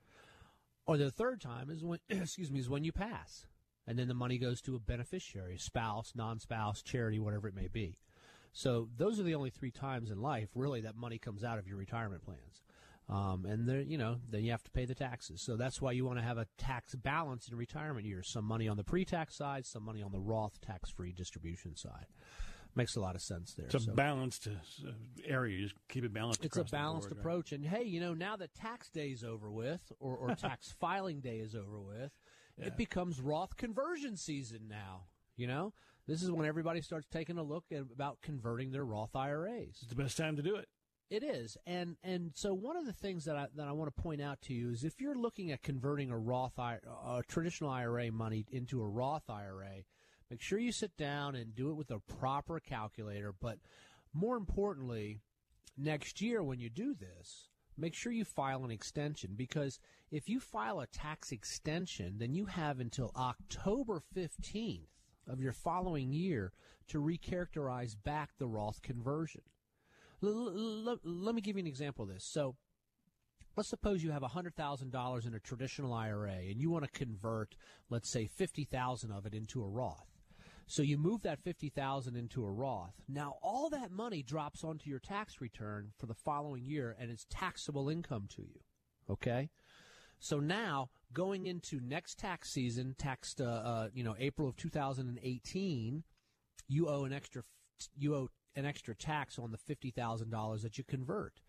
Or 0.86 0.96
the 0.96 1.10
third 1.10 1.40
time 1.40 1.70
is 1.70 1.82
when, 1.82 1.98
excuse 2.08 2.52
me, 2.52 2.60
is 2.60 2.70
when 2.70 2.84
you 2.84 2.92
pass 2.92 3.46
and 3.86 3.98
then 3.98 4.08
the 4.08 4.14
money 4.14 4.38
goes 4.38 4.60
to 4.62 4.76
a 4.76 4.78
beneficiary, 4.78 5.58
spouse, 5.58 6.12
non-spouse, 6.14 6.82
charity, 6.82 7.18
whatever 7.18 7.48
it 7.48 7.54
may 7.54 7.68
be. 7.68 7.98
So 8.52 8.88
those 8.96 9.18
are 9.18 9.22
the 9.22 9.34
only 9.34 9.50
three 9.50 9.70
times 9.70 10.10
in 10.10 10.20
life, 10.20 10.50
really, 10.54 10.82
that 10.82 10.96
money 10.96 11.18
comes 11.18 11.42
out 11.42 11.58
of 11.58 11.66
your 11.66 11.78
retirement 11.78 12.22
plans. 12.24 12.62
Um, 13.08 13.44
and 13.46 13.68
there, 13.68 13.80
you 13.80 13.98
know, 13.98 14.16
then 14.30 14.44
you 14.44 14.52
have 14.52 14.62
to 14.62 14.70
pay 14.70 14.84
the 14.84 14.94
taxes. 14.94 15.42
So 15.42 15.56
that's 15.56 15.82
why 15.82 15.92
you 15.92 16.04
want 16.04 16.18
to 16.18 16.24
have 16.24 16.38
a 16.38 16.46
tax 16.56 16.94
balance 16.94 17.48
in 17.48 17.56
retirement 17.56 18.06
years. 18.06 18.28
Some 18.28 18.44
money 18.44 18.68
on 18.68 18.76
the 18.76 18.84
pre-tax 18.84 19.36
side, 19.36 19.66
some 19.66 19.84
money 19.84 20.02
on 20.02 20.12
the 20.12 20.20
Roth 20.20 20.60
tax-free 20.60 21.12
distribution 21.12 21.76
side. 21.76 22.06
Makes 22.74 22.96
a 22.96 23.00
lot 23.00 23.14
of 23.14 23.20
sense 23.20 23.52
there. 23.52 23.66
It's 23.66 23.74
a 23.74 23.80
so. 23.80 23.92
balanced 23.92 24.48
uh, 24.48 24.90
area. 25.26 25.58
You 25.58 25.64
just 25.64 25.74
keep 25.90 26.04
it 26.04 26.14
balanced. 26.14 26.42
It's 26.42 26.56
a 26.56 26.64
balanced 26.64 27.10
board, 27.10 27.18
approach. 27.18 27.52
Right? 27.52 27.60
And 27.60 27.68
hey, 27.68 27.84
you 27.84 28.00
know, 28.00 28.14
now 28.14 28.36
that 28.36 28.54
tax 28.54 28.88
day 28.88 29.08
is 29.08 29.24
over 29.24 29.50
with, 29.50 29.92
or, 30.00 30.16
or 30.16 30.34
tax 30.36 30.72
filing 30.80 31.20
day 31.20 31.38
is 31.38 31.54
over 31.54 31.78
with, 31.78 32.12
yeah. 32.56 32.66
it 32.66 32.76
becomes 32.76 33.20
Roth 33.20 33.56
conversion 33.56 34.16
season 34.16 34.68
now. 34.68 35.04
You 35.36 35.46
know, 35.46 35.72
this 36.06 36.22
is 36.22 36.30
when 36.30 36.46
everybody 36.46 36.80
starts 36.80 37.08
taking 37.08 37.38
a 37.38 37.42
look 37.42 37.64
at 37.72 37.80
about 37.92 38.20
converting 38.22 38.70
their 38.70 38.84
Roth 38.84 39.16
IRAs. 39.16 39.78
It's 39.80 39.86
the 39.86 39.94
best 39.94 40.16
time 40.16 40.36
to 40.36 40.42
do 40.42 40.56
it. 40.56 40.68
It 41.10 41.22
is, 41.22 41.58
and 41.66 41.96
and 42.02 42.32
so 42.34 42.54
one 42.54 42.76
of 42.76 42.86
the 42.86 42.92
things 42.92 43.26
that 43.26 43.36
I 43.36 43.46
that 43.56 43.68
I 43.68 43.72
want 43.72 43.94
to 43.94 44.02
point 44.02 44.22
out 44.22 44.40
to 44.42 44.54
you 44.54 44.70
is 44.70 44.82
if 44.82 44.98
you're 44.98 45.14
looking 45.14 45.52
at 45.52 45.62
converting 45.62 46.10
a 46.10 46.18
Roth 46.18 46.58
a 46.58 47.22
traditional 47.28 47.68
IRA 47.68 48.10
money 48.10 48.46
into 48.50 48.80
a 48.80 48.88
Roth 48.88 49.28
IRA, 49.28 49.84
make 50.30 50.40
sure 50.40 50.58
you 50.58 50.72
sit 50.72 50.96
down 50.96 51.34
and 51.34 51.54
do 51.54 51.70
it 51.70 51.74
with 51.74 51.90
a 51.90 51.98
proper 51.98 52.60
calculator. 52.60 53.34
But 53.38 53.58
more 54.14 54.38
importantly, 54.38 55.20
next 55.76 56.22
year 56.22 56.42
when 56.42 56.58
you 56.58 56.70
do 56.70 56.94
this, 56.94 57.48
make 57.82 57.94
sure 57.94 58.12
you 58.12 58.24
file 58.24 58.64
an 58.64 58.70
extension 58.70 59.34
because 59.36 59.80
if 60.12 60.28
you 60.28 60.38
file 60.38 60.78
a 60.80 60.86
tax 60.86 61.32
extension, 61.32 62.14
then 62.18 62.32
you 62.32 62.46
have 62.46 62.78
until 62.78 63.10
October 63.16 64.00
15th 64.16 64.86
of 65.26 65.40
your 65.40 65.52
following 65.52 66.12
year 66.12 66.52
to 66.86 67.02
recharacterize 67.02 67.96
back 68.04 68.30
the 68.38 68.46
Roth 68.46 68.82
conversion. 68.82 69.42
L- 70.22 70.86
l- 70.88 71.00
let 71.02 71.34
me 71.34 71.40
give 71.40 71.56
you 71.56 71.60
an 71.60 71.66
example 71.66 72.04
of 72.04 72.08
this. 72.08 72.24
So, 72.24 72.54
let's 73.56 73.68
suppose 73.68 74.04
you 74.04 74.12
have 74.12 74.22
$100,000 74.22 75.26
in 75.26 75.34
a 75.34 75.40
traditional 75.40 75.92
IRA 75.92 76.30
and 76.50 76.60
you 76.60 76.70
want 76.70 76.84
to 76.84 76.90
convert, 76.90 77.56
let's 77.90 78.08
say, 78.08 78.28
50,000 78.28 79.10
of 79.10 79.26
it 79.26 79.34
into 79.34 79.60
a 79.60 79.68
Roth. 79.68 80.11
So 80.66 80.82
you 80.82 80.96
move 80.96 81.22
that 81.22 81.42
50,000 81.42 82.16
into 82.16 82.44
a 82.44 82.50
Roth. 82.50 82.94
Now 83.08 83.36
all 83.42 83.68
that 83.70 83.90
money 83.90 84.22
drops 84.22 84.64
onto 84.64 84.88
your 84.88 84.98
tax 84.98 85.40
return 85.40 85.92
for 85.98 86.06
the 86.06 86.14
following 86.14 86.64
year 86.64 86.96
and 86.98 87.10
it's 87.10 87.26
taxable 87.28 87.88
income 87.88 88.26
to 88.36 88.42
you. 88.42 88.60
Okay? 89.10 89.50
So 90.18 90.38
now 90.38 90.90
going 91.12 91.46
into 91.46 91.80
next 91.80 92.18
tax 92.18 92.50
season, 92.50 92.94
taxed 92.96 93.40
uh, 93.40 93.44
uh, 93.44 93.88
you 93.92 94.04
know 94.04 94.14
April 94.18 94.48
of 94.48 94.56
2018, 94.56 96.04
you 96.68 96.88
owe 96.88 97.04
an 97.04 97.12
extra 97.12 97.42
you 97.96 98.14
owe 98.14 98.28
an 98.54 98.64
extra 98.64 98.94
tax 98.94 99.38
on 99.38 99.50
the 99.50 99.58
$50,000 99.58 100.62
that 100.62 100.78
you 100.78 100.84
convert. 100.84 101.40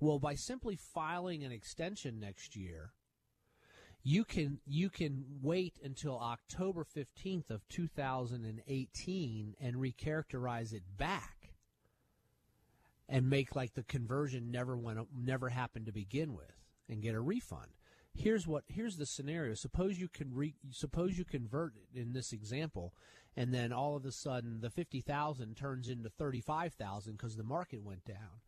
Well, 0.00 0.18
by 0.18 0.34
simply 0.34 0.76
filing 0.76 1.44
an 1.44 1.52
extension 1.52 2.18
next 2.18 2.56
year, 2.56 2.92
you 4.06 4.24
can 4.24 4.60
you 4.68 4.88
can 4.88 5.24
wait 5.42 5.80
until 5.82 6.16
October 6.16 6.84
15th 6.84 7.50
of 7.50 7.66
2018 7.68 9.54
and 9.60 9.74
recharacterize 9.74 10.72
it 10.72 10.84
back 10.96 11.50
and 13.08 13.28
make 13.28 13.56
like 13.56 13.74
the 13.74 13.82
conversion 13.82 14.52
never 14.52 14.76
went 14.76 15.00
never 15.12 15.48
happened 15.48 15.86
to 15.86 15.92
begin 15.92 16.34
with 16.34 16.52
and 16.88 17.02
get 17.02 17.16
a 17.16 17.20
refund. 17.20 17.72
Here's 18.14 18.46
what 18.46 18.62
here's 18.68 18.96
the 18.96 19.06
scenario. 19.06 19.54
Suppose 19.54 19.98
you 19.98 20.06
can 20.06 20.32
re, 20.32 20.54
suppose 20.70 21.18
you 21.18 21.24
convert 21.24 21.72
it 21.74 22.00
in 22.00 22.12
this 22.12 22.32
example 22.32 22.94
and 23.36 23.52
then 23.52 23.72
all 23.72 23.96
of 23.96 24.06
a 24.06 24.12
sudden 24.12 24.60
the 24.60 24.70
50,000 24.70 25.56
turns 25.56 25.88
into 25.88 26.10
35,000 26.10 27.14
because 27.14 27.36
the 27.36 27.42
market 27.42 27.82
went 27.82 28.04
down. 28.04 28.38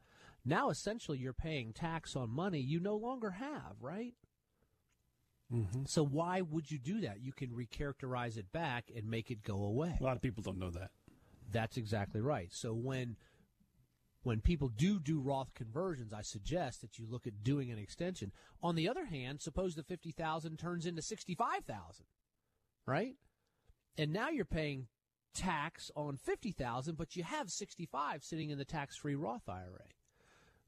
Now 0.45 0.71
essentially 0.71 1.19
you're 1.19 1.33
paying 1.33 1.73
tax 1.73 2.15
on 2.15 2.31
money 2.31 2.61
you 2.61 2.79
no 2.79 2.95
longer 2.95 3.33
have, 3.33 3.75
right? 3.81 4.15
Mm-hmm. 5.53 5.85
So 5.87 6.05
why 6.05 6.43
would 6.43 6.71
you 6.71 6.79
do 6.79 7.01
that? 7.03 7.21
You 7.21 7.33
can 7.33 7.51
recharacterize 7.51 8.37
it 8.37 8.53
back 8.53 8.91
and 8.95 9.09
make 9.09 9.31
it 9.31 9.43
go 9.43 9.65
away. 9.65 9.97
A 9.99 10.05
lot 10.05 10.17
of 10.17 10.23
people 10.23 10.43
don't 10.43 10.59
know 10.59 10.71
that. 10.71 10.91
That's 11.51 11.77
exactly 11.77 12.21
right. 12.21 12.53
So 12.53 12.75
when 12.75 13.17
when 14.23 14.41
people 14.41 14.69
do 14.69 15.01
do 15.01 15.21
Roth 15.21 15.55
conversions, 15.55 16.13
I 16.13 16.23
suggest 16.23 16.83
that 16.83 16.99
you 16.99 17.07
look 17.09 17.27
at 17.27 17.43
doing 17.43 17.71
an 17.71 17.79
extension. 17.79 18.33
On 18.63 18.75
the 18.75 18.89
other 18.89 19.07
hand, 19.07 19.41
suppose 19.41 19.75
the 19.75 19.83
50,000 19.83 20.59
turns 20.59 20.85
into 20.85 21.01
65,000, 21.01 22.05
right? 22.87 23.15
And 23.97 24.13
now 24.13 24.29
you're 24.29 24.45
paying 24.45 24.89
tax 25.35 25.91
on 25.97 26.17
50,000, 26.17 26.97
but 26.97 27.17
you 27.17 27.23
have 27.23 27.51
65 27.51 28.23
sitting 28.23 28.51
in 28.51 28.59
the 28.59 28.65
tax-free 28.65 29.15
Roth 29.15 29.49
IRA. 29.49 29.87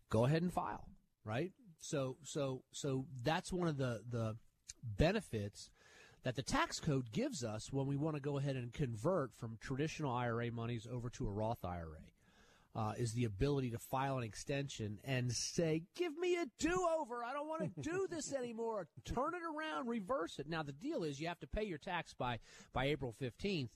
Go 0.08 0.24
ahead 0.24 0.42
and 0.42 0.52
file, 0.52 0.88
right? 1.24 1.52
So 1.80 2.16
so 2.22 2.62
so 2.72 3.06
that's 3.22 3.52
one 3.52 3.68
of 3.68 3.76
the 3.76 4.02
the 4.08 4.36
benefits 4.82 5.70
that 6.22 6.36
the 6.36 6.42
tax 6.42 6.80
code 6.80 7.12
gives 7.12 7.42
us 7.42 7.72
when 7.72 7.86
we 7.86 7.96
want 7.96 8.16
to 8.16 8.20
go 8.20 8.38
ahead 8.38 8.56
and 8.56 8.72
convert 8.72 9.32
from 9.36 9.56
traditional 9.60 10.12
IRA 10.12 10.50
monies 10.50 10.86
over 10.90 11.08
to 11.10 11.26
a 11.26 11.30
Roth 11.30 11.64
IRA. 11.64 12.04
Uh, 12.72 12.92
is 12.96 13.12
the 13.14 13.24
ability 13.24 13.68
to 13.68 13.78
file 13.78 14.16
an 14.16 14.22
extension 14.22 15.00
and 15.02 15.32
say, 15.32 15.82
"Give 15.96 16.16
me 16.16 16.36
a 16.36 16.46
do-over. 16.60 17.24
I 17.24 17.32
don't 17.32 17.48
want 17.48 17.62
to 17.62 17.80
do 17.82 18.06
this 18.10 18.32
anymore. 18.32 18.86
Turn 19.04 19.34
it 19.34 19.42
around, 19.42 19.88
reverse 19.88 20.38
it." 20.38 20.48
Now 20.48 20.62
the 20.62 20.70
deal 20.70 21.02
is 21.02 21.18
you 21.20 21.26
have 21.26 21.40
to 21.40 21.48
pay 21.48 21.64
your 21.64 21.78
tax 21.78 22.14
by 22.14 22.38
by 22.72 22.84
April 22.84 23.12
fifteenth, 23.18 23.72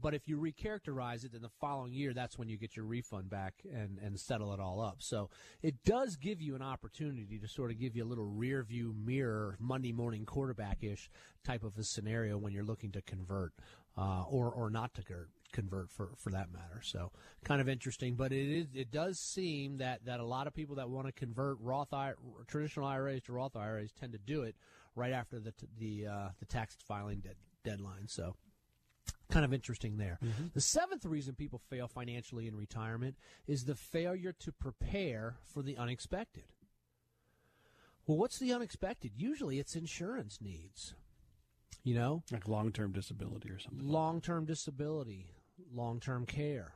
but 0.00 0.14
if 0.14 0.28
you 0.28 0.38
recharacterize 0.38 1.24
it, 1.24 1.32
then 1.32 1.42
the 1.42 1.48
following 1.48 1.92
year, 1.92 2.12
that's 2.12 2.38
when 2.38 2.48
you 2.48 2.56
get 2.56 2.76
your 2.76 2.84
refund 2.84 3.30
back 3.30 3.54
and, 3.72 3.98
and 3.98 4.18
settle 4.18 4.52
it 4.52 4.60
all 4.60 4.80
up. 4.80 4.96
So 4.98 5.30
it 5.62 5.84
does 5.84 6.16
give 6.16 6.40
you 6.40 6.54
an 6.54 6.62
opportunity 6.62 7.38
to 7.38 7.48
sort 7.48 7.70
of 7.70 7.78
give 7.78 7.96
you 7.96 8.04
a 8.04 8.06
little 8.06 8.26
rear 8.26 8.62
view 8.62 8.94
mirror, 8.96 9.56
Monday 9.58 9.92
morning 9.92 10.24
quarterback 10.24 10.82
ish 10.82 11.10
type 11.44 11.64
of 11.64 11.76
a 11.78 11.84
scenario 11.84 12.38
when 12.38 12.52
you're 12.52 12.64
looking 12.64 12.92
to 12.92 13.02
convert 13.02 13.52
uh, 13.96 14.22
or, 14.28 14.50
or 14.50 14.70
not 14.70 14.94
to 14.94 15.02
convert 15.52 15.90
for, 15.90 16.10
for 16.16 16.30
that 16.30 16.52
matter. 16.52 16.80
So 16.82 17.10
kind 17.44 17.60
of 17.60 17.68
interesting, 17.68 18.14
but 18.14 18.32
it 18.32 18.48
is 18.48 18.66
it 18.74 18.90
does 18.90 19.18
seem 19.18 19.78
that, 19.78 20.04
that 20.04 20.20
a 20.20 20.24
lot 20.24 20.46
of 20.46 20.54
people 20.54 20.76
that 20.76 20.88
want 20.88 21.06
to 21.06 21.12
convert 21.12 21.58
Roth 21.60 21.92
traditional 22.46 22.86
IRAs 22.86 23.22
to 23.22 23.32
Roth 23.32 23.56
IRAs 23.56 23.92
tend 23.92 24.12
to 24.12 24.18
do 24.18 24.42
it 24.42 24.54
right 24.94 25.12
after 25.12 25.38
the 25.38 25.52
the 25.78 26.06
uh, 26.06 26.28
the 26.38 26.46
tax 26.46 26.76
filing 26.86 27.20
de- 27.20 27.68
deadline. 27.68 28.06
So 28.06 28.36
kind 29.30 29.44
of 29.44 29.52
interesting 29.52 29.96
there. 29.96 30.18
Mm-hmm. 30.24 30.46
The 30.54 30.60
seventh 30.60 31.04
reason 31.04 31.34
people 31.34 31.60
fail 31.70 31.88
financially 31.88 32.46
in 32.46 32.56
retirement 32.56 33.16
is 33.46 33.64
the 33.64 33.74
failure 33.74 34.32
to 34.40 34.52
prepare 34.52 35.36
for 35.42 35.62
the 35.62 35.76
unexpected. 35.76 36.44
Well, 38.06 38.16
what's 38.16 38.38
the 38.38 38.52
unexpected? 38.52 39.12
Usually 39.16 39.58
it's 39.58 39.76
insurance 39.76 40.38
needs. 40.40 40.94
You 41.84 41.94
know? 41.94 42.22
Like 42.32 42.48
long 42.48 42.72
term 42.72 42.92
disability 42.92 43.50
or 43.50 43.58
something. 43.58 43.86
Long 43.86 44.20
term 44.20 44.46
disability, 44.46 45.26
long 45.72 46.00
term 46.00 46.26
care, 46.26 46.72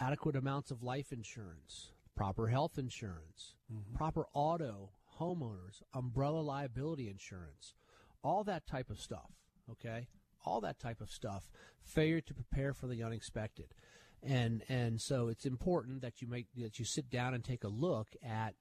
adequate 0.00 0.36
amounts 0.36 0.70
of 0.70 0.82
life 0.82 1.12
insurance, 1.12 1.92
proper 2.16 2.48
health 2.48 2.78
insurance, 2.78 3.54
mm-hmm. 3.72 3.94
proper 3.94 4.26
auto, 4.32 4.90
homeowners, 5.20 5.82
umbrella 5.92 6.40
liability 6.40 7.08
insurance, 7.08 7.74
all 8.22 8.42
that 8.44 8.66
type 8.66 8.90
of 8.90 9.00
stuff. 9.00 9.30
Okay? 9.70 10.08
All 10.44 10.60
that 10.62 10.78
type 10.78 11.00
of 11.00 11.10
stuff. 11.10 11.50
Failure 11.82 12.20
to 12.20 12.34
prepare 12.34 12.72
for 12.72 12.86
the 12.86 13.02
unexpected. 13.02 13.74
And 14.22 14.62
and 14.68 15.00
so 15.00 15.28
it's 15.28 15.46
important 15.46 16.02
that 16.02 16.20
you 16.20 16.28
make 16.28 16.46
that 16.56 16.78
you 16.78 16.84
sit 16.84 17.10
down 17.10 17.34
and 17.34 17.42
take 17.42 17.64
a 17.64 17.68
look 17.68 18.08
at 18.22 18.54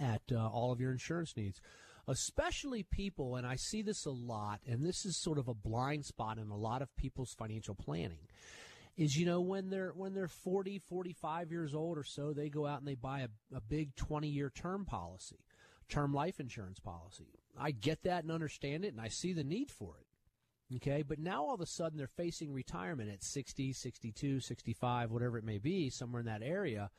at 0.00 0.22
uh, 0.32 0.48
all 0.48 0.72
of 0.72 0.80
your 0.80 0.90
insurance 0.90 1.36
needs 1.36 1.60
especially 2.08 2.82
people, 2.82 3.36
and 3.36 3.46
I 3.46 3.56
see 3.56 3.82
this 3.82 4.06
a 4.06 4.10
lot, 4.10 4.60
and 4.66 4.84
this 4.84 5.04
is 5.04 5.16
sort 5.16 5.38
of 5.38 5.48
a 5.48 5.54
blind 5.54 6.04
spot 6.04 6.38
in 6.38 6.48
a 6.48 6.56
lot 6.56 6.82
of 6.82 6.94
people's 6.96 7.32
financial 7.32 7.74
planning. 7.74 8.28
Is 8.96 9.16
you 9.16 9.24
know 9.24 9.40
when 9.40 9.70
they're 9.70 9.92
when 9.94 10.12
they're 10.12 10.28
40, 10.28 10.78
45 10.78 11.50
years 11.50 11.74
old 11.74 11.96
or 11.96 12.04
so, 12.04 12.32
they 12.32 12.50
go 12.50 12.66
out 12.66 12.80
and 12.80 12.86
they 12.86 12.94
buy 12.94 13.20
a, 13.20 13.56
a 13.56 13.60
big 13.60 13.94
20 13.96 14.28
year 14.28 14.52
term 14.54 14.84
policy, 14.84 15.38
term 15.88 16.12
life 16.12 16.38
insurance 16.40 16.78
policy. 16.78 17.28
I 17.58 17.70
get 17.70 18.02
that 18.02 18.24
and 18.24 18.32
understand 18.32 18.84
it, 18.84 18.92
and 18.92 19.00
I 19.00 19.08
see 19.08 19.32
the 19.32 19.44
need 19.44 19.70
for 19.70 19.94
it. 19.98 20.06
Okay, 20.76 21.02
but 21.02 21.18
now 21.18 21.44
all 21.44 21.54
of 21.54 21.60
a 21.60 21.66
sudden 21.66 21.98
they're 21.98 22.06
facing 22.06 22.52
retirement 22.52 23.10
at 23.10 23.22
60, 23.22 23.72
62, 23.72 24.40
65, 24.40 25.10
whatever 25.10 25.36
it 25.36 25.44
may 25.44 25.58
be, 25.58 25.90
somewhere 25.90 26.20
in 26.20 26.26
that 26.26 26.42
area 26.42 26.90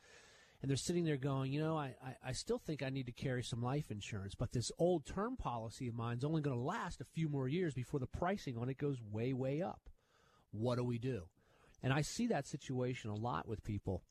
and 0.64 0.70
they're 0.70 0.78
sitting 0.78 1.04
there 1.04 1.18
going, 1.18 1.52
you 1.52 1.60
know, 1.60 1.76
I, 1.76 1.94
I, 2.02 2.28
I, 2.28 2.32
still 2.32 2.56
think 2.56 2.82
I 2.82 2.88
need 2.88 3.04
to 3.04 3.12
carry 3.12 3.42
some 3.42 3.62
life 3.62 3.90
insurance, 3.90 4.34
but 4.34 4.52
this 4.52 4.72
old 4.78 5.04
term 5.04 5.36
policy 5.36 5.88
of 5.88 5.94
mine 5.94 6.16
is 6.16 6.24
only 6.24 6.40
going 6.40 6.56
to 6.56 6.62
last 6.62 7.02
a 7.02 7.04
few 7.04 7.28
more 7.28 7.46
years 7.46 7.74
before 7.74 8.00
the 8.00 8.06
pricing 8.06 8.56
on 8.56 8.70
it 8.70 8.78
goes 8.78 8.96
way, 9.12 9.34
way 9.34 9.60
up. 9.60 9.90
What 10.52 10.76
do 10.76 10.84
we 10.84 10.96
do? 10.96 11.24
And 11.82 11.92
I 11.92 12.00
see 12.00 12.28
that 12.28 12.46
situation 12.46 13.10
a 13.10 13.14
lot 13.14 13.46
with 13.46 13.62
people 13.62 14.04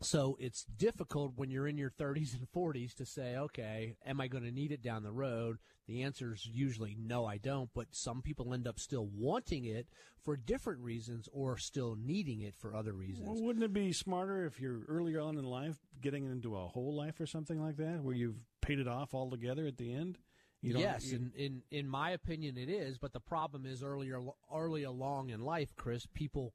so 0.00 0.36
it's 0.38 0.64
difficult 0.64 1.32
when 1.36 1.50
you're 1.50 1.66
in 1.66 1.76
your 1.76 1.90
30s 1.90 2.34
and 2.34 2.46
40s 2.54 2.94
to 2.94 3.06
say, 3.06 3.36
okay, 3.36 3.96
am 4.06 4.20
I 4.20 4.28
going 4.28 4.44
to 4.44 4.52
need 4.52 4.70
it 4.70 4.82
down 4.82 5.02
the 5.02 5.12
road? 5.12 5.58
The 5.88 6.02
answer 6.02 6.32
is 6.32 6.46
usually 6.46 6.96
no, 6.98 7.24
I 7.24 7.38
don't. 7.38 7.70
But 7.74 7.88
some 7.90 8.22
people 8.22 8.54
end 8.54 8.68
up 8.68 8.78
still 8.78 9.08
wanting 9.12 9.64
it 9.64 9.88
for 10.22 10.36
different 10.36 10.80
reasons 10.80 11.28
or 11.32 11.56
still 11.56 11.96
needing 11.98 12.42
it 12.42 12.54
for 12.54 12.76
other 12.76 12.92
reasons. 12.92 13.26
Well, 13.26 13.42
wouldn't 13.42 13.64
it 13.64 13.72
be 13.72 13.92
smarter 13.92 14.44
if 14.46 14.60
you're 14.60 14.84
earlier 14.88 15.20
on 15.20 15.36
in 15.36 15.44
life 15.44 15.78
getting 16.00 16.30
into 16.30 16.56
a 16.56 16.68
whole 16.68 16.94
life 16.94 17.18
or 17.18 17.26
something 17.26 17.60
like 17.60 17.76
that 17.78 18.02
where 18.02 18.14
you've 18.14 18.38
paid 18.60 18.78
it 18.78 18.86
off 18.88 19.14
altogether 19.14 19.66
at 19.66 19.78
the 19.78 19.92
end? 19.92 20.18
yes, 20.60 21.12
in, 21.12 21.32
in 21.36 21.62
in 21.70 21.88
my 21.88 22.10
opinion, 22.10 22.58
it 22.58 22.68
is. 22.68 22.98
But 22.98 23.12
the 23.12 23.20
problem 23.20 23.64
is 23.64 23.82
earlier 23.82 24.20
early 24.52 24.82
along 24.82 25.30
in 25.30 25.40
life, 25.40 25.74
Chris, 25.76 26.06
people 26.14 26.52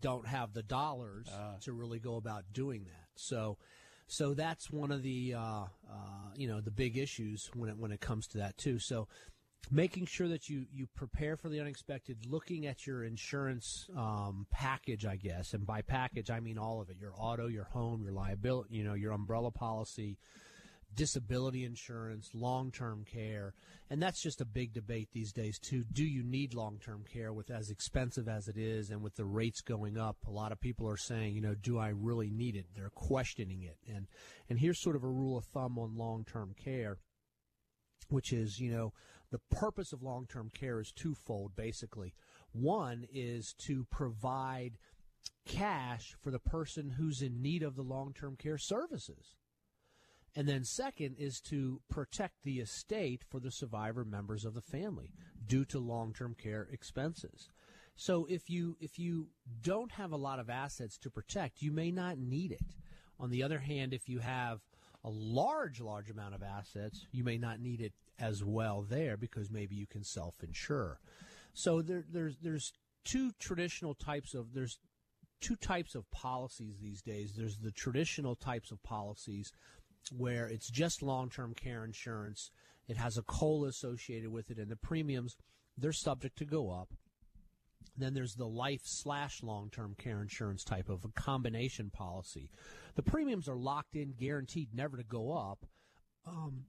don't 0.00 0.26
have 0.26 0.52
the 0.52 0.62
dollars 0.62 1.28
uh. 1.28 1.58
to 1.62 1.72
really 1.72 1.98
go 1.98 2.16
about 2.16 2.44
doing 2.52 2.84
that. 2.84 3.08
So, 3.16 3.58
so 4.06 4.34
that's 4.34 4.70
one 4.70 4.90
of 4.90 5.02
the 5.02 5.34
uh, 5.34 5.40
uh, 5.40 5.66
you 6.36 6.48
know 6.48 6.60
the 6.60 6.70
big 6.70 6.96
issues 6.96 7.50
when 7.54 7.70
it 7.70 7.76
when 7.76 7.92
it 7.92 8.00
comes 8.00 8.26
to 8.28 8.38
that 8.38 8.56
too. 8.56 8.78
So, 8.78 9.08
making 9.70 10.06
sure 10.06 10.28
that 10.28 10.48
you 10.48 10.66
you 10.72 10.88
prepare 10.94 11.36
for 11.36 11.48
the 11.48 11.60
unexpected, 11.60 12.26
looking 12.26 12.66
at 12.66 12.86
your 12.86 13.04
insurance 13.04 13.88
um, 13.96 14.46
package, 14.50 15.06
I 15.06 15.16
guess, 15.16 15.54
and 15.54 15.66
by 15.66 15.82
package 15.82 16.30
I 16.30 16.40
mean 16.40 16.58
all 16.58 16.80
of 16.80 16.90
it: 16.90 16.96
your 16.98 17.12
auto, 17.16 17.46
your 17.46 17.64
home, 17.64 18.02
your 18.02 18.12
liability, 18.12 18.74
you 18.76 18.84
know, 18.84 18.94
your 18.94 19.12
umbrella 19.12 19.50
policy 19.50 20.18
disability 20.94 21.64
insurance, 21.64 22.30
long 22.34 22.70
term 22.70 23.04
care. 23.04 23.54
And 23.88 24.02
that's 24.02 24.22
just 24.22 24.40
a 24.40 24.44
big 24.44 24.72
debate 24.72 25.08
these 25.12 25.32
days, 25.32 25.58
too. 25.58 25.84
Do 25.92 26.04
you 26.04 26.22
need 26.22 26.54
long 26.54 26.78
term 26.78 27.04
care 27.10 27.32
with 27.32 27.50
as 27.50 27.70
expensive 27.70 28.28
as 28.28 28.48
it 28.48 28.56
is 28.56 28.90
and 28.90 29.02
with 29.02 29.16
the 29.16 29.24
rates 29.24 29.60
going 29.60 29.98
up? 29.98 30.16
A 30.26 30.30
lot 30.30 30.52
of 30.52 30.60
people 30.60 30.88
are 30.88 30.96
saying, 30.96 31.34
you 31.34 31.40
know, 31.40 31.54
do 31.54 31.78
I 31.78 31.88
really 31.88 32.30
need 32.30 32.56
it? 32.56 32.66
They're 32.74 32.90
questioning 32.90 33.62
it. 33.62 33.78
And, 33.88 34.06
and 34.48 34.58
here's 34.58 34.80
sort 34.80 34.96
of 34.96 35.04
a 35.04 35.08
rule 35.08 35.36
of 35.36 35.44
thumb 35.44 35.78
on 35.78 35.96
long 35.96 36.24
term 36.24 36.54
care, 36.62 36.98
which 38.08 38.32
is, 38.32 38.60
you 38.60 38.70
know, 38.70 38.92
the 39.30 39.40
purpose 39.50 39.92
of 39.92 40.02
long 40.02 40.26
term 40.26 40.50
care 40.50 40.80
is 40.80 40.92
twofold, 40.92 41.54
basically. 41.56 42.14
One 42.52 43.06
is 43.12 43.54
to 43.66 43.86
provide 43.90 44.78
cash 45.46 46.16
for 46.20 46.30
the 46.30 46.38
person 46.38 46.90
who's 46.90 47.22
in 47.22 47.42
need 47.42 47.62
of 47.62 47.76
the 47.76 47.82
long 47.82 48.12
term 48.12 48.36
care 48.36 48.58
services. 48.58 49.36
And 50.36 50.48
then 50.48 50.64
second 50.64 51.16
is 51.18 51.40
to 51.42 51.80
protect 51.90 52.42
the 52.44 52.60
estate 52.60 53.24
for 53.28 53.40
the 53.40 53.50
survivor 53.50 54.04
members 54.04 54.44
of 54.44 54.54
the 54.54 54.60
family 54.60 55.12
due 55.46 55.64
to 55.66 55.78
long-term 55.78 56.36
care 56.40 56.68
expenses. 56.70 57.48
So 57.96 58.26
if 58.30 58.48
you 58.48 58.76
if 58.80 58.98
you 58.98 59.28
don't 59.60 59.92
have 59.92 60.12
a 60.12 60.16
lot 60.16 60.38
of 60.38 60.48
assets 60.48 60.96
to 60.98 61.10
protect, 61.10 61.60
you 61.60 61.72
may 61.72 61.90
not 61.90 62.18
need 62.18 62.52
it. 62.52 62.76
On 63.18 63.30
the 63.30 63.42
other 63.42 63.58
hand, 63.58 63.92
if 63.92 64.08
you 64.08 64.20
have 64.20 64.60
a 65.04 65.10
large 65.10 65.80
large 65.80 66.10
amount 66.10 66.34
of 66.34 66.42
assets, 66.42 67.06
you 67.12 67.24
may 67.24 67.36
not 67.36 67.60
need 67.60 67.80
it 67.80 67.92
as 68.18 68.44
well 68.44 68.82
there 68.88 69.16
because 69.16 69.50
maybe 69.50 69.74
you 69.74 69.86
can 69.86 70.04
self-insure. 70.04 71.00
So 71.52 71.82
there, 71.82 72.04
there's 72.10 72.36
there's 72.40 72.72
two 73.04 73.32
traditional 73.38 73.94
types 73.94 74.34
of 74.34 74.54
there's 74.54 74.78
two 75.40 75.56
types 75.56 75.94
of 75.94 76.10
policies 76.10 76.76
these 76.80 77.02
days. 77.02 77.34
There's 77.36 77.58
the 77.58 77.72
traditional 77.72 78.36
types 78.36 78.70
of 78.70 78.82
policies 78.82 79.52
where 80.16 80.46
it's 80.46 80.70
just 80.70 81.02
long-term 81.02 81.54
care 81.54 81.84
insurance. 81.84 82.50
It 82.88 82.96
has 82.96 83.16
a 83.16 83.22
COLA 83.22 83.68
associated 83.68 84.30
with 84.30 84.50
it, 84.50 84.58
and 84.58 84.70
the 84.70 84.76
premiums 84.76 85.36
they're 85.76 85.92
subject 85.92 86.36
to 86.38 86.44
go 86.44 86.70
up. 86.70 86.92
Then 87.96 88.14
there's 88.14 88.34
the 88.34 88.46
life 88.46 88.82
slash 88.84 89.42
long-term 89.42 89.96
care 89.98 90.20
insurance 90.20 90.64
type 90.64 90.88
of 90.88 91.04
a 91.04 91.08
combination 91.08 91.90
policy. 91.90 92.50
The 92.94 93.02
premiums 93.02 93.48
are 93.48 93.56
locked 93.56 93.94
in, 93.94 94.14
guaranteed 94.18 94.74
never 94.74 94.96
to 94.96 95.02
go 95.02 95.32
up. 95.32 95.66
Um, 96.26 96.64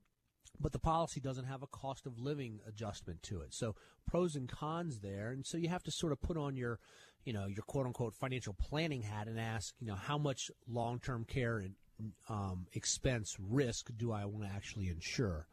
but 0.59 0.71
the 0.71 0.79
policy 0.79 1.19
doesn't 1.19 1.45
have 1.45 1.63
a 1.63 1.67
cost 1.67 2.05
of 2.05 2.19
living 2.19 2.59
adjustment 2.67 3.23
to 3.23 3.41
it. 3.41 3.53
So 3.53 3.75
pros 4.07 4.35
and 4.35 4.47
cons 4.47 4.99
there. 4.99 5.31
And 5.31 5.45
so 5.45 5.57
you 5.57 5.69
have 5.69 5.83
to 5.83 5.91
sort 5.91 6.11
of 6.11 6.21
put 6.21 6.37
on 6.37 6.55
your, 6.55 6.79
you 7.25 7.33
know, 7.33 7.47
your 7.47 7.63
quote 7.63 7.85
unquote 7.85 8.13
financial 8.13 8.53
planning 8.53 9.01
hat 9.01 9.27
and 9.27 9.39
ask, 9.39 9.73
you 9.79 9.87
know, 9.87 9.95
how 9.95 10.17
much 10.17 10.51
long 10.67 10.99
term 10.99 11.25
care 11.25 11.57
and 11.57 11.75
um, 12.29 12.67
expense 12.73 13.37
risk 13.39 13.91
do 13.97 14.11
I 14.11 14.25
want 14.25 14.45
to 14.45 14.53
actually 14.53 14.89
insure? 14.89 15.47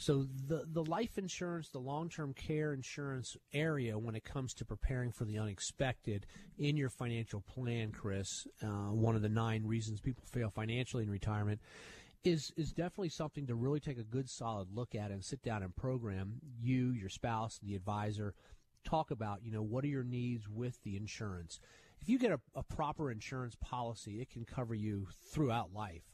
So 0.00 0.26
the 0.46 0.64
the 0.72 0.84
life 0.84 1.18
insurance, 1.18 1.70
the 1.70 1.80
long 1.80 2.08
term 2.08 2.32
care 2.32 2.72
insurance 2.72 3.36
area, 3.52 3.98
when 3.98 4.14
it 4.14 4.22
comes 4.24 4.54
to 4.54 4.64
preparing 4.64 5.10
for 5.10 5.24
the 5.24 5.38
unexpected 5.38 6.24
in 6.56 6.76
your 6.76 6.88
financial 6.88 7.40
plan, 7.40 7.90
Chris, 7.90 8.46
uh, 8.62 8.92
one 8.92 9.16
of 9.16 9.22
the 9.22 9.28
nine 9.28 9.66
reasons 9.66 10.00
people 10.00 10.22
fail 10.24 10.50
financially 10.50 11.02
in 11.02 11.10
retirement, 11.10 11.60
is 12.22 12.52
is 12.56 12.72
definitely 12.72 13.08
something 13.08 13.48
to 13.48 13.56
really 13.56 13.80
take 13.80 13.98
a 13.98 14.04
good 14.04 14.30
solid 14.30 14.68
look 14.72 14.94
at 14.94 15.10
and 15.10 15.24
sit 15.24 15.42
down 15.42 15.64
and 15.64 15.74
program. 15.74 16.34
You, 16.60 16.92
your 16.92 17.08
spouse, 17.08 17.58
the 17.60 17.74
advisor, 17.74 18.34
talk 18.84 19.10
about 19.10 19.42
you 19.42 19.50
know 19.50 19.62
what 19.62 19.82
are 19.82 19.88
your 19.88 20.04
needs 20.04 20.48
with 20.48 20.80
the 20.84 20.96
insurance 20.96 21.58
if 22.00 22.08
you 22.08 22.18
get 22.18 22.32
a, 22.32 22.40
a 22.54 22.62
proper 22.62 23.10
insurance 23.10 23.56
policy, 23.60 24.20
it 24.20 24.30
can 24.30 24.44
cover 24.44 24.74
you 24.74 25.08
throughout 25.30 25.72
life. 25.72 26.04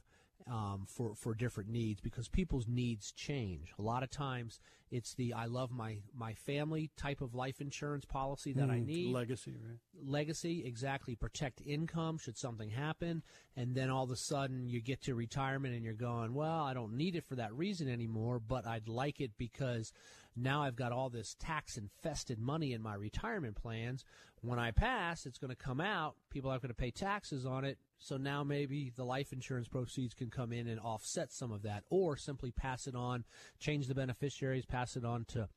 Um, 0.46 0.84
for 0.86 1.14
for 1.14 1.32
different 1.32 1.70
needs 1.70 2.02
because 2.02 2.28
people's 2.28 2.68
needs 2.68 3.12
change. 3.12 3.72
A 3.78 3.82
lot 3.82 4.02
of 4.02 4.10
times, 4.10 4.60
it's 4.90 5.14
the 5.14 5.32
I 5.32 5.46
love 5.46 5.70
my 5.70 6.00
my 6.14 6.34
family 6.34 6.90
type 6.98 7.22
of 7.22 7.34
life 7.34 7.62
insurance 7.62 8.04
policy 8.04 8.52
that 8.52 8.68
mm, 8.68 8.72
I 8.72 8.80
need. 8.80 9.14
Legacy, 9.14 9.52
right? 9.52 9.78
Legacy, 10.06 10.62
exactly. 10.66 11.14
Protect 11.14 11.62
income 11.62 12.18
should 12.18 12.36
something 12.36 12.68
happen, 12.68 13.22
and 13.56 13.74
then 13.74 13.88
all 13.88 14.04
of 14.04 14.10
a 14.10 14.16
sudden 14.16 14.68
you 14.68 14.82
get 14.82 15.00
to 15.04 15.14
retirement 15.14 15.74
and 15.74 15.82
you're 15.82 15.94
going, 15.94 16.34
well, 16.34 16.62
I 16.62 16.74
don't 16.74 16.94
need 16.94 17.16
it 17.16 17.24
for 17.24 17.36
that 17.36 17.54
reason 17.54 17.88
anymore, 17.88 18.38
but 18.38 18.66
I'd 18.66 18.86
like 18.86 19.22
it 19.22 19.30
because 19.38 19.92
now 20.36 20.62
I've 20.62 20.76
got 20.76 20.92
all 20.92 21.10
this 21.10 21.36
tax 21.38 21.76
infested 21.76 22.38
money 22.38 22.72
in 22.72 22.82
my 22.82 22.94
retirement 22.94 23.56
plans. 23.56 24.04
When 24.44 24.58
I 24.58 24.70
pass, 24.72 25.26
it's 25.26 25.38
going 25.38 25.50
to 25.50 25.56
come 25.56 25.80
out. 25.80 26.16
People 26.30 26.50
aren't 26.50 26.62
going 26.62 26.68
to 26.68 26.74
pay 26.74 26.90
taxes 26.90 27.46
on 27.46 27.64
it. 27.64 27.78
So 27.98 28.16
now 28.16 28.44
maybe 28.44 28.92
the 28.94 29.04
life 29.04 29.32
insurance 29.32 29.68
proceeds 29.68 30.14
can 30.14 30.28
come 30.30 30.52
in 30.52 30.68
and 30.68 30.78
offset 30.80 31.32
some 31.32 31.50
of 31.52 31.62
that 31.62 31.84
or 31.88 32.16
simply 32.16 32.50
pass 32.50 32.86
it 32.86 32.94
on, 32.94 33.24
change 33.58 33.86
the 33.86 33.94
beneficiaries, 33.94 34.66
pass 34.66 34.96
it 34.96 35.04
on 35.04 35.24
to 35.26 35.48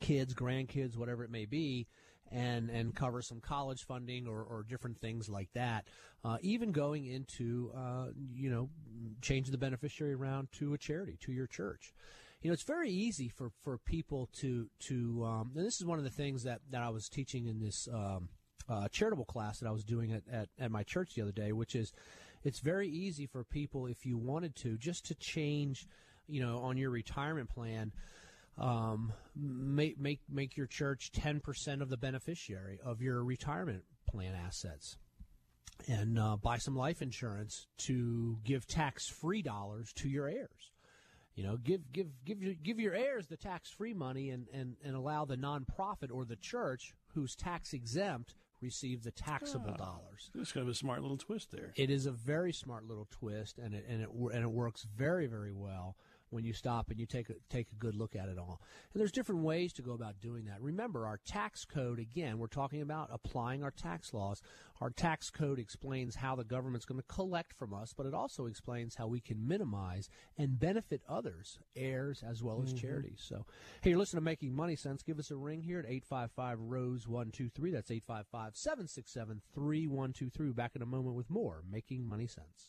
kids, 0.00 0.34
grandkids, 0.34 0.96
whatever 0.96 1.22
it 1.24 1.30
may 1.30 1.44
be. 1.46 1.86
and 2.32 2.70
and 2.70 2.94
cover 2.94 3.22
some 3.22 3.40
college 3.40 3.84
funding 3.84 4.26
or, 4.26 4.42
or 4.42 4.62
different 4.68 5.00
things 5.00 5.28
like 5.28 5.48
that. 5.54 5.86
Uh, 6.24 6.38
even 6.42 6.70
going 6.72 7.06
into 7.06 7.72
uh, 7.76 8.06
you 8.34 8.50
know 8.50 8.68
change 9.20 9.48
the 9.48 9.58
beneficiary 9.58 10.14
around 10.14 10.48
to 10.52 10.74
a 10.74 10.78
charity 10.78 11.16
to 11.20 11.32
your 11.32 11.46
church. 11.46 11.92
You 12.42 12.48
know, 12.48 12.54
it's 12.54 12.62
very 12.62 12.90
easy 12.90 13.28
for, 13.28 13.50
for 13.62 13.76
people 13.76 14.28
to 14.40 14.68
to 14.88 15.24
um, 15.24 15.52
and 15.54 15.66
this 15.66 15.80
is 15.80 15.84
one 15.84 15.98
of 15.98 16.04
the 16.04 16.10
things 16.10 16.44
that, 16.44 16.60
that 16.70 16.82
I 16.82 16.88
was 16.88 17.08
teaching 17.08 17.46
in 17.46 17.60
this 17.60 17.86
um, 17.92 18.30
uh, 18.68 18.88
charitable 18.88 19.26
class 19.26 19.60
that 19.60 19.68
I 19.68 19.72
was 19.72 19.84
doing 19.84 20.12
at, 20.12 20.22
at, 20.32 20.48
at 20.58 20.70
my 20.70 20.82
church 20.82 21.14
the 21.14 21.22
other 21.22 21.32
day, 21.32 21.52
which 21.52 21.74
is 21.74 21.92
it's 22.42 22.60
very 22.60 22.88
easy 22.88 23.26
for 23.26 23.44
people 23.44 23.86
if 23.86 24.06
you 24.06 24.16
wanted 24.16 24.56
to 24.56 24.78
just 24.78 25.04
to 25.06 25.14
change, 25.14 25.86
you 26.26 26.40
know, 26.40 26.58
on 26.58 26.78
your 26.78 26.90
retirement 26.90 27.50
plan 27.50 27.92
um, 28.56 29.12
make 29.36 29.98
make 29.98 30.20
make 30.30 30.56
your 30.56 30.66
church 30.66 31.12
ten 31.12 31.40
percent 31.40 31.82
of 31.82 31.88
the 31.88 31.96
beneficiary 31.96 32.78
of 32.84 33.02
your 33.02 33.22
retirement 33.22 33.84
plan 34.08 34.34
assets, 34.34 34.96
and 35.88 36.18
uh, 36.18 36.36
buy 36.36 36.58
some 36.58 36.76
life 36.76 37.02
insurance 37.02 37.66
to 37.78 38.38
give 38.44 38.66
tax 38.66 39.08
free 39.08 39.42
dollars 39.42 39.92
to 39.94 40.08
your 40.08 40.26
heirs. 40.26 40.72
You 41.40 41.46
know, 41.46 41.56
give 41.56 41.90
give 41.90 42.08
give 42.26 42.42
your, 42.42 42.52
give 42.52 42.78
your 42.78 42.92
heirs 42.92 43.26
the 43.26 43.36
tax 43.38 43.70
free 43.70 43.94
money, 43.94 44.28
and, 44.28 44.46
and 44.52 44.76
and 44.84 44.94
allow 44.94 45.24
the 45.24 45.38
nonprofit 45.38 46.10
or 46.12 46.26
the 46.26 46.36
church 46.36 46.92
who's 47.14 47.34
tax 47.34 47.72
exempt 47.72 48.34
receive 48.60 49.02
the 49.04 49.10
taxable 49.10 49.70
Oh, 49.72 49.78
dollars. 49.78 50.30
It's 50.34 50.52
kind 50.52 50.66
of 50.66 50.70
a 50.70 50.74
smart 50.74 51.00
little 51.00 51.16
twist 51.16 51.50
there. 51.50 51.72
It 51.76 51.88
is 51.88 52.04
a 52.04 52.10
very 52.10 52.52
smart 52.52 52.84
little 52.84 53.08
twist, 53.10 53.56
and 53.56 53.72
it 53.72 53.86
and 53.88 54.02
it 54.02 54.10
and 54.10 54.42
it 54.42 54.50
works 54.50 54.82
very 54.82 55.26
very 55.28 55.54
well 55.54 55.96
when 56.30 56.44
you 56.44 56.52
stop 56.52 56.90
and 56.90 56.98
you 56.98 57.06
take 57.06 57.28
a 57.28 57.34
take 57.48 57.66
a 57.72 57.74
good 57.76 57.94
look 57.94 58.16
at 58.16 58.28
it 58.28 58.38
all. 58.38 58.60
And 58.92 59.00
there's 59.00 59.12
different 59.12 59.42
ways 59.42 59.72
to 59.74 59.82
go 59.82 59.92
about 59.92 60.20
doing 60.20 60.44
that. 60.46 60.60
Remember, 60.60 61.06
our 61.06 61.18
tax 61.26 61.64
code 61.64 61.98
again. 61.98 62.38
We're 62.38 62.46
talking 62.46 62.80
about 62.82 63.10
applying 63.12 63.62
our 63.62 63.70
tax 63.70 64.14
laws. 64.14 64.40
Our 64.80 64.90
tax 64.90 65.28
code 65.28 65.58
explains 65.58 66.14
how 66.16 66.36
the 66.36 66.44
government's 66.44 66.86
going 66.86 67.00
to 67.00 67.06
collect 67.06 67.52
from 67.52 67.74
us, 67.74 67.92
but 67.94 68.06
it 68.06 68.14
also 68.14 68.46
explains 68.46 68.94
how 68.94 69.08
we 69.08 69.20
can 69.20 69.46
minimize 69.46 70.08
and 70.38 70.58
benefit 70.58 71.02
others, 71.08 71.58
heirs 71.76 72.22
as 72.26 72.42
well 72.42 72.62
as 72.62 72.72
Mhm. 72.72 72.78
charities. 72.78 73.20
So, 73.20 73.44
hey, 73.82 73.90
you're 73.90 73.98
listening 73.98 74.22
to 74.22 74.24
Making 74.24 74.54
Money 74.54 74.76
Sense. 74.76 75.02
Give 75.02 75.18
us 75.18 75.30
a 75.30 75.36
ring 75.36 75.62
here 75.62 75.78
at 75.80 75.84
855 75.86 76.58
Rose 76.60 77.06
123. 77.06 77.70
That's 77.70 77.90
855 77.90 78.56
767 78.56 79.42
3123. 79.52 80.52
Back 80.52 80.74
in 80.76 80.80
a 80.82 80.86
moment 80.86 81.14
with 81.14 81.28
more 81.28 81.62
Making 81.70 82.08
Money 82.08 82.26
Sense. 82.26 82.68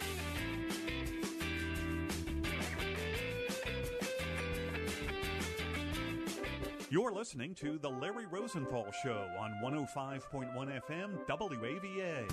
You're 6.91 7.13
listening 7.13 7.55
to 7.55 7.77
The 7.77 7.89
Larry 7.89 8.25
Rosenthal 8.25 8.91
Show 9.01 9.25
on 9.39 9.61
105.1 9.63 10.81
FM 10.89 11.25
WAVA. 11.25 12.29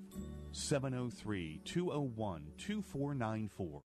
703 0.52 1.60
201 1.66 2.52
2494. 2.58 3.82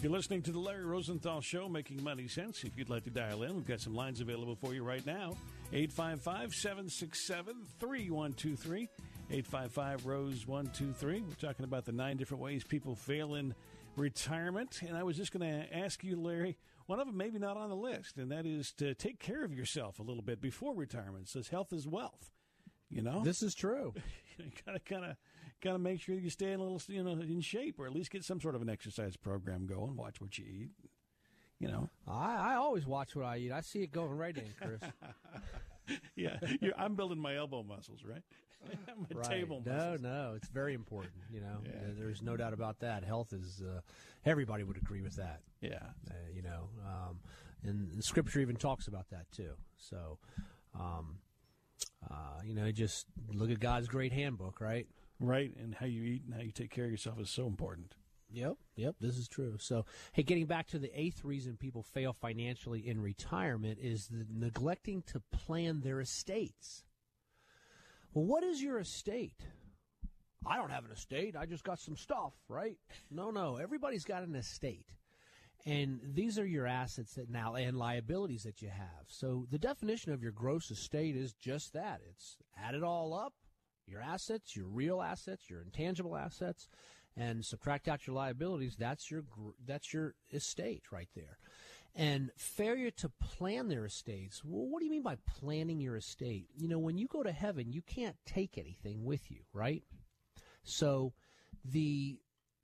You're 0.00 0.12
listening 0.12 0.42
to 0.42 0.52
the 0.52 0.60
Larry 0.60 0.84
Rosenthal 0.84 1.40
Show, 1.40 1.68
making 1.68 2.04
money 2.04 2.28
sense. 2.28 2.62
If 2.62 2.78
you'd 2.78 2.88
like 2.88 3.02
to 3.04 3.10
dial 3.10 3.42
in, 3.42 3.56
we've 3.56 3.66
got 3.66 3.80
some 3.80 3.96
lines 3.96 4.20
available 4.20 4.54
for 4.54 4.72
you 4.72 4.84
right 4.84 5.04
now. 5.04 5.36
855 5.72 6.54
767 6.54 7.54
3123. 7.80 8.88
855 9.30 10.06
Rose 10.06 10.46
123. 10.46 11.22
We're 11.22 11.34
talking 11.34 11.64
about 11.64 11.84
the 11.84 11.90
nine 11.90 12.16
different 12.16 12.40
ways 12.40 12.62
people 12.62 12.94
fail 12.94 13.34
in 13.34 13.56
retirement. 13.96 14.82
And 14.86 14.96
I 14.96 15.02
was 15.02 15.16
just 15.16 15.32
going 15.36 15.50
to 15.50 15.76
ask 15.76 16.04
you, 16.04 16.14
Larry, 16.20 16.56
one 16.86 17.00
of 17.00 17.08
them 17.08 17.16
maybe 17.16 17.40
not 17.40 17.56
on 17.56 17.68
the 17.68 17.76
list, 17.76 18.18
and 18.18 18.30
that 18.30 18.46
is 18.46 18.72
to 18.74 18.94
take 18.94 19.18
care 19.18 19.44
of 19.44 19.52
yourself 19.52 19.98
a 19.98 20.02
little 20.02 20.22
bit 20.22 20.40
before 20.40 20.76
retirement. 20.76 21.24
It 21.24 21.30
says 21.30 21.48
health 21.48 21.72
is 21.72 21.88
wealth. 21.88 22.30
You 22.88 23.02
know, 23.02 23.22
This 23.24 23.42
is 23.42 23.52
true. 23.54 23.94
you 24.38 24.44
gotta 24.64 24.78
kind 24.78 25.04
of 25.04 25.16
kind 25.62 25.74
of 25.74 25.80
make 25.82 26.00
sure 26.00 26.14
you 26.14 26.30
stay 26.30 26.52
in 26.52 26.60
a 26.60 26.62
little 26.62 26.80
you 26.88 27.02
know 27.02 27.12
in 27.12 27.40
shape 27.40 27.78
or 27.78 27.86
at 27.86 27.92
least 27.92 28.10
get 28.10 28.24
some 28.24 28.40
sort 28.40 28.54
of 28.54 28.62
an 28.62 28.68
exercise 28.68 29.16
program 29.16 29.66
going 29.66 29.96
watch 29.96 30.20
what 30.20 30.38
you 30.38 30.44
eat 30.46 30.70
you 31.58 31.68
know 31.68 31.88
I, 32.06 32.52
I 32.52 32.54
always 32.54 32.86
watch 32.86 33.14
what 33.16 33.24
I 33.24 33.38
eat. 33.38 33.52
I 33.52 33.60
see 33.62 33.82
it 33.82 33.92
going 33.92 34.12
right 34.16 34.36
in, 34.36 34.44
Chris. 34.60 34.80
yeah 36.16 36.36
you're, 36.60 36.74
i'm 36.78 36.94
building 36.94 37.18
my 37.18 37.34
elbow 37.36 37.62
muscles 37.62 38.00
right 38.04 38.22
my 38.98 39.20
right. 39.20 39.28
table 39.28 39.62
no, 39.64 39.72
muscles 39.72 40.00
no, 40.02 40.32
it's 40.36 40.48
very 40.48 40.74
important. 40.74 41.14
You 41.32 41.40
know, 41.40 41.58
Yeah. 41.64 41.92
There's 41.96 42.22
no 42.22 42.36
doubt 42.36 42.52
about 42.52 42.80
that. 42.80 43.04
Health 43.04 43.32
is. 43.32 43.62
Uh, 43.62 43.80
everybody 44.26 44.64
would 44.64 44.76
agree 44.76 45.00
with 45.00 45.14
that. 45.14 45.42
yeah 45.60 45.78
Uh, 46.10 46.14
you 46.34 46.42
know, 46.42 46.68
um, 46.84 47.20
and 47.62 47.88
the 47.96 48.02
scripture 48.02 48.40
even 48.40 48.56
talks 48.56 48.88
about 48.88 49.08
that 49.10 49.30
too. 49.30 49.52
So, 49.76 50.18
um, 50.74 51.18
Uh, 52.10 52.40
you 52.44 52.52
know, 52.54 52.70
just 52.72 53.06
look 53.32 53.50
at 53.50 53.60
God's 53.60 53.86
great 53.88 54.12
handbook, 54.12 54.60
right? 54.60 54.88
Right, 55.20 55.52
and 55.56 55.74
how 55.74 55.86
you 55.86 56.04
eat 56.04 56.22
and 56.24 56.34
how 56.34 56.42
you 56.42 56.52
take 56.52 56.70
care 56.70 56.84
of 56.84 56.90
yourself 56.90 57.20
is 57.20 57.30
so 57.30 57.46
important. 57.46 57.94
Yep, 58.30 58.56
yep, 58.76 58.96
this 59.00 59.16
is 59.16 59.26
true. 59.26 59.56
So, 59.58 59.86
hey, 60.12 60.22
getting 60.22 60.46
back 60.46 60.68
to 60.68 60.78
the 60.78 60.90
eighth 60.98 61.24
reason 61.24 61.56
people 61.56 61.82
fail 61.82 62.12
financially 62.12 62.86
in 62.86 63.00
retirement 63.00 63.78
is 63.80 64.08
the 64.08 64.26
neglecting 64.30 65.02
to 65.06 65.20
plan 65.32 65.80
their 65.80 66.00
estates. 66.00 66.84
Well, 68.12 68.26
what 68.26 68.44
is 68.44 68.62
your 68.62 68.78
estate? 68.78 69.42
I 70.46 70.56
don't 70.56 70.70
have 70.70 70.84
an 70.84 70.92
estate. 70.92 71.36
I 71.36 71.46
just 71.46 71.64
got 71.64 71.78
some 71.78 71.96
stuff, 71.96 72.34
right? 72.48 72.76
No, 73.10 73.30
no. 73.30 73.56
Everybody's 73.56 74.04
got 74.04 74.22
an 74.22 74.34
estate. 74.34 74.86
And 75.66 76.00
these 76.14 76.38
are 76.38 76.46
your 76.46 76.66
assets 76.66 77.14
that 77.14 77.28
now 77.28 77.54
and 77.54 77.76
liabilities 77.76 78.44
that 78.44 78.62
you 78.62 78.68
have. 78.68 79.06
So 79.08 79.46
the 79.50 79.58
definition 79.58 80.12
of 80.12 80.22
your 80.22 80.32
gross 80.32 80.70
estate 80.70 81.16
is 81.16 81.32
just 81.32 81.72
that. 81.72 82.00
It's 82.08 82.36
add 82.56 82.74
it 82.74 82.82
all 82.82 83.12
up, 83.12 83.34
your 83.88 84.00
assets, 84.00 84.54
your 84.54 84.66
real 84.66 85.00
assets, 85.02 85.48
your 85.48 85.62
intangible 85.62 86.16
assets, 86.16 86.68
and 87.16 87.44
subtract 87.44 87.88
out 87.88 88.06
your 88.06 88.14
liabilities. 88.14 88.76
That's 88.78 89.10
your 89.10 89.24
that's 89.66 89.92
your 89.92 90.14
estate 90.32 90.84
right 90.92 91.08
there. 91.14 91.38
And 91.94 92.30
failure 92.36 92.92
to 92.92 93.10
plan 93.20 93.68
their 93.68 93.86
estates. 93.86 94.44
Well, 94.44 94.68
what 94.68 94.78
do 94.78 94.84
you 94.84 94.90
mean 94.90 95.02
by 95.02 95.16
planning 95.26 95.80
your 95.80 95.96
estate? 95.96 96.46
You 96.56 96.68
know, 96.68 96.78
when 96.78 96.96
you 96.96 97.08
go 97.08 97.22
to 97.22 97.32
heaven, 97.32 97.72
you 97.72 97.82
can't 97.82 98.16
take 98.24 98.56
anything 98.56 99.04
with 99.04 99.30
you, 99.30 99.40
right? 99.52 99.82
So 100.62 101.12
the 101.64 102.20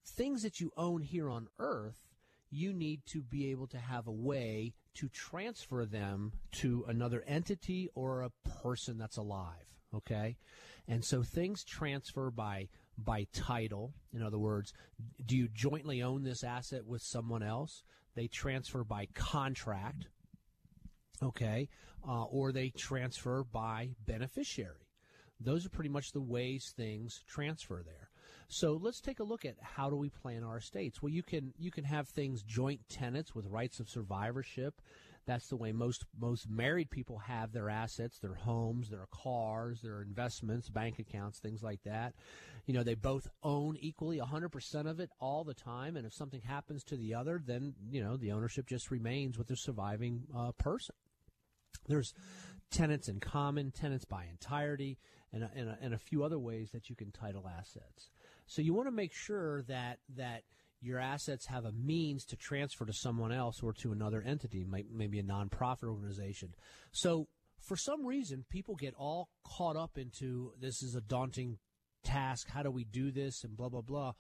things 0.07 0.43
that 0.43 0.61
you 0.61 0.71
own 0.77 1.03
here 1.03 1.29
on 1.29 1.49
earth, 1.59 2.07
you 2.51 2.73
need 2.73 3.07
to 3.07 3.23
be 3.23 3.51
able 3.51 3.67
to 3.69 3.79
have 3.79 4.07
a 4.07 4.13
way 4.13 4.75
to 4.95 5.09
transfer 5.09 5.85
them 5.85 6.33
to 6.53 6.85
another 6.87 7.25
entity 7.27 7.89
or 7.95 8.23
a 8.23 8.31
person 8.63 8.99
that's 8.99 9.17
alive. 9.17 9.67
Okay. 9.93 10.37
And 10.87 11.05
so 11.05 11.23
things 11.23 11.65
transfer 11.65 12.31
by 12.31 12.69
by 12.97 13.27
title. 13.33 13.93
In 14.13 14.23
other 14.23 14.39
words, 14.39 14.73
do 15.25 15.37
you 15.37 15.49
jointly 15.49 16.03
own 16.03 16.23
this 16.23 16.45
asset 16.45 16.87
with 16.87 17.03
someone 17.03 17.43
else? 17.43 17.83
They 18.15 18.29
transfer 18.29 18.85
by 18.85 19.09
contract, 19.15 20.07
okay, 21.23 21.69
uh, 22.07 22.25
or 22.25 22.53
they 22.53 22.71
transfer 22.71 23.43
by 23.43 23.91
beneficiary. 24.07 24.89
Those 25.41 25.67
are 25.67 25.71
pretty 25.71 25.91
much 25.91 26.13
the 26.13 26.21
ways 26.21 26.73
things 26.77 27.25
transfer 27.27 27.83
there. 27.85 28.11
So 28.49 28.79
let's 28.81 29.01
take 29.01 29.21
a 29.21 29.25
look 29.25 29.45
at 29.45 29.57
how 29.61 29.91
do 29.91 29.97
we 29.97 30.11
plan 30.11 30.45
our 30.45 30.59
estates. 30.59 31.03
Well, 31.03 31.11
you 31.11 31.23
can 31.23 31.53
you 31.59 31.71
can 31.71 31.85
have 31.85 32.09
things 32.09 32.43
joint 32.43 32.81
tenants 32.89 33.35
with 33.35 33.47
rights 33.47 33.81
of 33.81 33.89
survivorship. 33.89 34.81
That's 35.27 35.49
the 35.49 35.57
way 35.57 35.73
most 35.73 36.05
most 36.19 36.49
married 36.49 36.91
people 36.91 37.19
have 37.19 37.53
their 37.53 37.71
assets, 37.71 38.19
their 38.19 38.35
homes, 38.35 38.91
their 38.91 39.07
cars, 39.11 39.81
their 39.81 40.03
investments, 40.03 40.69
bank 40.69 40.99
accounts, 40.99 41.39
things 41.39 41.63
like 41.63 41.83
that. 41.85 42.15
You 42.67 42.75
know, 42.75 42.83
they 42.83 42.95
both 42.95 43.27
own 43.43 43.77
equally 43.81 44.19
100% 44.19 44.91
of 44.91 45.01
it 45.01 45.11
all 45.21 45.45
the 45.45 45.55
time, 45.55 45.97
and 45.97 46.07
if 46.07 46.13
something 46.13 46.43
happens 46.43 46.85
to 46.85 46.97
the 46.97 47.15
other, 47.15 47.41
then 47.45 47.75
you 47.91 48.03
know 48.03 48.17
the 48.17 48.33
ownership 48.33 48.67
just 48.67 48.91
remains 48.91 49.39
with 49.39 49.49
the 49.49 49.57
surviving 49.57 50.25
uh, 50.37 50.53
person. 50.53 50.95
There's 51.87 52.15
tenants 52.71 53.09
in 53.09 53.21
common, 53.21 53.71
tenants 53.71 54.05
by 54.05 54.27
entirety, 54.31 54.99
and 55.33 55.45
a, 55.45 55.51
and, 55.55 55.69
a, 55.69 55.79
and 55.81 55.95
a 55.95 55.99
few 55.99 56.25
other 56.25 56.39
ways 56.39 56.71
that 56.73 56.89
you 56.89 56.97
can 56.97 57.13
title 57.13 57.49
assets. 57.49 58.11
So 58.47 58.63
you 58.63 58.75
want 58.75 58.89
to 58.89 58.93
make 58.93 59.13
sure 59.13 59.63
that 59.63 59.99
that 60.17 60.43
your 60.85 60.99
assets 60.99 61.47
have 61.47 61.65
a 61.65 61.73
means 61.73 62.25
to 62.27 62.37
transfer 62.37 62.85
to 62.85 62.93
someone 62.93 63.33
else 63.33 63.63
or 63.63 63.73
to 63.73 63.93
another 63.93 64.23
entity, 64.23 64.67
maybe 64.93 65.19
a 65.19 65.23
nonprofit 65.23 65.89
organization. 65.89 66.55
So 66.93 67.29
for 67.59 67.77
some 67.77 68.05
reason, 68.05 68.45
people 68.51 68.75
get 68.75 68.95
all 68.97 69.31
caught 69.45 69.77
up 69.77 69.97
into 69.97 70.53
this 70.61 70.83
is 70.83 70.95
a 70.95 71.01
daunting 71.01 71.59
task. 72.03 72.49
How 72.51 72.63
do 72.63 72.71
we 72.71 72.85
do 72.85 73.11
this? 73.11 73.45
And 73.45 73.57
blah, 73.57 73.71
blah, 73.71 73.81
blah. 73.81 74.13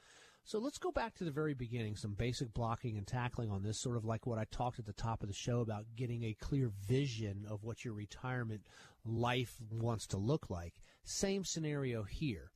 So 0.46 0.58
let's 0.58 0.78
go 0.78 0.90
back 0.90 1.14
to 1.14 1.24
the 1.24 1.30
very 1.30 1.54
beginning, 1.54 1.96
some 1.96 2.12
basic 2.12 2.52
blocking 2.52 2.98
and 2.98 3.06
tackling 3.06 3.50
on 3.50 3.62
this, 3.62 3.80
sort 3.80 3.96
of 3.96 4.04
like 4.04 4.26
what 4.26 4.38
I 4.38 4.44
talked 4.50 4.78
at 4.78 4.84
the 4.84 4.92
top 4.92 5.22
of 5.22 5.28
the 5.28 5.34
show 5.34 5.60
about 5.60 5.84
getting 5.96 6.24
a 6.24 6.36
clear 6.38 6.70
vision 6.86 7.46
of 7.48 7.64
what 7.64 7.84
your 7.84 7.94
retirement 7.94 8.66
life 9.06 9.56
wants 9.70 10.06
to 10.08 10.18
look 10.18 10.50
like. 10.50 10.74
Same 11.04 11.44
scenario 11.44 12.02
here 12.02 12.50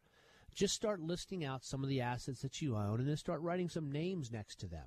just 0.54 0.74
start 0.74 1.00
listing 1.00 1.44
out 1.44 1.64
some 1.64 1.82
of 1.82 1.88
the 1.88 2.00
assets 2.00 2.42
that 2.42 2.60
you 2.60 2.76
own 2.76 3.00
and 3.00 3.08
then 3.08 3.16
start 3.16 3.40
writing 3.42 3.68
some 3.68 3.92
names 3.92 4.30
next 4.30 4.56
to 4.60 4.66
them. 4.66 4.86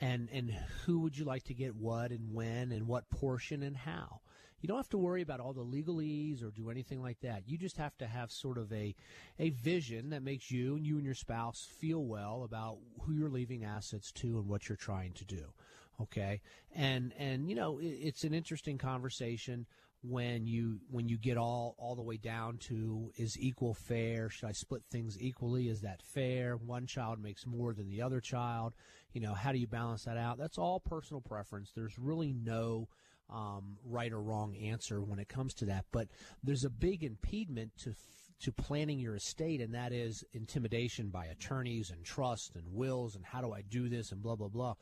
And 0.00 0.28
and 0.32 0.50
who 0.84 1.00
would 1.00 1.16
you 1.16 1.24
like 1.24 1.44
to 1.44 1.54
get 1.54 1.76
what 1.76 2.10
and 2.10 2.32
when 2.32 2.72
and 2.72 2.88
what 2.88 3.08
portion 3.10 3.62
and 3.62 3.76
how. 3.76 4.20
You 4.60 4.68
don't 4.68 4.78
have 4.78 4.88
to 4.90 4.98
worry 4.98 5.22
about 5.22 5.40
all 5.40 5.52
the 5.52 5.64
legalese 5.64 6.42
or 6.42 6.52
do 6.52 6.70
anything 6.70 7.02
like 7.02 7.18
that. 7.20 7.48
You 7.48 7.58
just 7.58 7.76
have 7.78 7.98
to 7.98 8.06
have 8.06 8.30
sort 8.30 8.58
of 8.58 8.72
a 8.72 8.94
a 9.38 9.50
vision 9.50 10.10
that 10.10 10.22
makes 10.22 10.50
you 10.50 10.76
and 10.76 10.86
you 10.86 10.96
and 10.96 11.04
your 11.04 11.14
spouse 11.14 11.68
feel 11.80 12.04
well 12.04 12.44
about 12.44 12.78
who 13.02 13.12
you're 13.12 13.28
leaving 13.28 13.64
assets 13.64 14.12
to 14.12 14.38
and 14.38 14.48
what 14.48 14.68
you're 14.68 14.76
trying 14.76 15.12
to 15.14 15.24
do. 15.24 15.52
Okay? 16.00 16.40
And 16.74 17.12
and 17.18 17.48
you 17.48 17.56
know, 17.56 17.78
it, 17.78 17.86
it's 17.86 18.24
an 18.24 18.34
interesting 18.34 18.78
conversation 18.78 19.66
when 20.02 20.46
you 20.46 20.80
when 20.90 21.08
you 21.08 21.16
get 21.16 21.36
all 21.36 21.76
all 21.78 21.94
the 21.94 22.02
way 22.02 22.16
down 22.16 22.58
to 22.58 23.10
is 23.16 23.38
equal 23.38 23.74
fair? 23.74 24.28
Should 24.28 24.48
i 24.48 24.52
split 24.52 24.82
things 24.90 25.16
equally? 25.20 25.68
Is 25.68 25.80
that 25.82 26.02
fair? 26.02 26.56
One 26.56 26.86
child 26.86 27.22
makes 27.22 27.46
more 27.46 27.72
than 27.72 27.88
the 27.88 28.02
other 28.02 28.20
child. 28.20 28.74
You 29.12 29.20
know 29.20 29.34
how 29.34 29.52
do 29.52 29.58
you 29.58 29.68
balance 29.68 30.04
that 30.04 30.16
out? 30.16 30.38
That's 30.38 30.58
all 30.58 30.80
personal 30.80 31.20
preference. 31.20 31.72
There's 31.74 31.98
really 31.98 32.32
no 32.32 32.88
um, 33.30 33.78
right 33.84 34.12
or 34.12 34.20
wrong 34.20 34.56
answer 34.56 35.00
when 35.00 35.18
it 35.18 35.28
comes 35.28 35.54
to 35.54 35.66
that. 35.66 35.86
But 35.92 36.08
there's 36.42 36.64
a 36.64 36.70
big 36.70 37.04
impediment 37.04 37.72
to 37.84 37.94
to 38.40 38.50
planning 38.50 38.98
your 38.98 39.14
estate 39.14 39.60
and 39.60 39.72
that 39.72 39.92
is 39.92 40.24
intimidation 40.32 41.10
by 41.10 41.26
attorneys 41.26 41.90
and 41.90 42.04
trust 42.04 42.56
and 42.56 42.64
wills 42.74 43.14
and 43.14 43.24
how 43.24 43.40
do 43.40 43.52
i 43.52 43.62
do 43.62 43.88
this 43.88 44.10
and 44.10 44.20
blah 44.20 44.34
blah 44.34 44.48
blah 44.48 44.74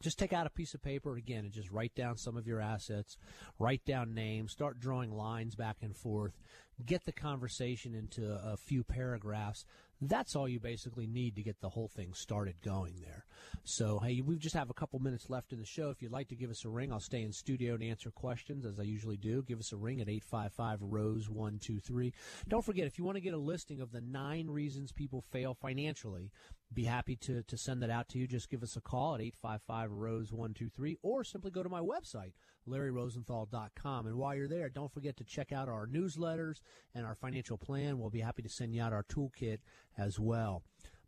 just 0.00 0.18
take 0.18 0.32
out 0.32 0.46
a 0.46 0.50
piece 0.50 0.74
of 0.74 0.82
paper 0.82 1.16
again 1.16 1.44
and 1.44 1.52
just 1.52 1.70
write 1.70 1.94
down 1.94 2.16
some 2.16 2.36
of 2.36 2.46
your 2.46 2.60
assets, 2.60 3.16
write 3.58 3.84
down 3.84 4.14
names, 4.14 4.52
start 4.52 4.78
drawing 4.80 5.12
lines 5.16 5.54
back 5.54 5.78
and 5.82 5.96
forth, 5.96 6.38
get 6.84 7.04
the 7.04 7.12
conversation 7.12 7.94
into 7.94 8.38
a 8.44 8.56
few 8.56 8.84
paragraphs. 8.84 9.64
That's 10.00 10.36
all 10.36 10.48
you 10.48 10.60
basically 10.60 11.06
need 11.06 11.36
to 11.36 11.42
get 11.42 11.60
the 11.60 11.70
whole 11.70 11.88
thing 11.88 12.12
started 12.12 12.56
going 12.62 12.96
there. 13.00 13.24
So, 13.62 14.00
hey, 14.00 14.20
we 14.20 14.36
just 14.36 14.56
have 14.56 14.68
a 14.68 14.74
couple 14.74 14.98
minutes 14.98 15.30
left 15.30 15.52
in 15.52 15.60
the 15.60 15.64
show. 15.64 15.88
If 15.90 16.02
you'd 16.02 16.12
like 16.12 16.28
to 16.28 16.36
give 16.36 16.50
us 16.50 16.64
a 16.64 16.68
ring, 16.68 16.92
I'll 16.92 17.00
stay 17.00 17.22
in 17.22 17.32
studio 17.32 17.74
and 17.74 17.82
answer 17.82 18.10
questions 18.10 18.66
as 18.66 18.78
I 18.78 18.82
usually 18.82 19.16
do. 19.16 19.42
Give 19.42 19.58
us 19.58 19.72
a 19.72 19.76
ring 19.76 20.00
at 20.00 20.08
855 20.08 20.80
Rose 20.82 21.30
123. 21.30 22.12
Don't 22.48 22.64
forget, 22.64 22.86
if 22.86 22.98
you 22.98 23.04
want 23.04 23.16
to 23.16 23.22
get 23.22 23.34
a 23.34 23.38
listing 23.38 23.80
of 23.80 23.92
the 23.92 24.02
nine 24.02 24.48
reasons 24.48 24.92
people 24.92 25.22
fail 25.22 25.54
financially, 25.54 26.30
be 26.74 26.84
happy 26.84 27.16
to, 27.16 27.42
to 27.42 27.56
send 27.56 27.82
that 27.82 27.90
out 27.90 28.08
to 28.10 28.18
you. 28.18 28.26
Just 28.26 28.50
give 28.50 28.62
us 28.62 28.76
a 28.76 28.80
call 28.80 29.14
at 29.14 29.20
855 29.20 29.92
Rose 29.92 30.32
123 30.32 30.98
or 31.02 31.24
simply 31.24 31.50
go 31.50 31.62
to 31.62 31.68
my 31.68 31.80
website, 31.80 32.32
LarryRosenthal.com. 32.68 34.06
And 34.06 34.16
while 34.16 34.34
you're 34.34 34.48
there, 34.48 34.68
don't 34.68 34.92
forget 34.92 35.16
to 35.18 35.24
check 35.24 35.52
out 35.52 35.68
our 35.68 35.86
newsletters 35.86 36.60
and 36.94 37.06
our 37.06 37.14
financial 37.14 37.56
plan. 37.56 37.98
We'll 37.98 38.10
be 38.10 38.20
happy 38.20 38.42
to 38.42 38.48
send 38.48 38.74
you 38.74 38.82
out 38.82 38.92
our 38.92 39.04
toolkit 39.04 39.58
as 39.96 40.18
well. 40.18 40.62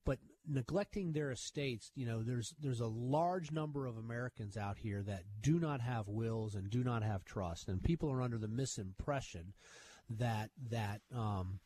But 0.04 0.20
neglecting 0.48 1.12
their 1.12 1.32
estates, 1.32 1.90
you 1.96 2.06
know, 2.06 2.22
there's 2.22 2.54
there's 2.60 2.80
a 2.80 2.86
large 2.86 3.50
number 3.50 3.86
of 3.86 3.98
Americans 3.98 4.56
out 4.56 4.78
here 4.78 5.02
that 5.02 5.24
do 5.42 5.58
not 5.58 5.80
have 5.80 6.06
wills 6.06 6.54
and 6.54 6.70
do 6.70 6.84
not 6.84 7.02
have 7.02 7.24
trust, 7.24 7.68
and 7.68 7.82
people 7.82 8.10
are 8.12 8.22
under 8.22 8.38
the 8.38 8.46
misimpression 8.46 9.52
that 10.08 10.50
that 10.70 11.00
um, 11.12 11.58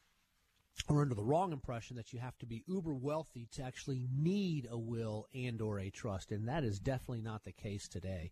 or 0.89 1.03
under 1.03 1.15
the 1.15 1.23
wrong 1.23 1.53
impression 1.53 1.97
that 1.97 2.13
you 2.13 2.19
have 2.19 2.37
to 2.39 2.47
be 2.47 2.65
uber 2.67 2.95
wealthy 2.95 3.47
to 3.53 3.63
actually 3.63 4.07
need 4.13 4.67
a 4.71 4.79
will 4.79 5.27
and 5.35 5.61
or 5.61 5.79
a 5.79 5.91
trust 5.91 6.33
and 6.33 6.49
that 6.49 6.65
is 6.65 6.79
definitely 6.79 7.21
not 7.21 7.45
the 7.45 7.53
case 7.53 7.87
today. 7.89 8.31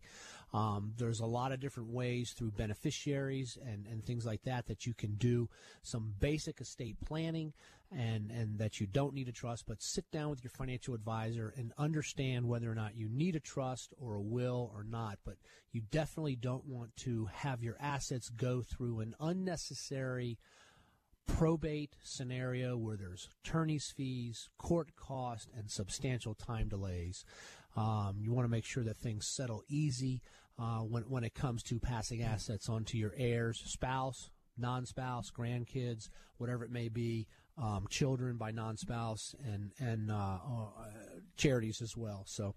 Um, 0.53 0.93
there's 0.97 1.19
a 1.19 1.25
lot 1.25 1.51
of 1.51 1.59
different 1.59 1.89
ways 1.89 2.31
through 2.31 2.51
beneficiaries 2.51 3.57
and, 3.65 3.85
and 3.85 4.03
things 4.03 4.25
like 4.25 4.43
that 4.43 4.67
that 4.67 4.85
you 4.85 4.93
can 4.93 5.15
do 5.15 5.47
some 5.83 6.13
basic 6.19 6.59
estate 6.59 6.97
planning 7.05 7.53
and 7.91 8.29
and 8.29 8.59
that 8.59 8.79
you 8.79 8.85
don't 8.85 9.15
need 9.15 9.27
a 9.27 9.31
trust 9.31 9.65
but 9.67 9.81
sit 9.81 10.09
down 10.11 10.29
with 10.29 10.43
your 10.43 10.51
financial 10.51 10.93
advisor 10.93 11.53
and 11.57 11.73
understand 11.77 12.47
whether 12.47 12.71
or 12.71 12.75
not 12.75 12.95
you 12.95 13.09
need 13.09 13.35
a 13.35 13.39
trust 13.39 13.93
or 13.99 14.15
a 14.15 14.21
will 14.21 14.71
or 14.75 14.83
not. 14.83 15.17
But 15.25 15.35
you 15.71 15.81
definitely 15.91 16.35
don't 16.35 16.65
want 16.65 16.95
to 16.97 17.29
have 17.33 17.63
your 17.63 17.77
assets 17.79 18.29
go 18.29 18.61
through 18.61 18.99
an 18.99 19.15
unnecessary 19.19 20.37
probate 21.37 21.95
scenario 22.03 22.75
where 22.77 22.97
there's 22.97 23.29
attorney's 23.43 23.91
fees, 23.95 24.49
court 24.57 24.95
cost, 24.95 25.49
and 25.57 25.69
substantial 25.69 26.33
time 26.33 26.67
delays. 26.67 27.23
Um, 27.75 28.17
you 28.19 28.33
want 28.33 28.45
to 28.45 28.51
make 28.51 28.65
sure 28.65 28.83
that 28.83 28.97
things 28.97 29.27
settle 29.27 29.63
easy 29.69 30.21
uh, 30.57 30.79
when, 30.79 31.03
when 31.03 31.23
it 31.23 31.33
comes 31.33 31.63
to 31.63 31.79
passing 31.79 32.21
assets 32.21 32.67
on 32.67 32.83
to 32.85 32.97
your 32.97 33.13
heirs, 33.15 33.61
spouse, 33.65 34.29
non 34.57 34.85
spouse, 34.85 35.31
grandkids, 35.31 36.09
whatever 36.37 36.65
it 36.65 36.71
may 36.71 36.89
be, 36.89 37.27
um, 37.57 37.87
children 37.89 38.37
by 38.37 38.51
non 38.51 38.75
spouse, 38.75 39.35
and, 39.45 39.71
and 39.79 40.11
uh, 40.11 40.15
uh, 40.15 40.67
charities 41.37 41.81
as 41.81 41.95
well. 41.95 42.23
So 42.25 42.55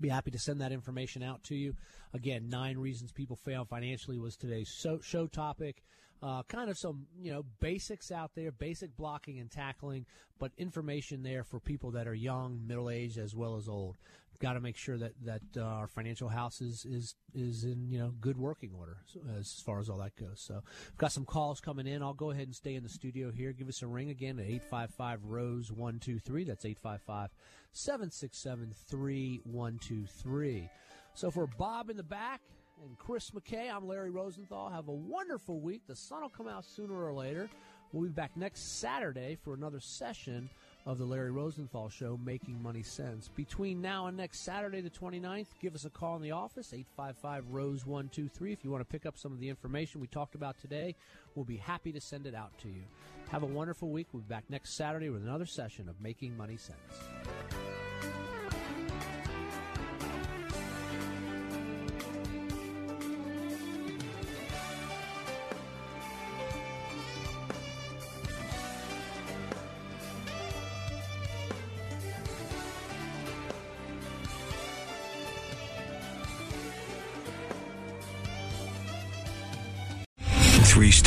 be 0.00 0.08
happy 0.08 0.30
to 0.30 0.38
send 0.38 0.60
that 0.60 0.72
information 0.72 1.22
out 1.22 1.42
to 1.44 1.54
you. 1.54 1.74
Again, 2.14 2.48
nine 2.48 2.78
reasons 2.78 3.12
people 3.12 3.36
fail 3.36 3.64
financially 3.64 4.18
was 4.18 4.36
today's 4.36 4.68
show, 4.68 5.00
show 5.00 5.26
topic. 5.26 5.82
Uh, 6.20 6.42
kind 6.48 6.68
of 6.68 6.76
some, 6.76 7.06
you 7.20 7.32
know, 7.32 7.44
basics 7.60 8.10
out 8.10 8.32
there, 8.34 8.50
basic 8.50 8.96
blocking 8.96 9.38
and 9.38 9.50
tackling, 9.50 10.04
but 10.38 10.50
information 10.58 11.22
there 11.22 11.44
for 11.44 11.60
people 11.60 11.92
that 11.92 12.08
are 12.08 12.14
young, 12.14 12.60
middle 12.66 12.90
aged, 12.90 13.18
as 13.18 13.36
well 13.36 13.56
as 13.56 13.68
old. 13.68 13.96
Got 14.40 14.52
to 14.52 14.60
make 14.60 14.76
sure 14.76 14.96
that 14.98 15.14
that 15.24 15.42
uh, 15.56 15.62
our 15.62 15.88
financial 15.88 16.28
house 16.28 16.60
is, 16.60 16.84
is 16.84 17.16
is 17.34 17.64
in 17.64 17.90
you 17.90 17.98
know 17.98 18.14
good 18.20 18.38
working 18.38 18.70
order 18.78 18.98
as 19.36 19.60
far 19.66 19.80
as 19.80 19.88
all 19.88 19.98
that 19.98 20.14
goes. 20.14 20.40
So, 20.40 20.62
we've 20.90 20.96
got 20.96 21.10
some 21.10 21.24
calls 21.24 21.60
coming 21.60 21.88
in. 21.88 22.04
I'll 22.04 22.14
go 22.14 22.30
ahead 22.30 22.46
and 22.46 22.54
stay 22.54 22.76
in 22.76 22.84
the 22.84 22.88
studio 22.88 23.32
here. 23.32 23.52
Give 23.52 23.68
us 23.68 23.82
a 23.82 23.88
ring 23.88 24.10
again 24.10 24.38
at 24.38 24.46
eight 24.46 24.62
five 24.62 24.94
five 24.94 25.24
Rose 25.24 25.72
one 25.72 25.98
two 25.98 26.20
three. 26.20 26.44
That's 26.44 26.64
eight 26.64 26.78
five 26.78 27.02
five 27.02 27.30
seven 27.72 28.12
six 28.12 28.38
seven 28.38 28.74
three 28.88 29.40
one 29.42 29.80
two 29.80 30.06
three. 30.06 30.70
So 31.14 31.32
for 31.32 31.48
Bob 31.48 31.90
in 31.90 31.96
the 31.96 32.04
back 32.04 32.40
and 32.84 32.98
Chris 32.98 33.30
McKay. 33.30 33.72
I'm 33.72 33.86
Larry 33.86 34.10
Rosenthal. 34.10 34.70
Have 34.70 34.88
a 34.88 34.92
wonderful 34.92 35.60
week. 35.60 35.82
The 35.86 35.96
sun 35.96 36.22
will 36.22 36.28
come 36.28 36.48
out 36.48 36.64
sooner 36.64 36.94
or 36.94 37.12
later. 37.12 37.48
We'll 37.92 38.04
be 38.04 38.10
back 38.10 38.36
next 38.36 38.78
Saturday 38.80 39.36
for 39.42 39.54
another 39.54 39.80
session 39.80 40.50
of 40.84 40.98
the 40.98 41.04
Larry 41.04 41.30
Rosenthal 41.30 41.88
Show, 41.88 42.18
Making 42.22 42.62
Money 42.62 42.82
Sense. 42.82 43.28
Between 43.28 43.80
now 43.80 44.06
and 44.06 44.16
next 44.16 44.40
Saturday, 44.40 44.80
the 44.80 44.90
29th, 44.90 45.46
give 45.60 45.74
us 45.74 45.86
a 45.86 45.90
call 45.90 46.16
in 46.16 46.22
the 46.22 46.32
office, 46.32 46.72
855 46.72 47.44
Rose 47.50 47.86
123. 47.86 48.52
If 48.52 48.62
you 48.62 48.70
want 48.70 48.82
to 48.82 48.92
pick 48.92 49.06
up 49.06 49.16
some 49.16 49.32
of 49.32 49.40
the 49.40 49.48
information 49.48 50.00
we 50.00 50.06
talked 50.06 50.34
about 50.34 50.58
today, 50.58 50.94
we'll 51.34 51.46
be 51.46 51.56
happy 51.56 51.92
to 51.92 52.00
send 52.00 52.26
it 52.26 52.34
out 52.34 52.56
to 52.58 52.68
you. 52.68 52.82
Have 53.30 53.42
a 53.42 53.46
wonderful 53.46 53.88
week. 53.90 54.08
We'll 54.12 54.22
be 54.22 54.28
back 54.28 54.44
next 54.50 54.74
Saturday 54.74 55.08
with 55.08 55.22
another 55.22 55.46
session 55.46 55.88
of 55.88 56.00
Making 56.00 56.36
Money 56.36 56.58
Sense. 56.58 57.17